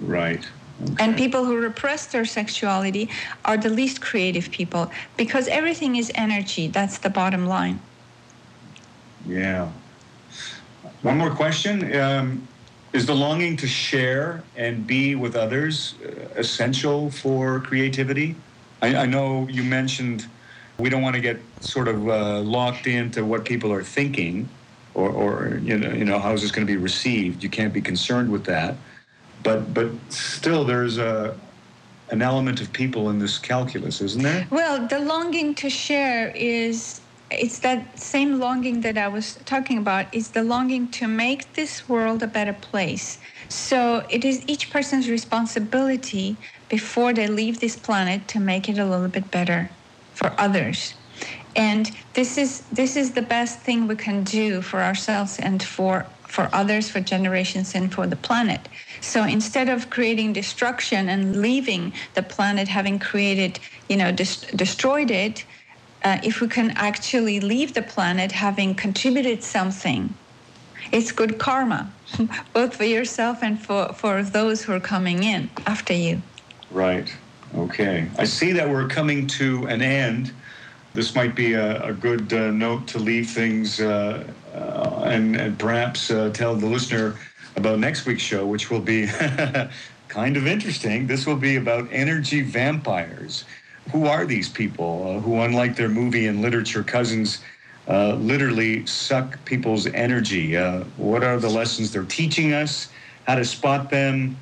Right. 0.00 0.46
Okay. 0.82 0.94
And 1.00 1.16
people 1.16 1.44
who 1.44 1.56
repress 1.56 2.06
their 2.06 2.24
sexuality 2.24 3.10
are 3.44 3.56
the 3.56 3.68
least 3.68 4.00
creative 4.00 4.50
people 4.50 4.90
because 5.16 5.48
everything 5.48 5.96
is 5.96 6.12
energy. 6.14 6.68
That's 6.68 6.98
the 6.98 7.10
bottom 7.10 7.46
line. 7.46 7.80
Yeah. 9.26 9.70
One 11.02 11.18
more 11.18 11.30
question. 11.30 11.94
Um, 11.96 12.46
is 12.92 13.06
the 13.06 13.14
longing 13.14 13.56
to 13.58 13.66
share 13.66 14.42
and 14.56 14.86
be 14.86 15.14
with 15.14 15.36
others 15.36 15.94
uh, 16.02 16.10
essential 16.36 17.10
for 17.10 17.60
creativity? 17.60 18.34
I, 18.80 18.94
I, 18.96 19.06
know 19.06 19.46
you 19.48 19.62
mentioned 19.62 20.26
we 20.78 20.88
don't 20.88 21.02
want 21.02 21.16
to 21.16 21.20
get 21.20 21.38
sort 21.60 21.88
of 21.88 22.08
uh, 22.08 22.40
locked 22.40 22.86
into 22.86 23.24
what 23.24 23.44
people 23.44 23.72
are 23.72 23.82
thinking 23.82 24.48
or, 24.94 25.10
or 25.10 25.60
you 25.62 25.76
know, 25.76 25.92
you 25.92 26.04
know, 26.04 26.18
how 26.18 26.32
is 26.32 26.42
this 26.42 26.50
going 26.50 26.66
to 26.66 26.72
be 26.72 26.76
received? 26.76 27.42
You 27.42 27.50
can't 27.50 27.72
be 27.72 27.80
concerned 27.80 28.30
with 28.30 28.44
that 28.44 28.76
but 29.42 29.72
but 29.74 29.90
still 30.08 30.64
there's 30.64 30.98
a 30.98 31.36
an 32.10 32.22
element 32.22 32.60
of 32.60 32.72
people 32.72 33.10
in 33.10 33.18
this 33.18 33.38
calculus, 33.38 34.00
isn't 34.00 34.22
there? 34.22 34.46
Well, 34.50 34.86
the 34.88 34.98
longing 34.98 35.54
to 35.56 35.68
share 35.68 36.30
is 36.30 37.02
it's 37.30 37.58
that 37.58 37.98
same 37.98 38.38
longing 38.38 38.80
that 38.80 38.96
I 38.96 39.08
was 39.08 39.36
talking 39.44 39.76
about. 39.76 40.06
It's 40.12 40.30
the 40.30 40.42
longing 40.42 40.90
to 40.92 41.06
make 41.06 41.52
this 41.52 41.86
world 41.86 42.22
a 42.22 42.26
better 42.26 42.54
place. 42.54 43.18
So 43.50 44.06
it 44.08 44.24
is 44.24 44.42
each 44.46 44.70
person's 44.70 45.10
responsibility 45.10 46.38
before 46.70 47.12
they 47.12 47.26
leave 47.26 47.60
this 47.60 47.76
planet 47.76 48.26
to 48.28 48.40
make 48.40 48.70
it 48.70 48.78
a 48.78 48.86
little 48.86 49.08
bit 49.08 49.30
better 49.30 49.70
for 50.18 50.34
others. 50.38 50.94
And 51.56 51.90
this 52.14 52.38
is 52.38 52.50
this 52.80 52.96
is 52.96 53.12
the 53.12 53.26
best 53.36 53.60
thing 53.66 53.88
we 53.88 53.96
can 53.96 54.18
do 54.24 54.62
for 54.62 54.80
ourselves 54.80 55.38
and 55.38 55.62
for 55.62 56.06
for 56.34 56.48
others, 56.52 56.90
for 56.90 57.00
generations, 57.00 57.74
and 57.74 57.92
for 57.94 58.06
the 58.06 58.16
planet. 58.28 58.62
So 59.00 59.24
instead 59.24 59.68
of 59.68 59.90
creating 59.90 60.34
destruction 60.34 61.08
and 61.08 61.40
leaving 61.40 61.92
the 62.14 62.22
planet 62.22 62.68
having 62.68 62.98
created, 62.98 63.58
you 63.88 63.96
know, 63.96 64.10
destroyed 64.12 65.10
it, 65.10 65.44
uh, 66.04 66.18
if 66.22 66.40
we 66.40 66.48
can 66.48 66.70
actually 66.72 67.40
leave 67.40 67.74
the 67.74 67.82
planet 67.94 68.30
having 68.32 68.74
contributed 68.74 69.42
something, 69.42 70.14
it's 70.92 71.12
good 71.12 71.38
karma, 71.38 71.92
both 72.52 72.76
for 72.76 72.84
yourself 72.84 73.42
and 73.42 73.60
for, 73.60 73.92
for 73.94 74.22
those 74.22 74.64
who 74.64 74.72
are 74.72 74.80
coming 74.94 75.22
in 75.22 75.50
after 75.66 75.94
you. 75.94 76.22
Right. 76.70 77.08
Okay. 77.54 78.08
I 78.18 78.24
see 78.24 78.52
that 78.52 78.68
we're 78.68 78.88
coming 78.88 79.26
to 79.28 79.66
an 79.66 79.80
end. 79.80 80.32
This 80.94 81.14
might 81.14 81.34
be 81.34 81.54
a, 81.54 81.82
a 81.82 81.92
good 81.92 82.32
uh, 82.32 82.50
note 82.50 82.86
to 82.88 82.98
leave 82.98 83.30
things 83.30 83.80
uh, 83.80 84.24
uh 84.54 85.02
and, 85.04 85.36
and, 85.36 85.58
perhaps 85.58 86.10
uh, 86.10 86.30
tell 86.30 86.54
the 86.54 86.66
listener 86.66 87.14
about 87.56 87.78
next 87.78 88.06
week's 88.06 88.22
show, 88.22 88.46
which 88.46 88.70
will 88.70 88.80
be 88.80 89.06
kind 90.08 90.36
of 90.36 90.46
interesting. 90.46 91.06
This 91.06 91.26
will 91.26 91.36
be 91.36 91.56
about 91.56 91.88
energy 91.90 92.42
vampires. 92.42 93.44
Who 93.92 94.06
are 94.06 94.26
these 94.26 94.48
people 94.48 95.16
uh, 95.16 95.20
who, 95.20 95.40
unlike 95.40 95.76
their 95.76 95.88
movie 95.88 96.26
and 96.26 96.42
literature 96.42 96.82
cousins, 96.82 97.40
uh, 97.88 98.14
literally 98.14 98.84
suck 98.84 99.42
people's 99.46 99.86
energy. 99.86 100.56
What 100.98 101.24
are 101.24 101.38
the 101.38 101.48
lessons 101.48 101.90
they're 101.90 102.04
teaching 102.04 102.52
us? 102.52 102.88
How 103.26 103.36
to 103.36 103.44
spot 103.44 103.88
them? 103.88 104.36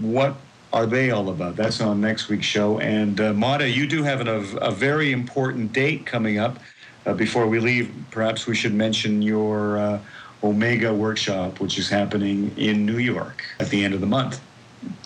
What 0.00 0.36
are 0.72 0.86
they 0.86 1.10
all 1.10 1.30
about? 1.30 1.56
That's 1.56 1.80
on 1.80 2.00
next 2.00 2.28
week's 2.28 2.46
show. 2.46 2.78
And 2.78 3.20
uh, 3.20 3.32
Mada, 3.32 3.68
you 3.68 3.86
do 3.86 4.02
have 4.02 4.26
a, 4.26 4.40
a 4.58 4.70
very 4.70 5.12
important 5.12 5.72
date 5.72 6.06
coming 6.06 6.38
up. 6.38 6.58
Uh, 7.06 7.14
before 7.14 7.46
we 7.46 7.58
leave, 7.60 7.92
perhaps 8.10 8.46
we 8.46 8.54
should 8.54 8.74
mention 8.74 9.22
your 9.22 9.78
uh, 9.78 9.98
Omega 10.42 10.92
workshop, 10.92 11.60
which 11.60 11.78
is 11.78 11.88
happening 11.88 12.52
in 12.56 12.86
New 12.86 12.98
York 12.98 13.42
at 13.58 13.68
the 13.70 13.84
end 13.84 13.94
of 13.94 14.00
the 14.00 14.06
month. 14.06 14.40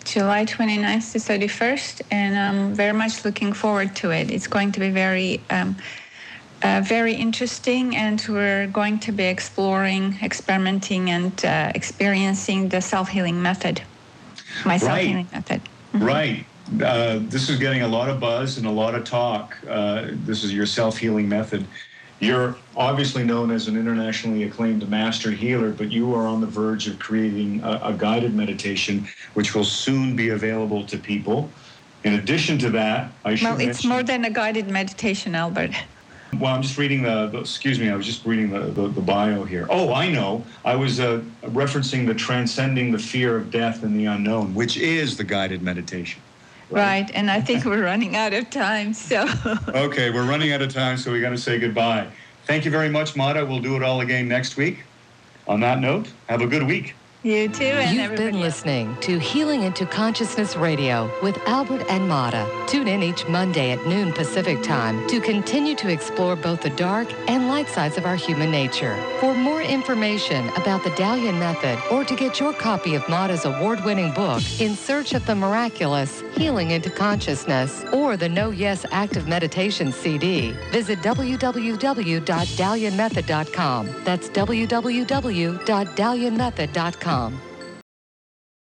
July 0.04 0.44
29th 0.44 1.12
to 1.12 1.18
31st, 1.18 2.02
and 2.10 2.36
I'm 2.36 2.74
very 2.74 2.92
much 2.92 3.24
looking 3.24 3.52
forward 3.52 3.96
to 3.96 4.10
it. 4.10 4.30
It's 4.30 4.46
going 4.46 4.70
to 4.72 4.80
be 4.80 4.90
very, 4.90 5.40
um, 5.50 5.76
uh, 6.62 6.82
very 6.84 7.14
interesting, 7.14 7.96
and 7.96 8.24
we're 8.28 8.68
going 8.68 8.98
to 9.00 9.12
be 9.12 9.24
exploring, 9.24 10.16
experimenting, 10.22 11.10
and 11.10 11.44
uh, 11.44 11.72
experiencing 11.74 12.68
the 12.68 12.80
self 12.80 13.08
healing 13.08 13.42
method, 13.42 13.82
my 14.64 14.76
self 14.76 14.98
healing 14.98 15.28
method. 15.32 15.62
Mm-hmm. 15.62 16.04
Right. 16.04 16.46
Uh, 16.82 17.20
this 17.22 17.50
is 17.50 17.58
getting 17.58 17.82
a 17.82 17.88
lot 17.88 18.08
of 18.08 18.18
buzz 18.18 18.56
and 18.56 18.66
a 18.66 18.70
lot 18.70 18.94
of 18.94 19.04
talk. 19.04 19.56
Uh, 19.68 20.08
this 20.10 20.44
is 20.44 20.54
your 20.54 20.66
self 20.66 20.96
healing 20.98 21.28
method. 21.28 21.66
You're 22.20 22.56
obviously 22.76 23.24
known 23.24 23.50
as 23.50 23.68
an 23.68 23.76
internationally 23.76 24.44
acclaimed 24.44 24.88
master 24.88 25.30
healer, 25.30 25.72
but 25.72 25.90
you 25.90 26.14
are 26.14 26.26
on 26.26 26.40
the 26.40 26.46
verge 26.46 26.86
of 26.86 26.98
creating 26.98 27.62
a, 27.62 27.80
a 27.84 27.92
guided 27.92 28.34
meditation, 28.34 29.06
which 29.34 29.54
will 29.54 29.64
soon 29.64 30.16
be 30.16 30.30
available 30.30 30.86
to 30.86 30.96
people. 30.96 31.50
In 32.04 32.14
addition 32.14 32.58
to 32.58 32.70
that, 32.70 33.12
I 33.24 33.34
should 33.34 33.48
Well, 33.48 33.54
it's 33.54 33.66
mention, 33.66 33.90
more 33.90 34.02
than 34.02 34.24
a 34.24 34.30
guided 34.30 34.68
meditation, 34.68 35.34
Albert. 35.34 35.72
Well, 36.38 36.54
I'm 36.54 36.62
just 36.62 36.78
reading 36.78 37.02
the, 37.02 37.26
the 37.26 37.40
excuse 37.40 37.78
me, 37.78 37.90
I 37.90 37.96
was 37.96 38.06
just 38.06 38.24
reading 38.24 38.50
the, 38.50 38.60
the, 38.60 38.88
the 38.88 39.00
bio 39.00 39.44
here. 39.44 39.66
Oh, 39.70 39.92
I 39.92 40.10
know. 40.10 40.44
I 40.64 40.76
was 40.76 41.00
uh, 41.00 41.22
referencing 41.42 42.06
the 42.06 42.14
transcending 42.14 42.92
the 42.92 42.98
fear 42.98 43.36
of 43.36 43.50
death 43.50 43.82
and 43.82 43.98
the 43.98 44.06
unknown, 44.06 44.54
which 44.54 44.76
is 44.76 45.16
the 45.16 45.24
guided 45.24 45.62
meditation. 45.62 46.20
Right, 46.70 47.10
and 47.14 47.30
I 47.30 47.40
think 47.40 47.64
we're 47.64 47.84
running 47.84 48.16
out 48.16 48.32
of 48.32 48.50
time, 48.50 48.94
so. 48.94 49.28
Okay, 49.68 50.10
we're 50.10 50.26
running 50.28 50.52
out 50.52 50.62
of 50.62 50.72
time, 50.72 50.96
so 50.96 51.12
we 51.12 51.20
got 51.20 51.30
to 51.30 51.38
say 51.38 51.58
goodbye. 51.58 52.08
Thank 52.46 52.64
you 52.64 52.70
very 52.70 52.88
much, 52.88 53.16
Mada. 53.16 53.44
We'll 53.44 53.60
do 53.60 53.76
it 53.76 53.82
all 53.82 54.00
again 54.00 54.28
next 54.28 54.56
week. 54.56 54.84
On 55.46 55.60
that 55.60 55.80
note, 55.80 56.10
have 56.28 56.40
a 56.40 56.46
good 56.46 56.66
week. 56.66 56.94
You 57.24 57.48
too, 57.48 57.64
and 57.64 57.96
You've 57.96 58.16
been 58.16 58.34
else. 58.34 58.42
listening 58.42 58.96
to 59.00 59.18
Healing 59.18 59.62
into 59.62 59.86
Consciousness 59.86 60.56
Radio 60.56 61.10
with 61.22 61.38
Albert 61.46 61.86
and 61.88 62.06
Mada. 62.06 62.46
Tune 62.66 62.86
in 62.86 63.02
each 63.02 63.26
Monday 63.26 63.70
at 63.70 63.82
noon 63.86 64.12
Pacific 64.12 64.62
Time 64.62 65.08
to 65.08 65.20
continue 65.20 65.74
to 65.76 65.88
explore 65.88 66.36
both 66.36 66.60
the 66.60 66.68
dark 66.68 67.08
and 67.26 67.48
light 67.48 67.66
sides 67.68 67.96
of 67.96 68.04
our 68.04 68.16
human 68.16 68.50
nature. 68.50 68.94
For 69.20 69.34
more 69.34 69.62
information 69.62 70.50
about 70.50 70.84
the 70.84 70.90
Dalian 70.90 71.38
Method 71.38 71.78
or 71.90 72.04
to 72.04 72.14
get 72.14 72.38
your 72.38 72.52
copy 72.52 72.94
of 72.94 73.08
Mada's 73.08 73.46
award-winning 73.46 74.12
book, 74.12 74.42
In 74.60 74.76
Search 74.76 75.14
of 75.14 75.24
the 75.24 75.34
Miraculous, 75.34 76.22
Healing 76.36 76.72
into 76.72 76.90
Consciousness, 76.90 77.86
or 77.90 78.18
the 78.18 78.28
No 78.28 78.50
Yes 78.50 78.84
Active 78.90 79.26
Meditation 79.26 79.92
CD, 79.92 80.50
visit 80.70 80.98
www.dalianmethod.com. 80.98 83.88
That's 84.04 84.28
www.dalianmethod.com 84.28 87.13
com. 87.14 87.53